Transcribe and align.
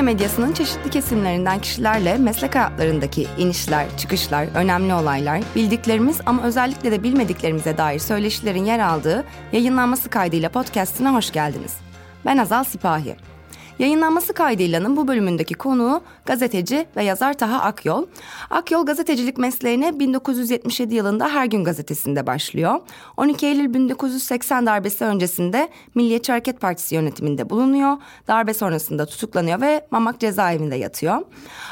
Türkiye 0.00 0.14
medyasının 0.14 0.52
çeşitli 0.52 0.90
kesimlerinden 0.90 1.58
kişilerle 1.58 2.16
meslek 2.18 2.54
hayatlarındaki 2.54 3.26
inişler, 3.38 3.86
çıkışlar, 3.96 4.46
önemli 4.54 4.94
olaylar, 4.94 5.40
bildiklerimiz 5.56 6.20
ama 6.26 6.42
özellikle 6.42 6.92
de 6.92 7.02
bilmediklerimize 7.02 7.78
dair 7.78 7.98
söyleşilerin 7.98 8.64
yer 8.64 8.78
aldığı 8.78 9.24
yayınlanması 9.52 10.10
kaydıyla 10.10 10.48
podcastine 10.48 11.08
hoş 11.08 11.32
geldiniz. 11.32 11.76
Ben 12.26 12.38
Azal 12.38 12.64
Sipahi. 12.64 13.16
Yayınlanması 13.80 14.32
kaydıylanın 14.32 14.96
bu 14.96 15.08
bölümündeki 15.08 15.54
konuğu 15.54 16.02
gazeteci 16.26 16.86
ve 16.96 17.04
yazar 17.04 17.32
Taha 17.32 17.60
Akyol. 17.60 18.06
Akyol 18.50 18.86
gazetecilik 18.86 19.38
mesleğine 19.38 19.98
1977 19.98 20.94
yılında 20.94 21.28
Her 21.28 21.46
Gün 21.46 21.64
gazetesinde 21.64 22.26
başlıyor. 22.26 22.80
12 23.16 23.46
Eylül 23.46 23.74
1980 23.74 24.66
darbesi 24.66 25.04
öncesinde 25.04 25.68
Milliyetçi 25.94 26.32
Hareket 26.32 26.60
Partisi 26.60 26.94
yönetiminde 26.94 27.50
bulunuyor. 27.50 27.96
Darbe 28.28 28.54
sonrasında 28.54 29.06
tutuklanıyor 29.06 29.60
ve 29.60 29.86
Mamak 29.90 30.20
cezaevinde 30.20 30.76
yatıyor. 30.76 31.18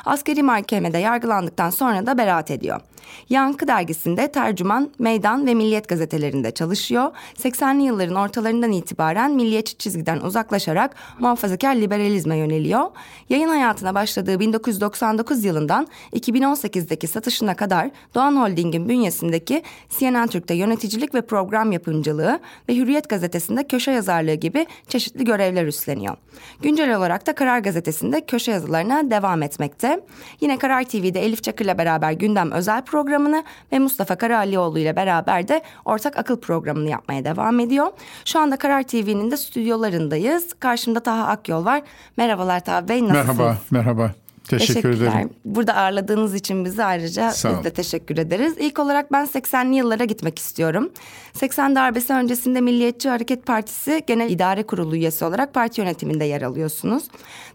Askeri 0.04 0.42
mahkemede 0.42 0.98
yargılandıktan 0.98 1.70
sonra 1.70 2.06
da 2.06 2.18
beraat 2.18 2.50
ediyor. 2.50 2.80
Yankı 3.28 3.68
dergisinde 3.68 4.32
tercüman, 4.32 4.90
meydan 4.98 5.46
ve 5.46 5.54
milliyet 5.54 5.88
gazetelerinde 5.88 6.50
çalışıyor. 6.50 7.10
80'li 7.38 7.82
yılların 7.82 8.16
ortalarından 8.16 8.72
itibaren 8.72 9.30
milliyetçi 9.30 9.78
çizgiden 9.78 10.20
uzaklaşarak 10.20 10.96
muhafazakar 11.18 11.74
liberalizme 11.74 12.36
yöneliyor. 12.36 12.86
Yayın 13.28 13.48
hayatına 13.48 13.94
başladığı 13.94 14.40
1999 14.40 15.44
yılından 15.44 15.86
2018'deki 16.12 17.06
satışına 17.06 17.54
kadar 17.54 17.90
Doğan 18.14 18.36
Holding'in 18.36 18.88
bünyesindeki 18.88 19.62
CNN 19.98 20.26
Türk'te 20.26 20.54
yöneticilik 20.54 21.14
ve 21.14 21.22
program 21.22 21.72
yapımcılığı 21.72 22.40
ve 22.68 22.76
Hürriyet 22.76 23.08
gazetesinde 23.08 23.66
köşe 23.66 23.90
yazarlığı 23.90 24.34
gibi 24.34 24.66
çeşitli 24.88 25.24
görevler 25.24 25.66
üstleniyor. 25.66 26.16
Güncel 26.62 26.96
olarak 26.96 27.26
da 27.26 27.34
Karar 27.34 27.58
gazetesinde 27.58 28.26
köşe 28.26 28.50
yazılarına 28.50 29.10
devam 29.10 29.42
etmekte. 29.42 30.00
Yine 30.40 30.58
Karar 30.58 30.84
TV'de 30.84 31.24
Elif 31.24 31.42
Çakır'la 31.42 31.78
beraber 31.78 32.12
gündem 32.12 32.52
özel 32.52 32.82
program 32.82 32.97
programını 32.98 33.44
ve 33.72 33.78
Mustafa 33.78 34.16
Karalioğlu 34.16 34.78
ile 34.78 34.96
beraber 34.96 35.48
de 35.48 35.62
ortak 35.84 36.18
akıl 36.18 36.40
programını 36.40 36.88
yapmaya 36.88 37.24
devam 37.24 37.60
ediyor. 37.60 37.86
Şu 38.24 38.40
anda 38.40 38.56
Karar 38.56 38.82
TV'nin 38.82 39.30
de 39.30 39.36
stüdyolarındayız. 39.36 40.54
Karşımda 40.60 41.00
Taha 41.00 41.26
Akyol 41.26 41.64
var. 41.64 41.82
Merhabalar 42.16 42.60
Taha 42.60 42.88
Bey 42.88 43.08
nasılsınız? 43.08 43.38
Merhaba, 43.38 43.56
merhaba. 43.70 44.10
Teşekkür 44.48 44.88
ederim. 44.88 45.30
Burada 45.44 45.74
ağırladığınız 45.74 46.34
için 46.34 46.64
bizi 46.64 46.84
ayrıca 46.84 47.30
Sağ 47.30 47.50
biz 47.50 47.64
de 47.64 47.70
teşekkür 47.70 48.18
ederiz. 48.18 48.54
İlk 48.58 48.78
olarak 48.78 49.12
ben 49.12 49.24
80'li 49.26 49.76
yıllara 49.76 50.04
gitmek 50.04 50.38
istiyorum. 50.38 50.90
80 51.32 51.74
darbesi 51.74 52.12
öncesinde 52.12 52.60
Milliyetçi 52.60 53.08
Hareket 53.08 53.46
Partisi 53.46 54.04
Genel 54.06 54.30
İdare 54.30 54.62
Kurulu 54.62 54.96
üyesi 54.96 55.24
olarak 55.24 55.54
parti 55.54 55.80
yönetiminde 55.80 56.24
yer 56.24 56.42
alıyorsunuz. 56.42 57.04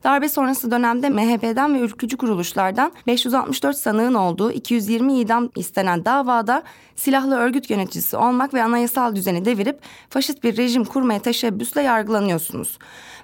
Darbe 0.03 0.29
sonrası 0.29 0.71
dönemde 0.71 1.09
MHP'den 1.09 1.75
ve 1.75 1.79
ülkücü 1.79 2.17
kuruluşlardan 2.17 2.91
564 3.07 3.77
sanığın 3.77 4.13
olduğu 4.13 4.51
220 4.51 5.19
idam 5.19 5.49
istenen 5.55 6.05
davada 6.05 6.63
silahlı 6.95 7.35
örgüt 7.35 7.69
yöneticisi 7.69 8.17
olmak 8.17 8.53
ve 8.53 8.63
anayasal 8.63 9.15
düzeni 9.15 9.45
devirip 9.45 9.79
faşist 10.09 10.43
bir 10.43 10.57
rejim 10.57 10.85
kurmaya 10.85 11.19
teşebbüsle 11.19 11.81
yargılanıyorsunuz. 11.81 12.77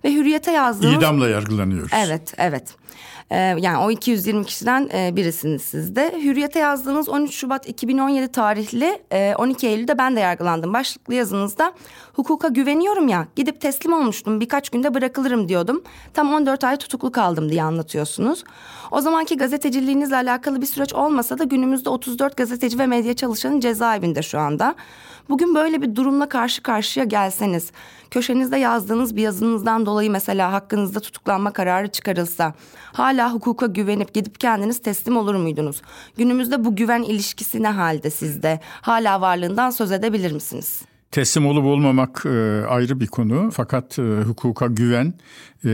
Ve 0.03 0.13
hürriyete 0.13 0.51
yazdığınız... 0.51 0.95
İdamla 0.95 1.29
yargılanıyoruz. 1.29 1.91
Evet, 2.05 2.33
evet. 2.37 2.78
Ee, 3.31 3.37
yani 3.37 3.77
o 3.77 3.91
220 3.91 4.45
kişiden 4.45 4.89
e, 4.93 5.15
birisiniz 5.15 5.61
siz 5.61 5.95
de. 5.95 6.19
Hürriyete 6.23 6.59
yazdığınız 6.59 7.09
13 7.09 7.33
Şubat 7.33 7.69
2017 7.69 8.27
tarihli 8.27 9.01
e, 9.11 9.35
12 9.37 9.67
Eylül'de 9.67 9.97
ben 9.97 10.15
de 10.15 10.19
yargılandım. 10.19 10.73
Başlıklı 10.73 11.13
yazınızda 11.13 11.73
hukuka 12.13 12.47
güveniyorum 12.47 13.07
ya 13.07 13.27
gidip 13.35 13.61
teslim 13.61 13.93
olmuştum 13.93 14.39
birkaç 14.39 14.69
günde 14.69 14.93
bırakılırım 14.93 15.49
diyordum. 15.49 15.83
Tam 16.13 16.33
14 16.33 16.63
ay 16.63 16.77
tutuklu 16.77 17.11
kaldım 17.11 17.49
diye 17.49 17.63
anlatıyorsunuz. 17.63 18.43
O 18.91 19.01
zamanki 19.01 19.37
gazeteciliğinizle 19.37 20.15
alakalı 20.15 20.61
bir 20.61 20.65
süreç 20.65 20.93
olmasa 20.93 21.37
da 21.37 21.43
günümüzde 21.43 21.89
34 21.89 22.37
gazeteci 22.37 22.79
ve 22.79 22.87
medya 22.87 23.13
çalışanı 23.13 23.59
cezaevinde 23.59 24.21
şu 24.21 24.39
anda. 24.39 24.75
Bugün 25.29 25.55
böyle 25.55 25.81
bir 25.81 25.95
durumla 25.95 26.29
karşı 26.29 26.63
karşıya 26.63 27.05
gelseniz, 27.05 27.71
köşenizde 28.11 28.57
yazdığınız 28.57 29.15
bir 29.15 29.21
yazınızdan 29.21 29.85
dolayı 29.85 30.11
mesela 30.11 30.53
hakkınızda 30.53 30.99
tutuklanma 30.99 31.53
kararı 31.53 31.87
çıkarılsa, 31.87 32.53
hala 32.93 33.33
hukuka 33.33 33.65
güvenip 33.65 34.13
gidip 34.13 34.39
kendiniz 34.39 34.81
teslim 34.81 35.17
olur 35.17 35.35
muydunuz? 35.35 35.81
Günümüzde 36.17 36.65
bu 36.65 36.75
güven 36.75 37.03
ilişkisi 37.03 37.63
ne 37.63 37.69
halde 37.69 38.09
sizde? 38.09 38.59
Hala 38.81 39.21
varlığından 39.21 39.69
söz 39.69 39.91
edebilir 39.91 40.31
misiniz? 40.31 40.81
Teslim 41.11 41.45
olup 41.47 41.65
olmamak 41.65 42.23
e, 42.25 42.63
ayrı 42.69 42.99
bir 42.99 43.07
konu 43.07 43.49
fakat 43.53 43.99
e, 43.99 44.01
hukuka 44.01 44.67
güven 44.67 45.13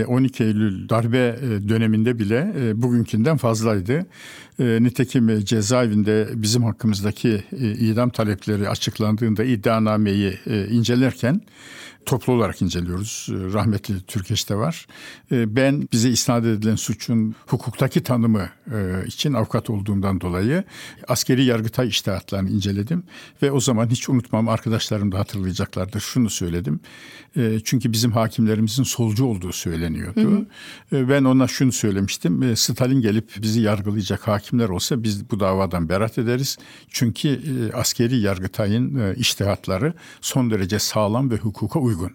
12 0.07 0.43
Eylül 0.43 0.89
darbe 0.89 1.17
e, 1.17 1.69
döneminde 1.69 2.19
bile 2.19 2.53
e, 2.59 2.81
bugünkünden 2.81 3.37
fazlaydı. 3.37 4.05
E, 4.59 4.83
nitekim 4.83 5.45
cezaevinde 5.45 6.29
bizim 6.35 6.63
hakkımızdaki 6.63 7.43
e, 7.59 7.71
idam 7.71 8.09
talepleri 8.09 8.69
açıklandığında 8.69 9.43
iddianameyi 9.43 10.33
e, 10.47 10.67
incelerken 10.67 11.41
toplu 12.05 12.33
olarak 12.33 12.61
inceliyoruz. 12.61 13.27
Rahmetli 13.29 14.01
Türkeş'te 14.01 14.55
var. 14.55 14.87
Ee, 15.31 15.55
ben 15.55 15.87
bize 15.93 16.09
isnat 16.09 16.45
edilen 16.45 16.75
suçun 16.75 17.35
hukuktaki 17.47 18.03
tanımı 18.03 18.49
e, 18.71 19.07
için 19.07 19.33
avukat 19.33 19.69
olduğumdan 19.69 20.21
dolayı 20.21 20.63
askeri 21.07 21.43
yargıtay 21.43 21.87
iştihatlarını 21.87 22.49
inceledim 22.49 23.03
ve 23.41 23.51
o 23.51 23.59
zaman 23.59 23.89
hiç 23.89 24.09
unutmam 24.09 24.49
arkadaşlarım 24.49 25.11
da 25.11 25.19
hatırlayacaklardır. 25.19 25.99
Şunu 25.99 26.29
söyledim. 26.29 26.79
Çünkü 27.63 27.91
bizim 27.91 28.11
hakimlerimizin 28.11 28.83
solcu 28.83 29.25
olduğu 29.25 29.51
söyleniyordu. 29.75 30.45
Hı 30.91 30.97
hı. 30.97 31.09
Ben 31.09 31.23
ona 31.23 31.47
şunu 31.47 31.71
söylemiştim. 31.71 32.55
Stalin 32.55 33.01
gelip 33.01 33.31
bizi 33.41 33.61
yargılayacak 33.61 34.27
hakimler 34.27 34.69
olsa 34.69 35.03
biz 35.03 35.31
bu 35.31 35.39
davadan 35.39 35.89
berat 35.89 36.17
ederiz. 36.17 36.57
Çünkü 36.89 37.29
e, 37.29 37.73
askeri 37.73 38.17
yargıtayın 38.17 38.95
e, 38.95 39.15
iştihatları 39.15 39.93
son 40.21 40.51
derece 40.51 40.79
sağlam 40.79 41.31
ve 41.31 41.35
hukuka 41.35 41.79
uygun. 41.79 42.11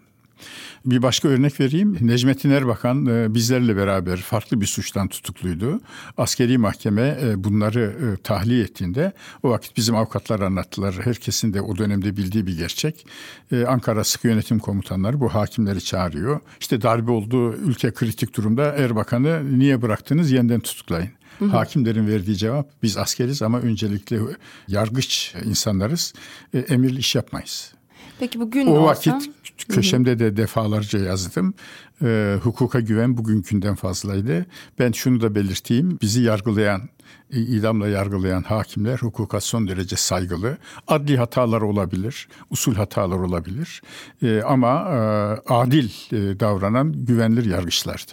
Bir 0.86 1.02
başka 1.02 1.28
örnek 1.28 1.60
vereyim. 1.60 1.98
Necmettin 2.00 2.50
Erbakan 2.50 3.06
e, 3.06 3.34
bizlerle 3.34 3.76
beraber 3.76 4.16
farklı 4.16 4.60
bir 4.60 4.66
suçtan 4.66 5.08
tutukluydu. 5.08 5.80
Askeri 6.16 6.58
mahkeme 6.58 7.18
e, 7.22 7.44
bunları 7.44 7.80
e, 7.80 8.22
tahliye 8.22 8.62
ettiğinde 8.62 9.12
o 9.42 9.50
vakit 9.50 9.76
bizim 9.76 9.96
avukatlar 9.96 10.40
anlattılar. 10.40 10.94
Herkesin 11.04 11.54
de 11.54 11.60
o 11.60 11.78
dönemde 11.78 12.16
bildiği 12.16 12.46
bir 12.46 12.58
gerçek. 12.58 13.06
Ankara 13.66 14.04
Sıkı 14.04 14.28
Yönetim 14.28 14.58
Komutanları 14.58 15.20
bu 15.20 15.34
hakimleri 15.34 15.84
çağırıyor. 15.84 16.40
İşte 16.60 16.82
darbe 16.82 17.10
oldu, 17.10 17.52
ülke 17.52 17.92
kritik 17.92 18.36
durumda 18.36 18.64
Erbakan'ı 18.64 19.58
niye 19.58 19.82
bıraktınız 19.82 20.30
yeniden 20.30 20.60
tutuklayın. 20.60 21.10
Hı 21.38 21.44
hı. 21.44 21.48
Hakimlerin 21.48 22.08
verdiği 22.08 22.36
cevap 22.36 22.68
biz 22.82 22.96
askeriz 22.96 23.42
ama 23.42 23.60
öncelikle 23.60 24.18
yargıç 24.68 25.34
insanlarız. 25.44 26.14
Emirli 26.68 26.98
iş 26.98 27.14
yapmayız. 27.14 27.72
Peki 28.18 28.40
bugün 28.40 28.66
o 28.66 28.70
olsa... 28.70 28.84
vakit 28.84 29.30
köşemde 29.68 30.18
de 30.18 30.36
defalarca 30.36 30.98
yazdım. 30.98 31.54
E, 32.02 32.36
hukuka 32.42 32.80
güven 32.80 33.16
bugünkünden 33.16 33.74
fazlaydı. 33.74 34.46
Ben 34.78 34.92
şunu 34.92 35.20
da 35.20 35.34
belirteyim. 35.34 35.98
Bizi 36.02 36.22
yargılayan, 36.22 36.82
idamla 37.30 37.88
yargılayan 37.88 38.42
hakimler 38.42 38.98
hukuka 38.98 39.40
son 39.40 39.68
derece 39.68 39.96
saygılı. 39.96 40.58
Adli 40.88 41.16
hatalar 41.16 41.60
olabilir, 41.60 42.28
usul 42.50 42.74
hatalar 42.74 43.18
olabilir. 43.18 43.82
E, 44.22 44.42
ama 44.42 44.88
e, 44.88 44.98
adil 45.52 45.90
e, 46.12 46.40
davranan 46.40 46.92
güvenilir 46.92 47.44
yargıçlardı. 47.44 48.12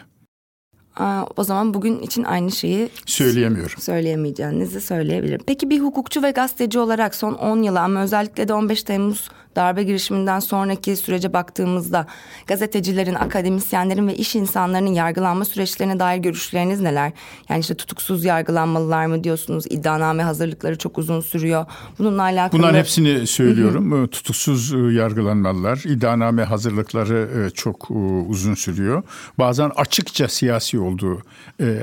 o 1.37 1.43
zaman 1.43 1.73
bugün 1.73 1.99
için 1.99 2.23
aynı 2.23 2.51
şeyi 2.51 2.89
söyleyemiyorum. 3.05 3.81
Söyleyemeyeceğinizi 3.81 4.81
söyleyebilirim. 4.81 5.41
Peki 5.47 5.69
bir 5.69 5.79
hukukçu 5.79 6.23
ve 6.23 6.31
gazeteci 6.31 6.79
olarak 6.79 7.15
son 7.15 7.33
10 7.33 7.63
yıl 7.63 7.75
ama 7.75 8.03
özellikle 8.03 8.47
de 8.47 8.53
15 8.53 8.83
Temmuz 8.83 9.29
darbe 9.57 9.83
girişiminden 9.83 10.39
sonraki 10.39 10.95
sürece 10.95 11.33
baktığımızda 11.33 12.07
gazetecilerin, 12.47 13.13
akademisyenlerin 13.13 14.07
ve 14.07 14.15
iş 14.15 14.35
insanlarının 14.35 14.93
yargılanma 14.93 15.45
süreçlerine 15.45 15.99
dair 15.99 16.17
görüşleriniz 16.17 16.81
neler? 16.81 17.11
Yani 17.49 17.59
işte 17.59 17.75
tutuksuz 17.75 18.25
yargılanmalılar 18.25 19.05
mı 19.05 19.23
diyorsunuz? 19.23 19.65
İddianame 19.69 20.23
hazırlıkları 20.23 20.77
çok 20.77 20.97
uzun 20.97 21.21
sürüyor. 21.21 21.65
Bununla 21.99 22.21
alakalı... 22.21 22.61
Bunların 22.61 22.79
hepsini 22.79 23.27
söylüyorum. 23.27 24.07
Tutuksuz 24.07 24.73
ıı, 24.73 24.91
yargılanmalılar, 24.91 25.77
iddianame 25.85 26.43
hazırlıkları 26.43 27.29
ıı, 27.35 27.51
çok 27.51 27.91
ıı, 27.91 27.97
uzun 28.27 28.53
sürüyor. 28.53 29.03
Bazen 29.39 29.71
açıkça 29.75 30.27
siyasi 30.27 30.79
olduğu 30.79 31.21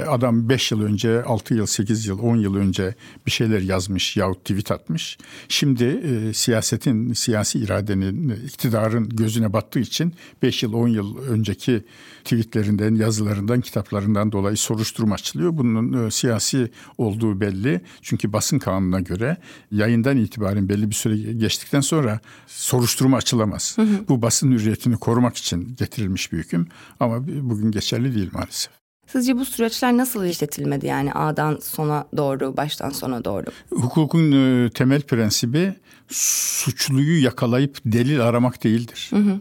adam 0.09 0.49
5 0.49 0.73
yıl 0.73 0.83
önce, 0.83 1.23
6 1.23 1.55
yıl, 1.55 1.67
8 1.67 2.07
yıl, 2.07 2.19
10 2.19 2.37
yıl 2.37 2.57
önce 2.57 2.95
bir 3.27 3.31
şeyler 3.31 3.61
yazmış 3.61 4.17
yahut 4.17 4.41
tweet 4.41 4.71
atmış. 4.71 5.19
Şimdi 5.49 6.01
siyasetin, 6.35 7.13
siyasi 7.13 7.59
iradenin, 7.65 8.29
iktidarın 8.29 9.09
gözüne 9.09 9.53
battığı 9.53 9.79
için 9.79 10.15
5 10.43 10.63
yıl 10.63 10.73
10 10.73 10.89
yıl 10.89 11.19
önceki 11.19 11.85
tweetlerinden, 12.25 12.95
yazılarından, 12.95 13.61
kitaplarından 13.61 14.33
dolayı 14.33 14.57
soruşturma 14.57 15.15
açılıyor. 15.15 15.57
Bunun 15.57 16.07
e, 16.07 16.11
siyasi 16.11 16.71
olduğu 16.99 17.41
belli. 17.41 17.81
Çünkü 18.03 18.33
basın 18.33 18.59
kanununa 18.59 19.01
göre 19.01 19.37
yayından 19.71 20.17
itibaren 20.17 20.69
belli 20.69 20.91
bir 20.91 20.95
süre 20.95 21.33
geçtikten 21.33 21.81
sonra 21.81 22.21
soruşturma 22.47 23.17
açılamaz. 23.17 23.79
Hı 23.79 23.83
hı. 23.83 24.09
Bu 24.09 24.23
basın 24.23 24.53
hürriyetini 24.53 24.97
korumak 24.97 25.37
için 25.37 25.77
getirilmiş 25.77 26.33
bir 26.33 26.39
hüküm 26.39 26.67
ama 27.01 27.27
bugün 27.27 27.71
geçerli 27.71 28.15
değil 28.15 28.31
maalesef. 28.33 28.84
Sizce 29.07 29.37
bu 29.37 29.45
süreçler 29.45 29.97
nasıl 29.97 30.25
işletilmedi 30.25 30.87
yani 30.87 31.13
A'dan 31.13 31.59
sona 31.63 32.05
doğru, 32.17 32.57
baştan 32.57 32.91
sona 32.91 33.25
doğru? 33.25 33.47
Hukukun 33.71 34.33
e, 34.33 34.71
temel 34.71 35.03
prensibi 35.03 35.75
suçluyu 36.09 37.25
yakalayıp 37.25 37.79
delil 37.85 38.21
aramak 38.21 38.65
değildir. 38.65 39.07
Hı 39.11 39.17
hı 39.17 39.41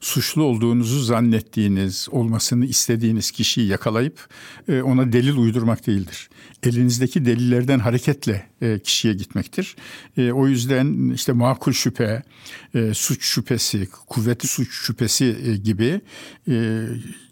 suçlu 0.00 0.42
olduğunuzu 0.42 1.00
zannettiğiniz, 1.00 2.08
olmasını 2.10 2.66
istediğiniz 2.66 3.30
kişiyi 3.30 3.68
yakalayıp 3.68 4.28
e, 4.68 4.82
ona 4.82 5.12
delil 5.12 5.36
uydurmak 5.36 5.86
değildir. 5.86 6.28
Elinizdeki 6.62 7.24
delillerden 7.24 7.78
hareketle 7.78 8.46
e, 8.60 8.78
kişiye 8.78 9.14
gitmektir. 9.14 9.76
E, 10.16 10.32
o 10.32 10.46
yüzden 10.46 11.10
işte 11.14 11.32
makul 11.32 11.72
şüphe, 11.72 12.22
suç 12.92 13.24
şüphesi, 13.24 13.88
kuvvetli 14.06 14.48
suç 14.48 14.68
şüphesi 14.70 15.60
gibi 15.64 16.00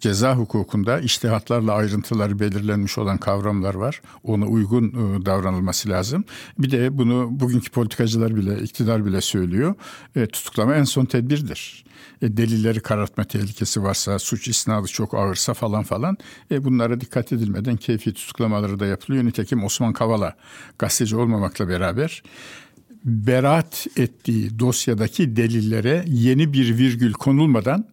ceza 0.01 0.37
hukukunda 0.37 1.01
iştihatlarla 1.01 1.73
ayrıntıları 1.73 2.39
belirlenmiş 2.41 2.99
olan 2.99 3.19
kavramlar 3.19 3.75
var. 3.75 4.03
Ona 4.23 4.47
uygun 4.47 4.93
davranılması 5.27 5.89
lazım. 5.89 6.25
Bir 6.59 6.71
de 6.71 6.99
bunu 6.99 7.29
bugünkü 7.31 7.71
politikacılar 7.71 8.37
bile, 8.37 8.63
iktidar 8.63 9.07
bile 9.07 9.21
söylüyor. 9.21 9.75
Tutuklama 10.33 10.75
en 10.75 10.85
son 10.85 11.05
tedbirdir. 11.05 11.85
Delilleri 12.23 12.81
karartma 12.81 13.25
tehlikesi 13.25 13.83
varsa, 13.83 14.19
suç 14.19 14.49
isnadı 14.49 14.87
çok 14.87 15.15
ağırsa 15.15 15.55
falan 15.55 15.83
falan 15.83 16.17
e, 16.51 16.65
bunlara 16.65 17.01
dikkat 17.01 17.33
edilmeden 17.33 17.77
keyfi 17.77 18.12
tutuklamaları 18.12 18.81
da 18.81 18.87
yapılıyor. 18.87 19.25
Nitekim 19.25 19.65
Osman 19.65 19.93
Kavala 19.93 20.35
gazeteci 20.79 21.17
olmamakla 21.17 21.69
beraber 21.69 22.23
beraat 23.05 23.87
ettiği 23.97 24.59
dosyadaki 24.59 25.37
delillere 25.37 26.05
yeni 26.06 26.53
bir 26.53 26.79
virgül 26.79 27.12
konulmadan 27.12 27.87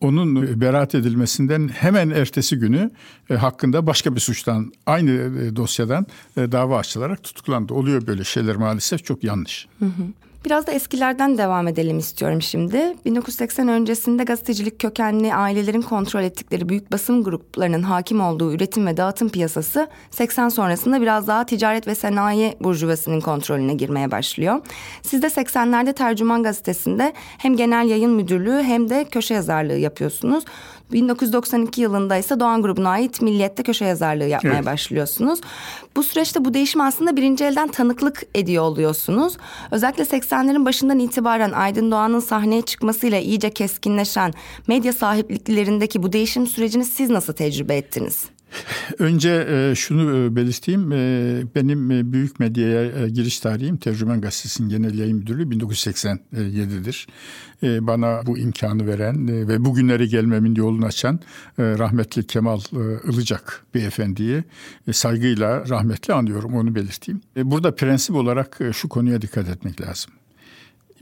onun 0.00 0.60
beraat 0.60 0.94
edilmesinden 0.94 1.68
hemen 1.68 2.10
ertesi 2.10 2.56
günü 2.56 2.90
e, 3.30 3.34
hakkında 3.34 3.86
başka 3.86 4.14
bir 4.14 4.20
suçtan 4.20 4.72
aynı 4.86 5.10
e, 5.10 5.56
dosyadan 5.56 6.06
e, 6.36 6.52
dava 6.52 6.78
açılarak 6.78 7.22
tutuklandı. 7.22 7.74
Oluyor 7.74 8.06
böyle 8.06 8.24
şeyler 8.24 8.56
maalesef 8.56 9.04
çok 9.04 9.24
yanlış. 9.24 9.68
Hı 9.78 9.84
hı. 9.84 10.06
Biraz 10.44 10.66
da 10.66 10.72
eskilerden 10.72 11.38
devam 11.38 11.68
edelim 11.68 11.98
istiyorum 11.98 12.42
şimdi. 12.42 12.96
1980 13.04 13.68
öncesinde 13.68 14.24
gazetecilik 14.24 14.78
kökenli 14.78 15.34
ailelerin 15.34 15.82
kontrol 15.82 16.22
ettikleri 16.22 16.68
büyük 16.68 16.92
basın 16.92 17.24
gruplarının 17.24 17.82
hakim 17.82 18.20
olduğu 18.20 18.52
üretim 18.52 18.86
ve 18.86 18.96
dağıtım 18.96 19.28
piyasası 19.28 19.88
80 20.10 20.48
sonrasında 20.48 21.00
biraz 21.00 21.26
daha 21.26 21.46
ticaret 21.46 21.86
ve 21.86 21.94
sanayi 21.94 22.56
burjuvasının 22.60 23.20
kontrolüne 23.20 23.74
girmeye 23.74 24.10
başlıyor. 24.10 24.60
Siz 25.02 25.22
de 25.22 25.26
80'lerde 25.26 25.92
Tercüman 25.92 26.42
Gazetesi'nde 26.42 27.12
hem 27.38 27.56
genel 27.56 27.88
yayın 27.88 28.10
müdürlüğü 28.10 28.62
hem 28.62 28.90
de 28.90 29.04
köşe 29.04 29.34
yazarlığı 29.34 29.76
yapıyorsunuz. 29.76 30.44
1992 30.92 31.80
yılında 31.80 32.16
ise 32.16 32.40
Doğan 32.40 32.62
grubuna 32.62 32.90
ait 32.90 33.22
Milliyet'te 33.22 33.62
köşe 33.62 33.84
yazarlığı 33.84 34.24
yapmaya 34.24 34.54
evet. 34.54 34.66
başlıyorsunuz. 34.66 35.40
Bu 35.96 36.02
süreçte 36.02 36.44
bu 36.44 36.54
değişim 36.54 36.80
aslında 36.80 37.16
birinci 37.16 37.44
elden 37.44 37.68
tanıklık 37.68 38.22
ediyor 38.34 38.64
oluyorsunuz. 38.64 39.36
Özellikle 39.70 40.02
80'lerin 40.02 40.64
başından 40.64 40.98
itibaren 40.98 41.52
Aydın 41.52 41.90
Doğan'ın 41.90 42.20
sahneye 42.20 42.62
çıkmasıyla 42.62 43.18
iyice 43.18 43.50
keskinleşen 43.50 44.32
medya 44.66 44.92
sahipliklerindeki 44.92 46.02
bu 46.02 46.12
değişim 46.12 46.46
sürecini 46.46 46.84
siz 46.84 47.10
nasıl 47.10 47.32
tecrübe 47.32 47.76
ettiniz? 47.76 48.24
Önce 48.98 49.46
e, 49.50 49.74
şunu 49.74 50.16
e, 50.16 50.36
belirteyim. 50.36 50.92
E, 50.92 51.42
benim 51.54 52.12
büyük 52.12 52.40
medyaya 52.40 53.08
giriş 53.08 53.40
tarihim 53.40 53.76
Tercüman 53.76 54.20
Gazetesi'nin 54.20 54.68
genel 54.68 54.98
yayın 54.98 55.16
müdürlüğü 55.16 55.42
1987'dir. 55.42 57.06
Bana 57.62 58.26
bu 58.26 58.38
imkanı 58.38 58.86
veren 58.86 59.48
ve 59.48 59.64
bugünlere 59.64 60.06
gelmemin 60.06 60.54
yolunu 60.54 60.86
açan 60.86 61.20
rahmetli 61.58 62.26
Kemal 62.26 62.60
Ilıcak 63.04 63.64
beyefendiyi 63.74 64.44
saygıyla 64.92 65.68
rahmetli 65.68 66.14
anıyorum 66.14 66.54
onu 66.54 66.74
belirteyim. 66.74 67.20
Burada 67.36 67.74
prensip 67.74 68.16
olarak 68.16 68.58
şu 68.72 68.88
konuya 68.88 69.22
dikkat 69.22 69.48
etmek 69.48 69.80
lazım. 69.80 70.12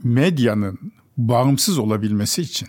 Medyanın 0.03 0.79
bağımsız 1.17 1.77
olabilmesi 1.77 2.41
için 2.41 2.67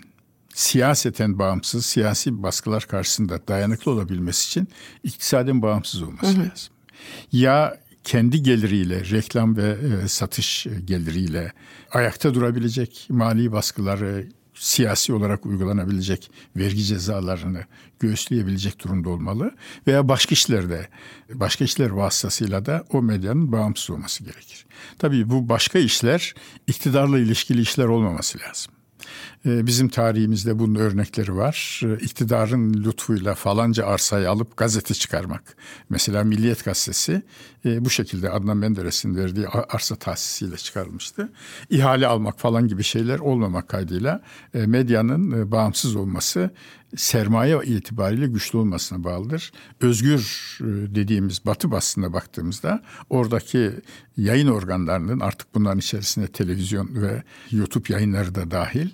siyaseten 0.53 1.39
bağımsız, 1.39 1.85
siyasi 1.85 2.43
baskılar 2.43 2.85
karşısında 2.85 3.47
dayanıklı 3.47 3.91
olabilmesi 3.91 4.47
için 4.47 4.67
iktisadın 5.03 5.61
bağımsız 5.61 6.01
olması 6.01 6.27
hı 6.27 6.41
hı. 6.41 6.49
lazım. 6.49 6.73
Ya 7.31 7.77
kendi 8.03 8.43
geliriyle, 8.43 9.09
reklam 9.09 9.57
ve 9.57 9.77
e, 10.03 10.07
satış 10.07 10.67
geliriyle 10.85 11.53
ayakta 11.91 12.33
durabilecek, 12.33 13.07
mali 13.09 13.51
baskıları 13.51 14.27
siyasi 14.53 15.13
olarak 15.13 15.45
uygulanabilecek 15.45 16.31
vergi 16.55 16.83
cezalarını 16.83 17.65
göğüsleyebilecek 17.99 18.83
durumda 18.83 19.09
olmalı 19.09 19.51
veya 19.87 20.07
başka 20.07 20.33
işlerde, 20.33 20.87
başka 21.33 21.65
işler 21.65 21.89
vasıtasıyla 21.89 22.65
da 22.65 22.85
o 22.89 23.01
medyanın 23.01 23.51
bağımsız 23.51 23.89
olması 23.89 24.23
gerekir. 24.23 24.65
Tabii 24.99 25.29
bu 25.29 25.49
başka 25.49 25.79
işler 25.79 26.33
iktidarla 26.67 27.19
ilişkili 27.19 27.61
işler 27.61 27.85
olmaması 27.85 28.39
lazım. 28.39 28.73
Ee, 29.45 29.65
bizim 29.65 29.89
tarihimizde 29.89 30.59
bunun 30.59 30.75
örnekleri 30.75 31.35
var. 31.35 31.81
Ee, 31.83 31.95
iktidarın 31.95 32.73
lütfuyla 32.73 33.35
falanca 33.35 33.85
arsayı 33.85 34.29
alıp 34.29 34.57
gazete 34.57 34.93
çıkarmak. 34.93 35.55
Mesela 35.89 36.23
Milliyet 36.23 36.65
Gazetesi 36.65 37.21
e, 37.65 37.85
bu 37.85 37.89
şekilde 37.89 38.29
Adnan 38.29 38.57
Menderes'in 38.57 39.15
verdiği 39.15 39.47
arsa 39.47 39.95
tahsisiyle 39.95 40.57
çıkarılmıştı. 40.57 41.29
İhale 41.69 42.07
almak 42.07 42.39
falan 42.39 42.67
gibi 42.67 42.83
şeyler 42.83 43.19
olmamak 43.19 43.69
kaydıyla 43.69 44.21
e, 44.53 44.65
medyanın 44.65 45.31
e, 45.31 45.51
bağımsız 45.51 45.95
olması 45.95 46.49
sermaye 46.95 47.59
itibariyle 47.65 48.27
güçlü 48.27 48.57
olmasına 48.57 49.03
bağlıdır. 49.03 49.51
Özgür 49.81 50.57
dediğimiz 50.95 51.45
batı 51.45 51.71
basına 51.71 52.13
baktığımızda 52.13 52.83
oradaki 53.09 53.71
yayın 54.17 54.47
organlarının 54.47 55.19
artık 55.19 55.55
bunların 55.55 55.79
içerisinde 55.79 56.27
televizyon 56.27 57.01
ve 57.01 57.23
YouTube 57.51 57.93
yayınları 57.93 58.35
da 58.35 58.51
dahil 58.51 58.89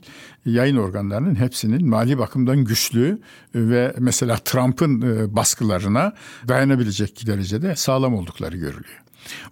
yayın 0.46 0.78
organlarının 0.78 1.36
hepsinin 1.36 1.90
mali 1.90 2.18
bakımdan 2.18 2.66
güçlü 2.66 3.20
ve 3.56 3.96
mesela 4.00 4.38
Trump'ın 4.38 5.02
e, 5.02 5.36
baskılarına 5.36 6.14
dayanabilecek 6.48 7.28
derecede 7.28 7.76
sağlam 7.76 8.14
oldukları 8.14 8.58
görülüyor. 8.58 9.02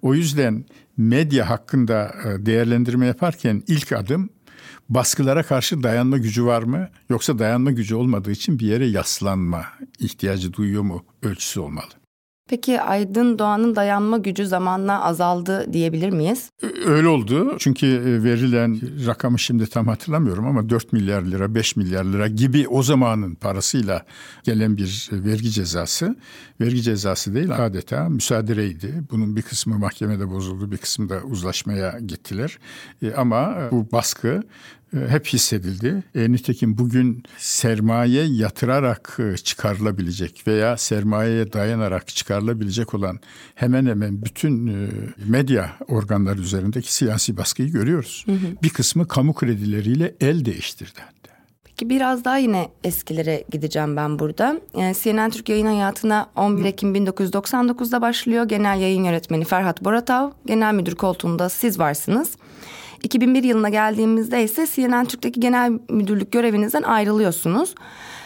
O 0.02 0.16
yüzden 0.16 0.66
medya 0.98 1.50
hakkında 1.50 2.16
e, 2.25 2.46
değerlendirme 2.46 3.06
yaparken 3.06 3.64
ilk 3.68 3.92
adım 3.92 4.30
baskılara 4.89 5.44
karşı 5.44 5.84
dayanma 5.84 6.18
gücü 6.18 6.46
var 6.46 6.63
mı 6.63 6.89
yoksa 7.10 7.39
dayanma 7.39 7.72
gücü 7.72 7.96
olmadığı 7.96 8.32
için 8.32 8.60
bir 8.60 8.68
yere 8.68 8.86
yaslanma 8.86 9.65
ihtiyacı 10.00 10.54
duyuyor 10.54 10.84
mu 10.84 11.06
ölçüsü 11.24 11.60
olmalı. 11.60 12.05
Peki 12.50 12.82
Aydın 12.82 13.40
Doğan'ın 13.40 13.75
dayanma 13.75 14.18
gücü 14.18 14.48
zamanla 14.48 15.04
azaldı 15.04 15.74
diyebilir 15.74 16.10
miyiz? 16.10 16.50
Öyle 16.86 17.08
oldu. 17.08 17.56
Çünkü 17.60 17.86
e, 17.88 18.24
verilen 18.24 18.82
rakamı 19.08 19.40
şimdi 19.40 19.68
tam 19.70 19.88
hatırlamıyorum 19.88 20.48
ama 20.48 20.70
4 20.70 20.94
milyar 20.94 21.22
lira, 21.22 21.56
5 21.56 21.75
milyar 21.75 22.06
lira 22.06 22.28
gibi 22.28 22.68
o 22.68 22.84
zamanın 22.84 23.36
parasıyla 23.36 24.06
gelen 24.44 24.78
bir 24.78 25.10
vergi 25.12 25.52
cezası. 25.52 26.16
Vergi 26.62 26.82
cezası 26.82 27.36
değil 27.36 27.66
adeta 27.66 28.10
müsaadereydi. 28.10 29.04
Bunun 29.12 29.36
bir 29.36 29.42
kısmı 29.42 29.80
mahkemede 29.80 30.30
bozuldu, 30.30 30.72
bir 30.72 30.78
kısmı 30.78 31.10
da 31.10 31.22
uzlaşmaya 31.24 32.00
gittiler. 32.00 32.58
E, 33.02 33.14
ama 33.14 33.56
bu 33.72 33.92
baskı 33.92 34.28
e, 34.28 34.85
hep 35.10 35.28
hissedildi. 35.28 36.04
E, 36.16 36.32
nitekim 36.32 36.78
bugün 36.78 37.24
sermaye 37.38 38.24
yatırarak 38.24 39.18
e, 39.20 39.38
çıkarılabilecek 39.38 40.44
veya 40.48 40.78
sermayeye 40.78 41.54
dayanarak 41.54 42.08
çıkarılabilecek 42.08 42.94
olan 42.94 43.20
hemen 43.56 43.86
hemen 43.86 44.22
bütün 44.22 44.68
e, 44.68 44.90
medya 45.25 45.72
organları 45.88 46.42
üzerindeki 46.42 46.94
siyasi 46.94 47.38
baskıyı 47.38 47.72
görüyoruz. 47.72 48.24
Hı 48.25 48.32
hı. 48.32 48.48
Bir 48.64 48.70
kısmı 48.70 49.08
kamu 49.08 49.34
kredileriyle 49.34 50.16
el 50.22 50.46
değiştirdi. 50.46 51.00
Peki 51.78 51.90
biraz 51.90 52.25
daha 52.25 52.38
yine 52.38 52.70
eskilere 52.84 53.44
gideceğim 53.52 53.96
ben 53.96 54.20
burada. 54.20 54.60
Yani 54.78 54.96
CNN 55.02 55.30
Türk 55.30 55.50
yayın 55.50 55.66
hayatına 55.66 56.30
11 56.36 56.66
Ekim 56.66 56.96
1999'da 56.96 58.02
başlıyor. 58.02 58.46
Genel 58.46 58.80
yayın 58.80 59.04
yönetmeni 59.04 59.46
Ferhat 59.46 59.84
Boratav, 59.84 60.32
genel 60.46 60.74
müdür 60.74 60.96
koltuğunda 60.96 61.50
siz 61.50 61.80
varsınız. 61.80 62.32
2001 63.04 63.44
yılına 63.44 63.70
geldiğimizde 63.70 64.44
ise 64.44 64.68
CNN 64.75 65.06
Türk'teki 65.06 65.40
genel 65.40 65.72
müdürlük 65.90 66.32
görevinizden 66.32 66.84
ayrılıyorsunuz. 66.84 67.75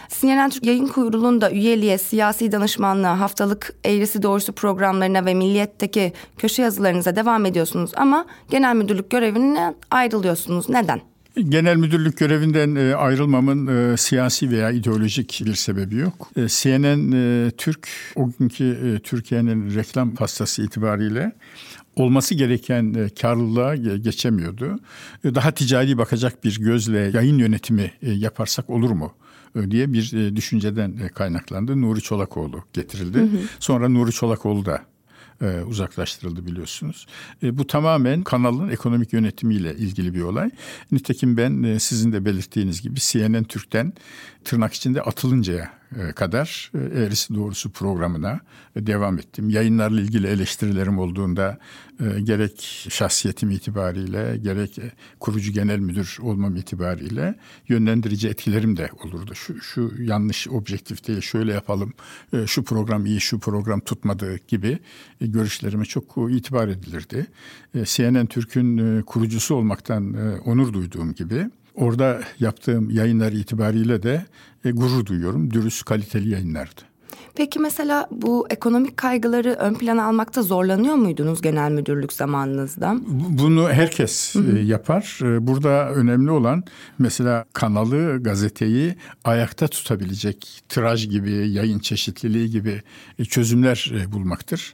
CNN 0.09 0.49
Türk 0.49 0.65
Yayın 0.65 0.87
Kurulu'nda 0.87 1.51
üyeliğe, 1.51 1.97
siyasi 1.97 2.51
danışmanlığa, 2.51 3.19
haftalık 3.19 3.73
eğrisi 3.83 4.23
doğrusu 4.23 4.53
programlarına 4.53 5.25
ve 5.25 5.33
milliyetteki 5.33 6.13
köşe 6.37 6.61
yazılarınıza 6.61 7.15
devam 7.15 7.45
ediyorsunuz 7.45 7.91
ama 7.95 8.25
genel 8.49 8.75
müdürlük 8.75 9.09
görevinden 9.09 9.75
ayrılıyorsunuz. 9.91 10.69
Neden? 10.69 11.01
Genel 11.49 11.75
müdürlük 11.75 12.17
görevinden 12.17 12.75
e, 12.75 12.95
ayrılmamın 12.95 13.67
e, 13.67 13.97
siyasi 13.97 14.51
veya 14.51 14.71
ideolojik 14.71 15.41
bir 15.45 15.55
sebebi 15.55 15.95
yok. 15.95 16.31
E, 16.35 16.47
CNN 16.47 17.51
Türk 17.57 17.89
o 18.15 18.29
günkü 18.39 18.99
Türkiye'nin 19.03 19.75
reklam 19.75 20.15
pastası 20.15 20.63
itibariyle 20.63 21.31
olması 21.95 22.35
gereken 22.35 22.93
e, 22.93 23.09
karlılığa 23.09 23.75
geçemiyordu. 23.75 24.79
E, 25.23 25.35
daha 25.35 25.51
ticari 25.51 25.97
bakacak 25.97 26.43
bir 26.43 26.59
gözle 26.59 26.99
yayın 26.99 27.37
yönetimi 27.37 27.91
e, 28.01 28.11
yaparsak 28.11 28.69
olur 28.69 28.91
mu? 28.91 29.13
diye 29.69 29.93
bir 29.93 30.35
düşünceden 30.35 31.09
kaynaklandı. 31.15 31.81
Nuri 31.81 32.01
Çolakoğlu 32.01 32.63
getirildi. 32.73 33.17
Hı 33.17 33.23
hı. 33.23 33.39
Sonra 33.59 33.89
Nuri 33.89 34.11
Çolakoğlu 34.11 34.65
da 34.65 34.81
e, 35.41 35.61
uzaklaştırıldı 35.61 36.45
biliyorsunuz. 36.45 37.07
E, 37.43 37.57
bu 37.57 37.67
tamamen 37.67 38.21
kanalın 38.21 38.69
ekonomik 38.69 39.13
yönetimiyle 39.13 39.75
ilgili 39.75 40.13
bir 40.13 40.21
olay. 40.21 40.49
Nitekim 40.91 41.37
ben 41.37 41.63
e, 41.63 41.79
sizin 41.79 42.11
de 42.11 42.25
belirttiğiniz 42.25 42.81
gibi 42.81 42.99
CNN 42.99 43.43
Türk'ten 43.43 43.93
tırnak 44.43 44.73
içinde 44.73 45.01
atılıncaya 45.01 45.78
kadar 46.15 46.71
e, 46.73 46.77
eğrisi 46.77 47.35
doğrusu 47.35 47.71
programına 47.71 48.39
e, 48.75 48.87
devam 48.87 49.19
ettim. 49.19 49.49
Yayınlarla 49.49 50.01
ilgili 50.01 50.27
eleştirilerim 50.27 50.99
olduğunda 50.99 51.57
gerek 52.23 52.85
şahsiyetim 52.89 53.51
itibariyle 53.51 54.37
gerek 54.37 54.79
kurucu 55.19 55.51
genel 55.51 55.79
müdür 55.79 56.17
olmam 56.21 56.55
itibariyle 56.55 57.35
yönlendirici 57.67 58.29
etkilerim 58.29 58.77
de 58.77 58.89
olurdu. 59.03 59.35
Şu, 59.35 59.61
şu 59.61 59.91
yanlış 59.99 60.47
objektif 60.47 61.07
değil 61.07 61.21
şöyle 61.21 61.53
yapalım 61.53 61.93
şu 62.45 62.63
program 62.63 63.05
iyi 63.05 63.21
şu 63.21 63.39
program 63.39 63.79
tutmadı 63.79 64.39
gibi 64.47 64.79
görüşlerime 65.21 65.85
çok 65.85 66.17
itibar 66.29 66.67
edilirdi. 66.67 67.27
CNN 67.83 68.25
Türk'ün 68.25 69.01
kurucusu 69.01 69.55
olmaktan 69.55 70.13
onur 70.45 70.73
duyduğum 70.73 71.13
gibi 71.13 71.49
orada 71.79 72.21
yaptığım 72.39 72.89
yayınlar 72.89 73.31
itibariyle 73.31 74.03
de 74.03 74.25
e, 74.65 74.71
gurur 74.71 75.05
duyuyorum. 75.05 75.53
Dürüst, 75.53 75.85
kaliteli 75.85 76.29
yayınlardı. 76.29 76.81
Peki 77.35 77.59
mesela 77.59 78.07
bu 78.11 78.47
ekonomik 78.49 78.97
kaygıları 78.97 79.53
ön 79.53 79.73
plana 79.73 80.05
almakta 80.05 80.41
zorlanıyor 80.43 80.95
muydunuz 80.95 81.41
genel 81.41 81.71
müdürlük 81.71 82.13
zamanınızda? 82.13 82.95
Bunu 83.29 83.69
herkes 83.69 84.35
hı 84.35 84.39
hı. 84.39 84.57
E, 84.57 84.61
yapar. 84.61 85.19
E, 85.23 85.47
burada 85.47 85.89
önemli 85.89 86.31
olan 86.31 86.63
mesela 86.99 87.45
kanalı, 87.53 88.23
gazeteyi 88.23 88.95
ayakta 89.23 89.67
tutabilecek 89.67 90.63
tiraj 90.69 91.09
gibi, 91.09 91.49
yayın 91.49 91.79
çeşitliliği 91.79 92.49
gibi 92.49 92.81
e, 93.19 93.25
çözümler 93.25 93.93
bulmaktır 94.07 94.73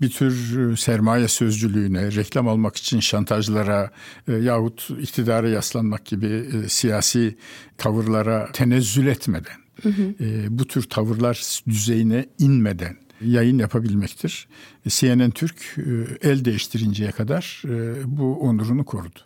bir 0.00 0.10
tür 0.10 0.76
sermaye 0.76 1.28
sözcülüğüne, 1.28 2.14
reklam 2.14 2.48
almak 2.48 2.76
için 2.76 3.00
şantajlara 3.00 3.90
yahut 4.28 4.90
iktidara 5.00 5.48
yaslanmak 5.48 6.04
gibi 6.04 6.46
siyasi 6.68 7.36
tavırlara 7.78 8.52
tenezzül 8.52 9.06
etmeden, 9.06 9.56
hı 9.82 9.88
hı. 9.88 10.14
E, 10.20 10.58
bu 10.58 10.66
tür 10.66 10.82
tavırlar 10.82 11.62
düzeyine 11.68 12.26
inmeden 12.38 12.96
yayın 13.24 13.58
yapabilmektir. 13.58 14.48
CNN 14.88 15.30
Türk 15.30 15.78
e, 15.78 16.28
el 16.28 16.44
değiştirinceye 16.44 17.10
kadar 17.10 17.62
e, 17.64 17.94
bu 18.06 18.40
onurunu 18.40 18.84
korudu. 18.84 19.18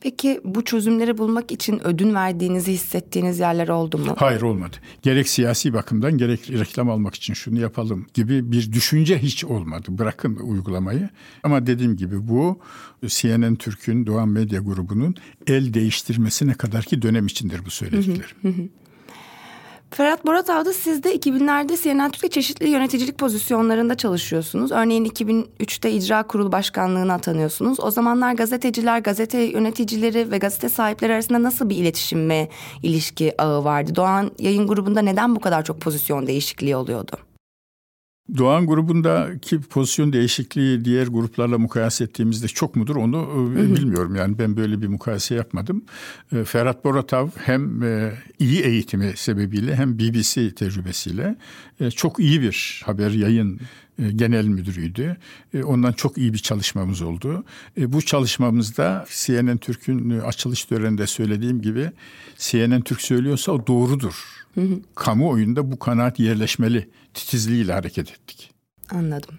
Peki 0.00 0.40
bu 0.44 0.64
çözümleri 0.64 1.18
bulmak 1.18 1.52
için 1.52 1.86
ödün 1.86 2.14
verdiğinizi 2.14 2.72
hissettiğiniz 2.72 3.38
yerler 3.38 3.68
oldu 3.68 3.98
mu? 3.98 4.14
Hayır 4.16 4.42
olmadı. 4.42 4.76
Gerek 5.02 5.28
siyasi 5.28 5.72
bakımdan 5.72 6.18
gerek 6.18 6.50
reklam 6.50 6.90
almak 6.90 7.14
için 7.14 7.34
şunu 7.34 7.60
yapalım 7.60 8.06
gibi 8.14 8.52
bir 8.52 8.72
düşünce 8.72 9.18
hiç 9.18 9.44
olmadı. 9.44 9.86
Bırakın 9.88 10.36
uygulamayı. 10.36 11.08
Ama 11.42 11.66
dediğim 11.66 11.96
gibi 11.96 12.28
bu 12.28 12.60
CNN 13.06 13.54
Türk'ün 13.54 14.06
Doğan 14.06 14.28
Medya 14.28 14.60
Grubu'nun 14.60 15.14
el 15.46 15.74
değiştirmesine 15.74 16.54
kadar 16.54 16.84
ki 16.84 17.02
dönem 17.02 17.26
içindir 17.26 17.64
bu 17.64 17.70
söylediklerim. 17.70 18.70
Ferhat 19.90 20.26
Boratav'da 20.26 20.72
siz 20.72 21.02
de 21.02 21.16
2000'lerde 21.16 21.82
CNN 21.82 22.10
Türk'te 22.10 22.28
çeşitli 22.28 22.68
yöneticilik 22.68 23.18
pozisyonlarında 23.18 23.94
çalışıyorsunuz. 23.94 24.72
Örneğin 24.72 25.04
2003'te 25.04 25.90
icra 25.90 26.22
kurulu 26.22 26.52
başkanlığına 26.52 27.14
atanıyorsunuz. 27.14 27.80
O 27.80 27.90
zamanlar 27.90 28.32
gazeteciler, 28.32 28.98
gazete 28.98 29.38
yöneticileri 29.38 30.30
ve 30.30 30.38
gazete 30.38 30.68
sahipleri 30.68 31.12
arasında 31.12 31.42
nasıl 31.42 31.70
bir 31.70 31.76
iletişim 31.76 32.30
ve 32.30 32.48
ilişki 32.82 33.42
ağı 33.42 33.64
vardı? 33.64 33.94
Doğan 33.94 34.30
yayın 34.38 34.66
grubunda 34.66 35.02
neden 35.02 35.36
bu 35.36 35.40
kadar 35.40 35.64
çok 35.64 35.80
pozisyon 35.80 36.26
değişikliği 36.26 36.76
oluyordu? 36.76 37.27
Doğan 38.36 38.66
grubundaki 38.66 39.60
pozisyon 39.60 40.12
değişikliği 40.12 40.84
diğer 40.84 41.06
gruplarla 41.06 41.58
mukayese 41.58 42.04
ettiğimizde 42.04 42.48
çok 42.48 42.76
mudur 42.76 42.96
onu 42.96 43.52
e, 43.56 43.76
bilmiyorum. 43.76 44.16
Yani 44.16 44.38
ben 44.38 44.56
böyle 44.56 44.82
bir 44.82 44.86
mukayese 44.86 45.34
yapmadım. 45.34 45.84
E, 46.32 46.44
Ferhat 46.44 46.84
Boratav 46.84 47.28
hem 47.36 47.82
e, 47.82 48.12
iyi 48.38 48.60
eğitimi 48.60 49.12
sebebiyle 49.16 49.76
hem 49.76 49.98
BBC 49.98 50.54
tecrübesiyle 50.54 51.36
çok 51.94 52.18
iyi 52.18 52.42
bir 52.42 52.82
haber 52.84 53.10
yayın 53.10 53.60
genel 54.16 54.44
müdürüydü. 54.44 55.16
Ondan 55.64 55.92
çok 55.92 56.18
iyi 56.18 56.32
bir 56.32 56.38
çalışmamız 56.38 57.02
oldu. 57.02 57.44
Bu 57.78 58.02
çalışmamızda 58.02 59.06
CNN 59.08 59.56
Türk'ün 59.56 60.20
açılış 60.20 60.64
töreninde 60.64 61.06
söylediğim 61.06 61.62
gibi 61.62 61.90
CNN 62.38 62.80
Türk 62.80 63.00
söylüyorsa 63.00 63.52
o 63.52 63.66
doğrudur 63.66 64.37
Hı 64.54 64.60
hı. 64.60 64.80
Kamuoyunda 64.94 65.72
bu 65.72 65.78
kanaat 65.78 66.18
yerleşmeli 66.18 66.90
titizliğiyle 67.14 67.72
hareket 67.72 68.10
ettik. 68.10 68.50
Anladım. 68.90 69.38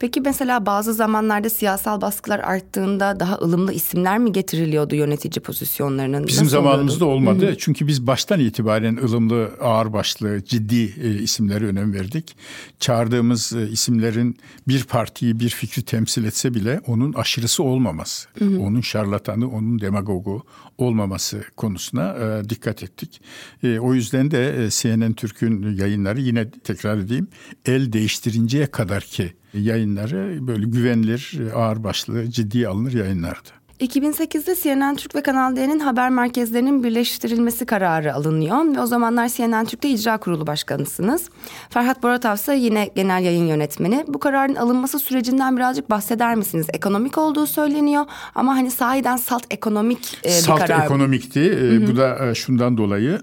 Peki 0.00 0.20
mesela 0.20 0.66
bazı 0.66 0.94
zamanlarda 0.94 1.50
siyasal 1.50 2.00
baskılar 2.00 2.38
arttığında 2.38 3.20
daha 3.20 3.38
ılımlı 3.38 3.72
isimler 3.72 4.18
mi 4.18 4.32
getiriliyordu 4.32 4.94
yönetici 4.94 5.42
pozisyonlarının? 5.42 6.26
Bizim 6.26 6.44
Nasıl 6.44 6.56
zamanımızda 6.56 7.04
oluyordu? 7.04 7.30
olmadı. 7.30 7.46
Hı-hı. 7.46 7.58
Çünkü 7.58 7.86
biz 7.86 8.06
baştan 8.06 8.40
itibaren 8.40 8.96
ılımlı, 8.96 9.50
ağırbaşlı, 9.60 10.44
ciddi 10.44 10.94
e, 11.02 11.22
isimlere 11.22 11.66
önem 11.66 11.94
verdik. 11.94 12.36
Çağırdığımız 12.78 13.52
e, 13.52 13.68
isimlerin 13.68 14.36
bir 14.68 14.84
partiyi, 14.84 15.40
bir 15.40 15.48
fikri 15.48 15.82
temsil 15.82 16.24
etse 16.24 16.54
bile 16.54 16.80
onun 16.86 17.12
aşırısı 17.12 17.62
olmaması, 17.62 18.28
Hı-hı. 18.38 18.60
onun 18.60 18.80
şarlatanı, 18.80 19.50
onun 19.50 19.80
demagogu 19.80 20.42
olmaması 20.78 21.44
konusuna 21.56 22.14
e, 22.14 22.48
dikkat 22.48 22.82
ettik. 22.82 23.20
E, 23.62 23.78
o 23.78 23.94
yüzden 23.94 24.30
de 24.30 24.64
e, 24.64 24.70
CNN 24.70 25.12
Türk'ün 25.12 25.76
yayınları 25.76 26.20
yine 26.20 26.50
tekrar 26.50 26.98
edeyim 26.98 27.28
el 27.66 27.92
değiştirinceye 27.92 28.66
kadar 28.66 29.02
ki 29.02 29.32
yayınları 29.54 30.46
böyle 30.46 30.66
güvenilir, 30.66 31.40
ağırbaşlı, 31.54 32.30
ciddiye 32.30 32.68
alınır 32.68 32.92
yayınlardı. 32.92 33.48
2008'de 33.80 34.56
CNN 34.62 34.96
Türk 34.96 35.14
ve 35.14 35.22
Kanal 35.22 35.56
D'nin 35.56 35.78
haber 35.78 36.10
merkezlerinin 36.10 36.84
birleştirilmesi 36.84 37.66
kararı 37.66 38.14
alınıyor 38.14 38.76
ve 38.76 38.80
o 38.80 38.86
zamanlar 38.86 39.28
CNN 39.28 39.64
Türk'te 39.64 39.88
icra 39.88 40.18
kurulu 40.18 40.46
başkanısınız. 40.46 41.28
Ferhat 41.70 42.02
Boratav 42.02 42.34
ise 42.34 42.56
yine 42.56 42.90
genel 42.94 43.22
yayın 43.24 43.46
yönetmeni. 43.46 44.04
Bu 44.08 44.18
kararın 44.18 44.54
alınması 44.54 44.98
sürecinden 44.98 45.56
birazcık 45.56 45.90
bahseder 45.90 46.34
misiniz? 46.34 46.66
Ekonomik 46.72 47.18
olduğu 47.18 47.46
söyleniyor 47.46 48.04
ama 48.34 48.54
hani 48.54 48.70
sahiden 48.70 49.16
salt 49.16 49.44
ekonomik 49.50 50.18
e, 50.24 50.28
bir 50.28 50.30
salt 50.30 50.58
karar. 50.58 50.76
Salt 50.76 50.84
ekonomikti. 50.84 51.58
E, 51.62 51.86
bu 51.86 51.96
da 51.96 52.26
e, 52.26 52.34
şundan 52.34 52.76
dolayı 52.76 53.20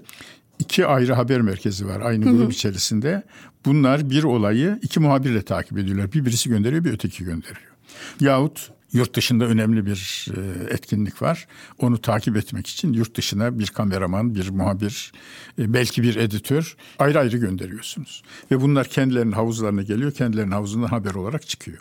iki 0.58 0.86
ayrı 0.86 1.12
haber 1.12 1.40
merkezi 1.40 1.86
var 1.86 2.00
aynı 2.00 2.24
grup 2.24 2.40
Hı-hı. 2.40 2.50
içerisinde. 2.50 3.22
Bunlar 3.64 4.10
bir 4.10 4.22
olayı 4.22 4.78
iki 4.82 5.00
muhabirle 5.00 5.42
takip 5.42 5.78
ediyorlar. 5.78 6.12
Bir 6.12 6.24
birisi 6.24 6.48
gönderiyor 6.48 6.84
bir 6.84 6.92
öteki 6.92 7.24
gönderiyor. 7.24 7.72
Yahut 8.20 8.70
yurt 8.92 9.14
dışında 9.14 9.44
önemli 9.44 9.86
bir 9.86 10.26
e, 10.36 10.72
etkinlik 10.74 11.22
var. 11.22 11.48
Onu 11.78 12.00
takip 12.00 12.36
etmek 12.36 12.66
için 12.66 12.92
yurt 12.92 13.16
dışına 13.16 13.58
bir 13.58 13.66
kameraman, 13.66 14.34
bir 14.34 14.48
muhabir, 14.48 15.12
e, 15.58 15.72
belki 15.72 16.02
bir 16.02 16.16
editör 16.16 16.76
ayrı 16.98 17.18
ayrı 17.18 17.36
gönderiyorsunuz. 17.36 18.22
Ve 18.50 18.60
bunlar 18.60 18.86
kendilerinin 18.86 19.32
havuzlarına 19.32 19.82
geliyor, 19.82 20.12
kendilerinin 20.12 20.52
havuzundan 20.52 20.88
haber 20.88 21.14
olarak 21.14 21.48
çıkıyor. 21.48 21.78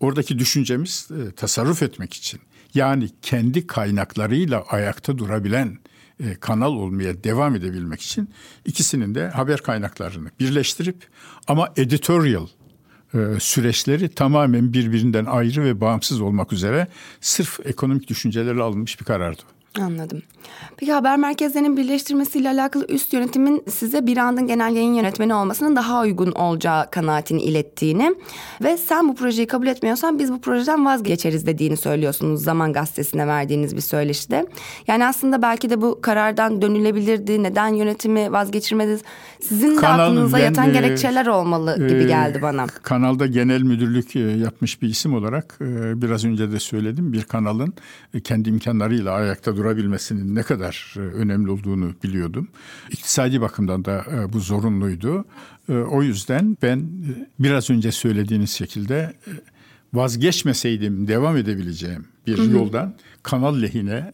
Oradaki 0.00 0.38
düşüncemiz 0.38 1.08
e, 1.10 1.32
tasarruf 1.32 1.82
etmek 1.82 2.14
için. 2.14 2.40
Yani 2.74 3.08
kendi 3.22 3.66
kaynaklarıyla 3.66 4.62
ayakta 4.62 5.18
durabilen 5.18 5.78
e, 6.20 6.34
kanal 6.34 6.72
olmaya 6.72 7.24
devam 7.24 7.56
edebilmek 7.56 8.00
için 8.00 8.30
ikisinin 8.64 9.14
de 9.14 9.28
haber 9.28 9.60
kaynaklarını 9.60 10.30
birleştirip 10.40 11.08
ama 11.48 11.72
editorial 11.76 12.46
e, 13.14 13.18
süreçleri 13.40 14.08
tamamen 14.08 14.72
birbirinden 14.72 15.24
ayrı 15.24 15.64
ve 15.64 15.80
bağımsız 15.80 16.20
olmak 16.20 16.52
üzere 16.52 16.88
sırf 17.20 17.60
ekonomik 17.66 18.08
düşüncelerle 18.08 18.62
alınmış 18.62 19.00
bir 19.00 19.04
karardı. 19.04 19.42
Anladım. 19.80 20.22
Peki 20.76 20.92
haber 20.92 21.16
merkezlerinin 21.16 21.76
birleştirmesiyle 21.76 22.48
alakalı 22.48 22.86
üst 22.88 23.12
yönetimin 23.12 23.62
size 23.70 24.06
bir 24.06 24.16
andın 24.16 24.46
genel 24.46 24.76
yayın 24.76 24.94
yönetmeni 24.94 25.34
olmasının 25.34 25.76
daha 25.76 26.02
uygun 26.02 26.32
olacağı 26.32 26.90
kanaatini 26.90 27.42
ilettiğini 27.42 28.14
ve 28.64 28.76
sen 28.76 29.08
bu 29.08 29.14
projeyi 29.14 29.46
kabul 29.46 29.66
etmiyorsan 29.66 30.18
biz 30.18 30.32
bu 30.32 30.40
projeden 30.40 30.86
vazgeçeriz 30.86 31.46
dediğini 31.46 31.76
söylüyorsunuz 31.76 32.44
Zaman 32.44 32.72
Gazetesi'ne 32.72 33.26
verdiğiniz 33.26 33.76
bir 33.76 33.80
söyleşide. 33.80 34.46
Yani 34.86 35.06
aslında 35.06 35.42
belki 35.42 35.70
de 35.70 35.80
bu 35.80 35.98
karardan 36.02 36.62
dönülebilirdi. 36.62 37.42
Neden 37.42 37.68
yönetimi 37.68 38.32
vazgeçirmediniz? 38.32 39.00
Sizin 39.40 39.76
Kanal, 39.76 39.98
de 39.98 40.02
aklınıza 40.02 40.38
ben, 40.38 40.44
yatan 40.44 40.70
e, 40.70 40.72
gerekçeler 40.72 41.26
olmalı 41.26 41.88
gibi 41.88 42.02
e, 42.02 42.06
geldi 42.06 42.38
bana. 42.42 42.66
Kanalda 42.66 43.26
genel 43.26 43.62
müdürlük 43.62 44.16
e, 44.16 44.20
yapmış 44.20 44.82
bir 44.82 44.88
isim 44.88 45.14
olarak 45.14 45.58
e, 45.60 46.02
biraz 46.02 46.24
önce 46.24 46.52
de 46.52 46.60
söyledim. 46.60 47.12
Bir 47.12 47.22
kanalın 47.22 47.74
e, 48.14 48.20
kendi 48.20 48.48
imkanlarıyla 48.48 49.12
ayakta 49.12 49.50
durabilmesinin 49.64 50.34
ne 50.34 50.42
kadar 50.42 50.94
e, 50.96 51.00
önemli 51.00 51.50
olduğunu 51.50 51.94
biliyordum. 52.04 52.48
İktisadi 52.90 53.40
bakımdan 53.40 53.84
da 53.84 54.04
e, 54.12 54.32
bu 54.32 54.40
zorunluydu. 54.40 55.24
E, 55.68 55.72
o 55.72 56.02
yüzden 56.02 56.56
ben 56.62 56.88
biraz 57.38 57.70
önce 57.70 57.92
söylediğiniz 57.92 58.50
şekilde 58.50 59.14
vazgeçmeseydim 59.94 61.08
devam 61.08 61.36
edebileceğim 61.36 62.04
bir 62.26 62.38
hı 62.38 62.42
hı. 62.42 62.52
yoldan 62.52 62.94
kanal 63.22 63.62
lehine 63.62 64.12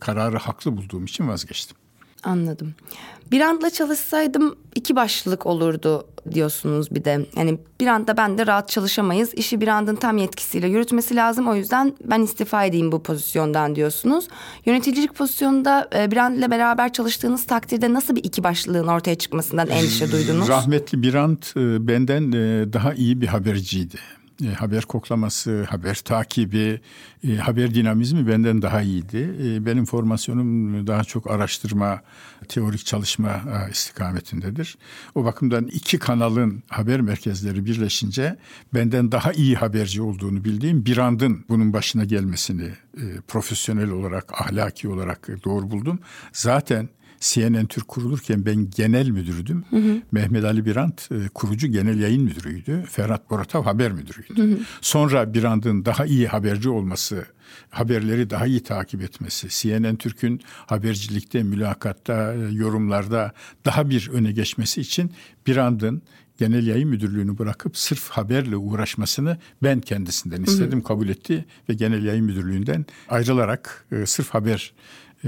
kararı 0.00 0.38
haklı 0.38 0.76
bulduğum 0.76 1.04
için 1.04 1.28
vazgeçtim. 1.28 1.76
Anladım. 2.24 2.74
Bir 3.30 3.40
anda 3.40 3.70
çalışsaydım 3.70 4.56
iki 4.74 4.96
başlılık 4.96 5.46
olurdu 5.46 6.06
diyorsunuz 6.32 6.94
bir 6.94 7.04
de. 7.04 7.26
Yani 7.36 7.58
bir 7.80 7.86
anda 7.86 8.16
ben 8.16 8.38
de 8.38 8.46
rahat 8.46 8.68
çalışamayız. 8.68 9.34
İşi 9.34 9.60
bir 9.60 9.68
andın 9.68 9.96
tam 9.96 10.18
yetkisiyle 10.18 10.68
yürütmesi 10.68 11.16
lazım. 11.16 11.48
O 11.48 11.54
yüzden 11.54 11.92
ben 12.04 12.22
istifa 12.22 12.64
edeyim 12.64 12.92
bu 12.92 13.02
pozisyondan 13.02 13.76
diyorsunuz. 13.76 14.28
Yöneticilik 14.66 15.14
pozisyonunda 15.14 15.88
e, 15.94 16.10
Birand 16.10 16.38
ile 16.38 16.50
beraber 16.50 16.92
çalıştığınız 16.92 17.46
takdirde 17.46 17.92
nasıl 17.92 18.16
bir 18.16 18.24
iki 18.24 18.44
başlılığın 18.44 18.86
ortaya 18.86 19.14
çıkmasından 19.14 19.68
endişe 19.68 20.12
duydunuz? 20.12 20.48
Rahmetli 20.48 21.02
Birand 21.02 21.42
e, 21.56 21.88
benden 21.88 22.32
e, 22.32 22.72
daha 22.72 22.94
iyi 22.94 23.20
bir 23.20 23.26
haberciydi 23.26 23.96
e, 24.42 24.46
haber 24.46 24.82
koklaması, 24.84 25.64
haber 25.70 25.94
takibi, 25.94 26.80
e, 27.28 27.36
haber 27.36 27.74
dinamizmi 27.74 28.28
benden 28.28 28.62
daha 28.62 28.82
iyiydi. 28.82 29.36
E, 29.42 29.66
benim 29.66 29.84
formasyonum 29.84 30.86
daha 30.86 31.04
çok 31.04 31.30
araştırma, 31.30 32.00
teorik 32.48 32.86
çalışma 32.86 33.30
e, 33.30 33.70
istikametindedir. 33.70 34.78
O 35.14 35.24
bakımdan 35.24 35.66
iki 35.66 35.98
kanalın 35.98 36.62
haber 36.68 37.00
merkezleri 37.00 37.64
birleşince 37.64 38.36
benden 38.74 39.12
daha 39.12 39.32
iyi 39.32 39.56
haberci 39.56 40.02
olduğunu 40.02 40.44
bildiğim 40.44 40.84
bir 40.84 40.98
andın 40.98 41.44
bunun 41.48 41.72
başına 41.72 42.04
gelmesini 42.04 42.70
e, 42.96 43.02
profesyonel 43.28 43.90
olarak, 43.90 44.40
ahlaki 44.40 44.88
olarak 44.88 45.28
doğru 45.44 45.70
buldum. 45.70 45.98
Zaten 46.32 46.88
CNN 47.24 47.66
Türk 47.66 47.88
kurulurken 47.88 48.46
ben 48.46 48.70
genel 48.70 49.08
müdürdüm. 49.08 49.64
Hı 49.70 49.76
hı. 49.76 50.02
Mehmet 50.12 50.44
Ali 50.44 50.66
Birant 50.66 51.08
e, 51.12 51.28
kurucu 51.28 51.66
genel 51.66 52.00
yayın 52.00 52.22
müdürüydü. 52.22 52.84
Ferhat 52.90 53.30
Boratav 53.30 53.62
haber 53.62 53.92
müdürüydü. 53.92 54.42
Hı 54.42 54.54
hı. 54.54 54.58
Sonra 54.80 55.34
Birant'ın 55.34 55.84
daha 55.84 56.06
iyi 56.06 56.28
haberci 56.28 56.68
olması, 56.68 57.26
haberleri 57.70 58.30
daha 58.30 58.46
iyi 58.46 58.62
takip 58.62 59.02
etmesi, 59.02 59.48
CNN 59.50 59.96
Türk'ün 59.96 60.40
habercilikte, 60.66 61.42
mülakatta, 61.42 62.34
e, 62.34 62.38
yorumlarda 62.52 63.32
daha 63.64 63.90
bir 63.90 64.10
öne 64.12 64.32
geçmesi 64.32 64.80
için 64.80 65.12
Birant'ın 65.46 66.02
genel 66.38 66.66
yayın 66.66 66.88
müdürlüğünü 66.88 67.38
bırakıp 67.38 67.76
sırf 67.76 68.08
haberle 68.08 68.56
uğraşmasını 68.56 69.38
ben 69.62 69.80
kendisinden 69.80 70.42
istedim, 70.42 70.78
hı 70.78 70.82
hı. 70.82 70.86
kabul 70.86 71.08
etti 71.08 71.44
ve 71.68 71.74
genel 71.74 72.04
yayın 72.04 72.24
müdürlüğünden 72.24 72.86
ayrılarak 73.08 73.86
e, 73.92 74.06
sırf 74.06 74.30
haber 74.30 74.72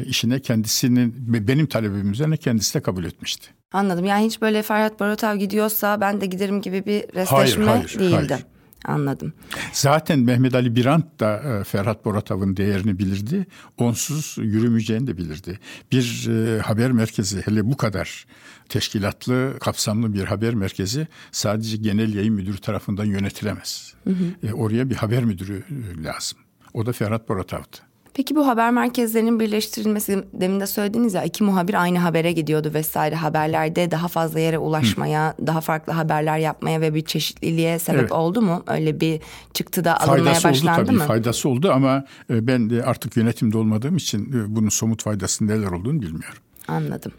işine 0.07 0.41
kendisinin 0.41 1.15
benim 1.49 1.67
talebim 1.67 2.13
üzerine 2.13 2.37
kendisi 2.37 2.75
de 2.75 2.81
kabul 2.81 3.05
etmişti. 3.05 3.49
Anladım. 3.73 4.05
Yani 4.05 4.27
hiç 4.27 4.43
böyle 4.43 4.63
Ferhat 4.63 5.01
Barotav 5.01 5.37
gidiyorsa 5.37 6.01
ben 6.01 6.21
de 6.21 6.27
giderim 6.27 6.63
gibi 6.63 6.87
bir 6.87 7.03
resleşme 7.15 7.65
hayır, 7.65 7.87
hayır, 7.87 7.99
değildi. 7.99 8.33
Hayır. 8.33 8.47
Anladım. 8.85 9.33
Zaten 9.73 10.19
Mehmet 10.19 10.55
Ali 10.55 10.77
Birant 10.77 11.21
da 11.21 11.37
e, 11.37 11.65
Ferhat 11.65 12.05
Boratav'ın 12.05 12.57
değerini 12.57 12.99
bilirdi. 12.99 13.47
Onsuz 13.79 14.37
yürümeyeceğini 14.39 15.07
de 15.07 15.17
bilirdi. 15.17 15.59
Bir 15.93 16.29
e, 16.29 16.61
haber 16.61 16.93
merkezi 16.93 17.47
hele 17.47 17.71
bu 17.71 17.77
kadar 17.77 18.27
teşkilatlı, 18.69 19.55
kapsamlı 19.61 20.15
bir 20.15 20.25
haber 20.25 20.55
merkezi 20.55 21.07
sadece 21.33 21.77
genel 21.77 22.15
yayın 22.15 22.35
müdürü 22.35 22.59
tarafından 22.59 23.05
yönetilemez. 23.05 23.95
Hı 24.05 24.11
hı. 24.11 24.47
E, 24.47 24.53
oraya 24.53 24.91
bir 24.91 24.97
haber 24.97 25.25
müdürü 25.25 25.63
e, 25.71 26.05
lazım. 26.05 26.39
O 26.75 26.87
da 26.87 26.93
Ferhat 26.93 27.29
Boratav'dı. 27.29 27.77
Peki 28.17 28.37
bu 28.37 28.47
haber 28.47 28.71
merkezlerinin 28.71 29.41
birleştirilmesi 29.41 30.25
demin 30.33 30.61
de 30.61 30.67
söylediniz 30.67 31.15
ya 31.15 31.25
iki 31.25 31.45
muhabir 31.45 31.83
aynı 31.83 31.99
habere 31.99 32.33
gidiyordu 32.33 32.71
vesaire 32.75 33.15
haberlerde 33.15 33.91
daha 33.91 34.09
fazla 34.09 34.41
yere 34.41 34.59
ulaşmaya, 34.59 35.35
Hı. 35.39 35.47
daha 35.47 35.61
farklı 35.61 35.93
haberler 35.93 36.39
yapmaya 36.39 36.81
ve 36.81 36.95
bir 36.95 37.05
çeşitliliğe 37.05 37.79
sebep 37.79 38.01
evet. 38.01 38.13
oldu 38.13 38.43
mu? 38.43 38.63
Öyle 38.67 39.01
bir 39.01 39.21
çıktı 39.55 39.85
da 39.85 40.01
alınmaya 40.01 40.35
faydası 40.35 40.49
başlandı 40.49 40.81
oldu, 40.81 40.87
tabii, 40.87 40.97
mı? 40.97 41.05
Faydası 41.05 41.49
oldu 41.49 41.73
ama 41.73 42.05
e, 42.31 42.47
ben 42.47 42.83
artık 42.85 43.17
yönetimde 43.17 43.59
olmadığım 43.59 43.97
için 43.97 44.33
e, 44.33 44.57
bunun 44.57 44.69
somut 44.69 45.03
faydası 45.03 45.47
neler 45.47 45.73
olduğunu 45.73 46.03
bilmiyorum. 46.03 46.39
Anladım. 46.69 47.13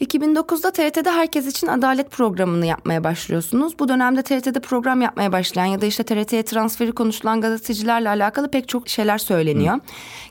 2009'da 0.00 0.70
TRT'de 0.70 1.10
Herkes 1.10 1.46
için 1.46 1.66
Adalet 1.66 2.10
programını 2.10 2.66
yapmaya 2.66 3.04
başlıyorsunuz. 3.04 3.78
Bu 3.78 3.88
dönemde 3.88 4.22
TRT'de 4.22 4.60
program 4.60 5.00
yapmaya 5.00 5.32
başlayan 5.32 5.66
ya 5.66 5.80
da 5.80 5.86
işte 5.86 6.02
TRT'ye 6.02 6.42
transferi 6.42 6.92
konuşulan 6.92 7.40
gazetecilerle 7.40 8.08
alakalı 8.08 8.50
pek 8.50 8.68
çok 8.68 8.88
şeyler 8.88 9.18
söyleniyor. 9.18 9.74
Hı. 9.74 9.80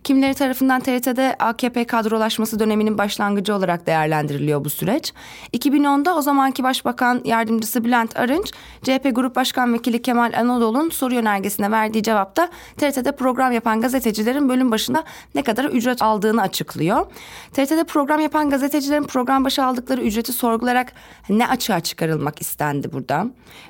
Kimileri 0.04 0.34
tarafından 0.34 0.82
TRT'de 0.82 1.36
AKP 1.40 1.86
kadrolaşması 1.86 2.60
döneminin 2.60 2.98
başlangıcı 2.98 3.56
olarak 3.56 3.88
değerlendiriliyor 3.88 4.66
bu 4.66 4.70
süreç. 4.70 5.14
2010'da 5.54 6.16
o 6.16 6.22
zamanki 6.22 6.64
Başbakan 6.64 7.22
Yardımcısı 7.26 7.84
Bülent 7.84 8.18
Arınç, 8.18 8.52
CHP 8.84 9.16
Grup 9.16 9.36
Başkan 9.36 9.74
Vekili 9.74 10.02
Kemal 10.02 10.34
Anadolu'nun 10.38 10.90
soru 10.90 11.14
yönergesine 11.14 11.72
verdiği 11.72 12.04
cevapta 12.04 12.50
TRT'de 12.78 13.12
program 13.12 13.52
yapan 13.52 13.82
gazetecilerin 13.82 14.50
bölüm 14.50 14.72
başında 14.72 15.04
ne 15.36 15.42
kadar 15.42 15.66
ücret 15.66 16.02
aldığını 16.02 16.42
açıklıyor. 16.42 17.06
TRT'de 17.54 17.84
program 17.84 18.20
yapan 18.20 18.50
gazetecilerin 18.50 19.04
program 19.04 19.46
başı 19.46 19.57
aldıkları 19.64 20.02
ücreti 20.02 20.34
sorgularak 20.34 20.94
ne 21.30 21.48
açığa 21.48 21.80
çıkarılmak 21.80 22.42
istendi 22.42 22.92
burada? 22.92 23.28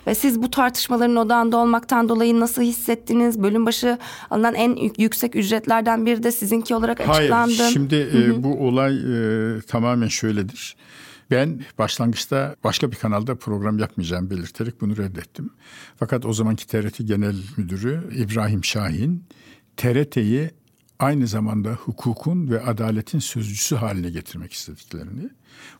Ve 0.07 0.15
siz 0.15 0.41
bu 0.41 0.51
tartışmaların 0.51 1.15
odağında 1.15 1.57
olmaktan 1.57 2.09
dolayı 2.09 2.39
nasıl 2.39 2.61
hissettiniz? 2.61 3.43
Bölüm 3.43 3.65
başı 3.65 3.97
alınan 4.29 4.55
en 4.55 4.91
yüksek 4.97 5.35
ücretlerden 5.35 6.05
biri 6.05 6.23
de 6.23 6.31
sizinki 6.31 6.75
olarak 6.75 7.01
açıklandı. 7.01 7.53
Hayır, 7.57 7.71
şimdi 7.73 7.95
e, 7.95 8.43
bu 8.43 8.67
olay 8.67 8.95
e, 8.95 9.61
tamamen 9.61 10.07
şöyledir. 10.07 10.75
Ben 11.31 11.61
başlangıçta 11.77 12.55
başka 12.63 12.91
bir 12.91 12.95
kanalda 12.95 13.35
program 13.35 13.79
yapmayacağım 13.79 14.29
belirterek 14.29 14.81
bunu 14.81 14.97
reddettim. 14.97 15.49
Fakat 15.95 16.25
o 16.25 16.33
zamanki 16.33 16.67
TRT 16.67 16.97
Genel 17.07 17.35
Müdürü 17.57 18.15
İbrahim 18.15 18.63
Şahin 18.63 19.23
TRT'yi 19.77 20.51
aynı 20.99 21.27
zamanda 21.27 21.71
hukukun 21.71 22.49
ve 22.49 22.61
adaletin 22.61 23.19
sözcüsü 23.19 23.75
haline 23.75 24.09
getirmek 24.09 24.53
istediklerini, 24.53 25.29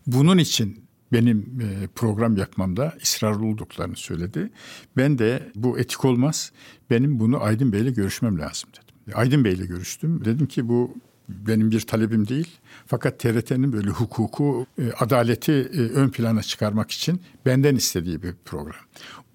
bunun 0.08 0.38
için 0.38 0.88
benim 1.12 1.62
e, 1.62 1.88
program 1.88 2.38
yapmamda 2.38 2.94
ısrarlı 3.04 3.46
olduklarını 3.46 3.96
söyledi. 3.96 4.50
Ben 4.98 5.18
de 5.18 5.52
bu 5.56 5.80
etik 5.80 6.06
olmaz. 6.06 6.52
Benim 6.90 7.20
bunu 7.20 7.44
Aydın 7.44 7.72
Bey'le 7.72 7.94
görüşmem 7.94 8.40
lazım 8.40 8.70
dedim. 8.74 9.18
Aydın 9.18 9.46
Bey'le 9.46 9.68
görüştüm. 9.68 10.26
Dedim 10.26 10.46
ki 10.46 10.70
bu 10.70 10.94
benim 11.30 11.72
bir 11.72 11.82
talebim 11.82 12.28
değil. 12.28 12.48
Fakat 12.86 13.20
TRT'nin 13.20 13.74
böyle 13.74 13.90
hukuku, 13.90 14.66
e, 14.80 14.92
adaleti 14.92 15.52
e, 15.52 15.80
ön 15.80 16.10
plana 16.10 16.44
çıkarmak 16.44 16.92
için 16.92 17.22
benden 17.46 17.76
istediği 17.76 18.24
bir 18.24 18.34
program. 18.46 18.82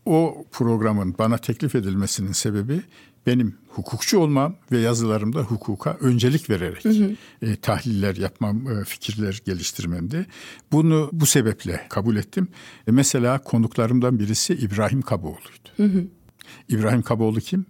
O 0.07 0.45
programın 0.53 1.15
bana 1.19 1.39
teklif 1.39 1.75
edilmesinin 1.75 2.33
sebebi 2.33 2.83
benim 3.27 3.59
hukukçu 3.69 4.19
olmam 4.19 4.57
ve 4.73 4.79
yazılarımda 4.79 5.41
hukuka 5.41 5.97
öncelik 6.01 6.51
vererek 6.51 6.85
hı 6.85 6.89
hı. 6.89 7.17
E, 7.43 7.57
tahliller 7.57 8.17
yapmam, 8.17 8.71
e, 8.71 8.85
fikirler 8.85 9.43
geliştirmemdi. 9.45 10.27
Bunu 10.73 11.11
bu 11.13 11.27
sebeple 11.27 11.87
kabul 11.89 12.17
ettim. 12.17 12.49
E, 12.89 12.93
mesela 12.93 13.39
konuklarımdan 13.39 14.19
birisi 14.19 14.55
İbrahim 14.55 15.03
Kaboğlu'ydu. 15.03 15.69
Hı 15.77 15.85
hı. 15.85 16.05
İbrahim 16.69 17.03
Kaboğlu 17.03 17.41
kim? 17.41 17.67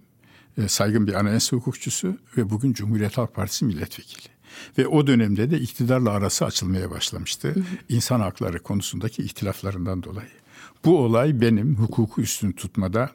E, 0.57 0.67
saygın 0.67 1.07
bir 1.07 1.13
anayasa 1.13 1.57
hukukçusu 1.57 2.17
ve 2.37 2.49
bugün 2.49 2.73
Cumhuriyet 2.73 3.17
Halk 3.17 3.35
Partisi 3.35 3.65
milletvekili. 3.65 4.33
Ve 4.77 4.87
o 4.87 5.07
dönemde 5.07 5.51
de 5.51 5.59
iktidarla 5.59 6.09
arası 6.09 6.45
açılmaya 6.45 6.91
başlamıştı. 6.91 7.47
Hı 7.47 7.59
hı. 7.59 7.63
İnsan 7.89 8.19
hakları 8.19 8.59
konusundaki 8.59 9.23
ihtilaflarından 9.23 10.03
dolayı. 10.03 10.42
Bu 10.85 10.97
olay 10.97 11.41
benim 11.41 11.75
hukuku 11.75 12.21
üstün 12.21 12.51
tutmada 12.51 13.09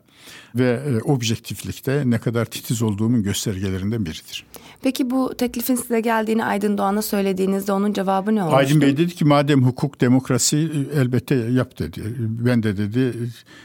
ve 0.55 0.81
e, 0.87 1.03
objektiflikte 1.03 2.03
ne 2.07 2.19
kadar 2.19 2.45
titiz 2.45 2.83
olduğumun 2.83 3.23
göstergelerinden 3.23 4.07
biridir. 4.07 4.47
Peki 4.83 5.11
bu 5.11 5.35
teklifin 5.35 5.75
size 5.75 6.01
geldiğini 6.01 6.45
Aydın 6.45 6.79
Doğan'a 6.79 7.03
söylediğinizde 7.03 7.73
onun 7.73 7.93
cevabı 7.93 8.35
ne 8.35 8.43
olmuştu? 8.43 8.57
Aydın 8.57 8.81
Bey 8.81 8.97
dedi 8.97 9.15
ki 9.15 9.25
madem 9.25 9.63
hukuk 9.67 10.01
demokrasi 10.01 10.57
e, 10.57 11.01
elbette 11.01 11.35
yap 11.35 11.79
dedi. 11.79 12.03
Ben 12.19 12.63
de 12.63 12.77
dedi 12.77 13.15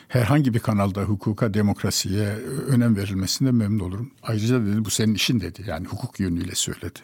herhangi 0.07 0.53
bir 0.53 0.59
kanalda 0.59 1.01
hukuka 1.01 1.53
demokrasiye 1.53 2.27
önem 2.67 2.95
verilmesinde 2.95 3.51
memnun 3.51 3.79
olurum. 3.79 4.11
Ayrıca 4.23 4.65
dedi 4.65 4.85
bu 4.85 4.89
senin 4.89 5.13
işin 5.13 5.39
dedi 5.39 5.63
yani 5.67 5.87
hukuk 5.87 6.19
yönüyle 6.19 6.55
söyledi. 6.55 6.99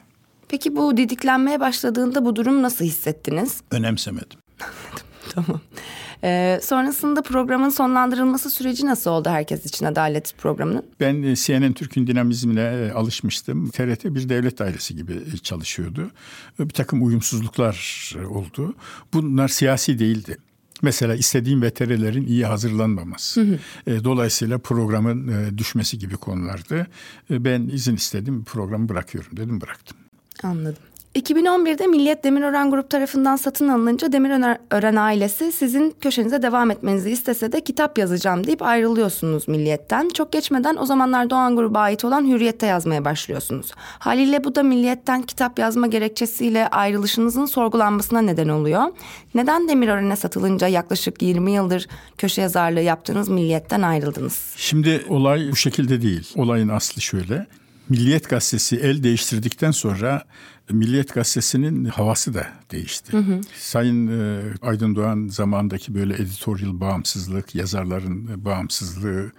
Peki 0.48 0.76
bu 0.76 0.98
didiklenmeye 0.98 1.60
başladığında 1.60 2.26
bu 2.26 2.36
durum 2.36 2.62
nasıl 2.62 2.86
hissettiniz? 2.86 3.62
Önemsemedim. 3.72 4.40
tamam. 5.30 5.62
Ee, 6.24 6.60
sonrasında 6.64 7.22
programın 7.22 7.70
sonlandırılması 7.70 8.50
süreci 8.50 8.86
nasıl 8.86 9.12
oldu 9.12 9.30
herkes 9.30 9.66
için 9.66 9.86
adalet 9.86 10.38
programının? 10.38 10.86
Ben 11.00 11.24
e, 11.24 11.36
CNN 11.36 11.74
Türk'ün 11.74 12.08
dinamizmine 12.08 12.62
e, 12.62 12.92
alışmıştım. 12.92 13.70
TRT 13.70 14.06
bir 14.06 14.30
devlet 14.30 14.60
dairesi 14.60 14.96
gibi 14.96 15.14
e, 15.34 15.38
çalışıyordu. 15.38 16.12
Bir 16.60 16.70
takım 16.70 17.06
uyumsuzluklar 17.06 18.16
oldu. 18.30 18.76
Bunlar 19.14 19.48
siyasi 19.48 20.00
değildi. 20.00 20.38
Mesela 20.82 21.16
istediğim 21.16 21.62
veterilerin 21.62 22.26
iyi 22.26 22.46
hazırlanmaması. 22.46 23.42
Hı 23.42 23.60
hı. 23.92 24.04
Dolayısıyla 24.04 24.58
programın 24.58 25.58
düşmesi 25.58 26.00
gibi 26.00 26.16
konulardı. 26.18 26.88
Ben 27.30 27.62
izin 27.62 27.96
istedim, 27.96 28.44
programı 28.44 28.90
bırakıyorum 28.90 29.38
dedim, 29.38 29.62
bıraktım. 29.62 29.98
Anladım. 30.44 30.89
2011'de 31.16 31.88
Milliyet 31.88 32.24
Demirören 32.24 32.72
Grup 32.72 32.90
tarafından 32.90 33.36
satın 33.36 33.68
alınınca 33.68 34.12
Demirören 34.12 34.96
ailesi 34.96 35.52
sizin 35.52 35.96
köşenize 36.02 36.42
devam 36.42 36.72
etmenizi 36.72 37.12
istese 37.12 37.52
de 37.52 37.62
kitap 37.64 37.98
yazacağım 37.98 38.48
deyip 38.48 38.62
ayrılıyorsunuz 38.62 39.48
Milliyet'ten. 39.48 40.10
Çok 40.10 40.32
geçmeden 40.32 40.76
o 40.76 40.86
zamanlar 40.86 41.30
Doğan 41.30 41.56
Grup'a 41.56 41.80
ait 41.80 42.06
olan 42.06 42.28
Hürriyet'te 42.28 42.66
yazmaya 42.66 43.06
başlıyorsunuz. 43.06 43.72
Haliyle 43.78 44.44
bu 44.44 44.56
da 44.56 44.64
Milliyet'ten 44.64 45.22
kitap 45.22 45.60
yazma 45.60 45.88
gerekçesiyle 45.88 46.68
ayrılışınızın 46.68 47.46
sorgulanmasına 47.46 48.22
neden 48.22 48.50
oluyor. 48.50 48.84
Neden 49.36 49.70
Demirören'e 49.70 50.16
satılınca 50.16 50.68
yaklaşık 50.68 51.22
20 51.22 51.52
yıldır 51.52 51.88
köşe 52.18 52.42
yazarlığı 52.42 52.82
yaptığınız 52.82 53.30
Milliyet'ten 53.30 53.82
ayrıldınız? 53.82 54.54
Şimdi 54.56 55.06
olay 55.10 55.52
bu 55.52 55.56
şekilde 55.56 56.02
değil. 56.02 56.30
Olayın 56.36 56.70
aslı 56.70 57.02
şöyle. 57.02 57.48
Milliyet 57.90 58.30
gazetesi 58.30 58.76
el 58.76 59.04
değiştirdikten 59.04 59.72
sonra 59.72 60.24
Milliyet 60.72 61.14
gazetesinin 61.14 61.86
havası 61.86 62.34
da 62.34 62.48
değişti. 62.72 63.14
Hı 63.14 63.18
hı. 63.18 63.42
Sayın 63.56 64.08
e, 64.08 64.42
Aydın 64.62 64.96
Doğan 64.96 65.28
zamandaki 65.28 65.96
böyle 65.96 66.14
editorial 66.14 66.80
bağımsızlık, 66.80 67.56
yazarların 67.56 68.46
bağımsızlığı 68.46 69.32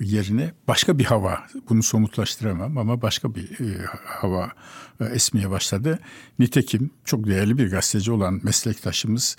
yerine 0.00 0.52
başka 0.68 0.98
bir 0.98 1.04
hava, 1.04 1.46
bunu 1.68 1.82
somutlaştıramam 1.82 2.78
ama 2.78 3.02
başka 3.02 3.34
bir 3.34 3.60
e, 3.60 3.86
hava 4.04 4.52
e, 5.00 5.04
esmeye 5.04 5.50
başladı. 5.50 5.98
Nitekim 6.38 6.90
çok 7.04 7.26
değerli 7.26 7.58
bir 7.58 7.70
gazeteci 7.70 8.12
olan 8.12 8.40
meslektaşımız 8.42 9.36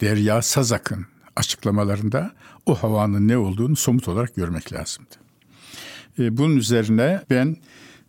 Derya 0.00 0.42
Sazak'ın 0.42 1.06
açıklamalarında 1.36 2.32
o 2.66 2.74
havanın 2.74 3.28
ne 3.28 3.38
olduğunu 3.38 3.76
somut 3.76 4.08
olarak 4.08 4.34
görmek 4.34 4.72
lazımdı. 4.72 5.14
E, 6.18 6.36
bunun 6.36 6.56
üzerine 6.56 7.22
ben 7.30 7.56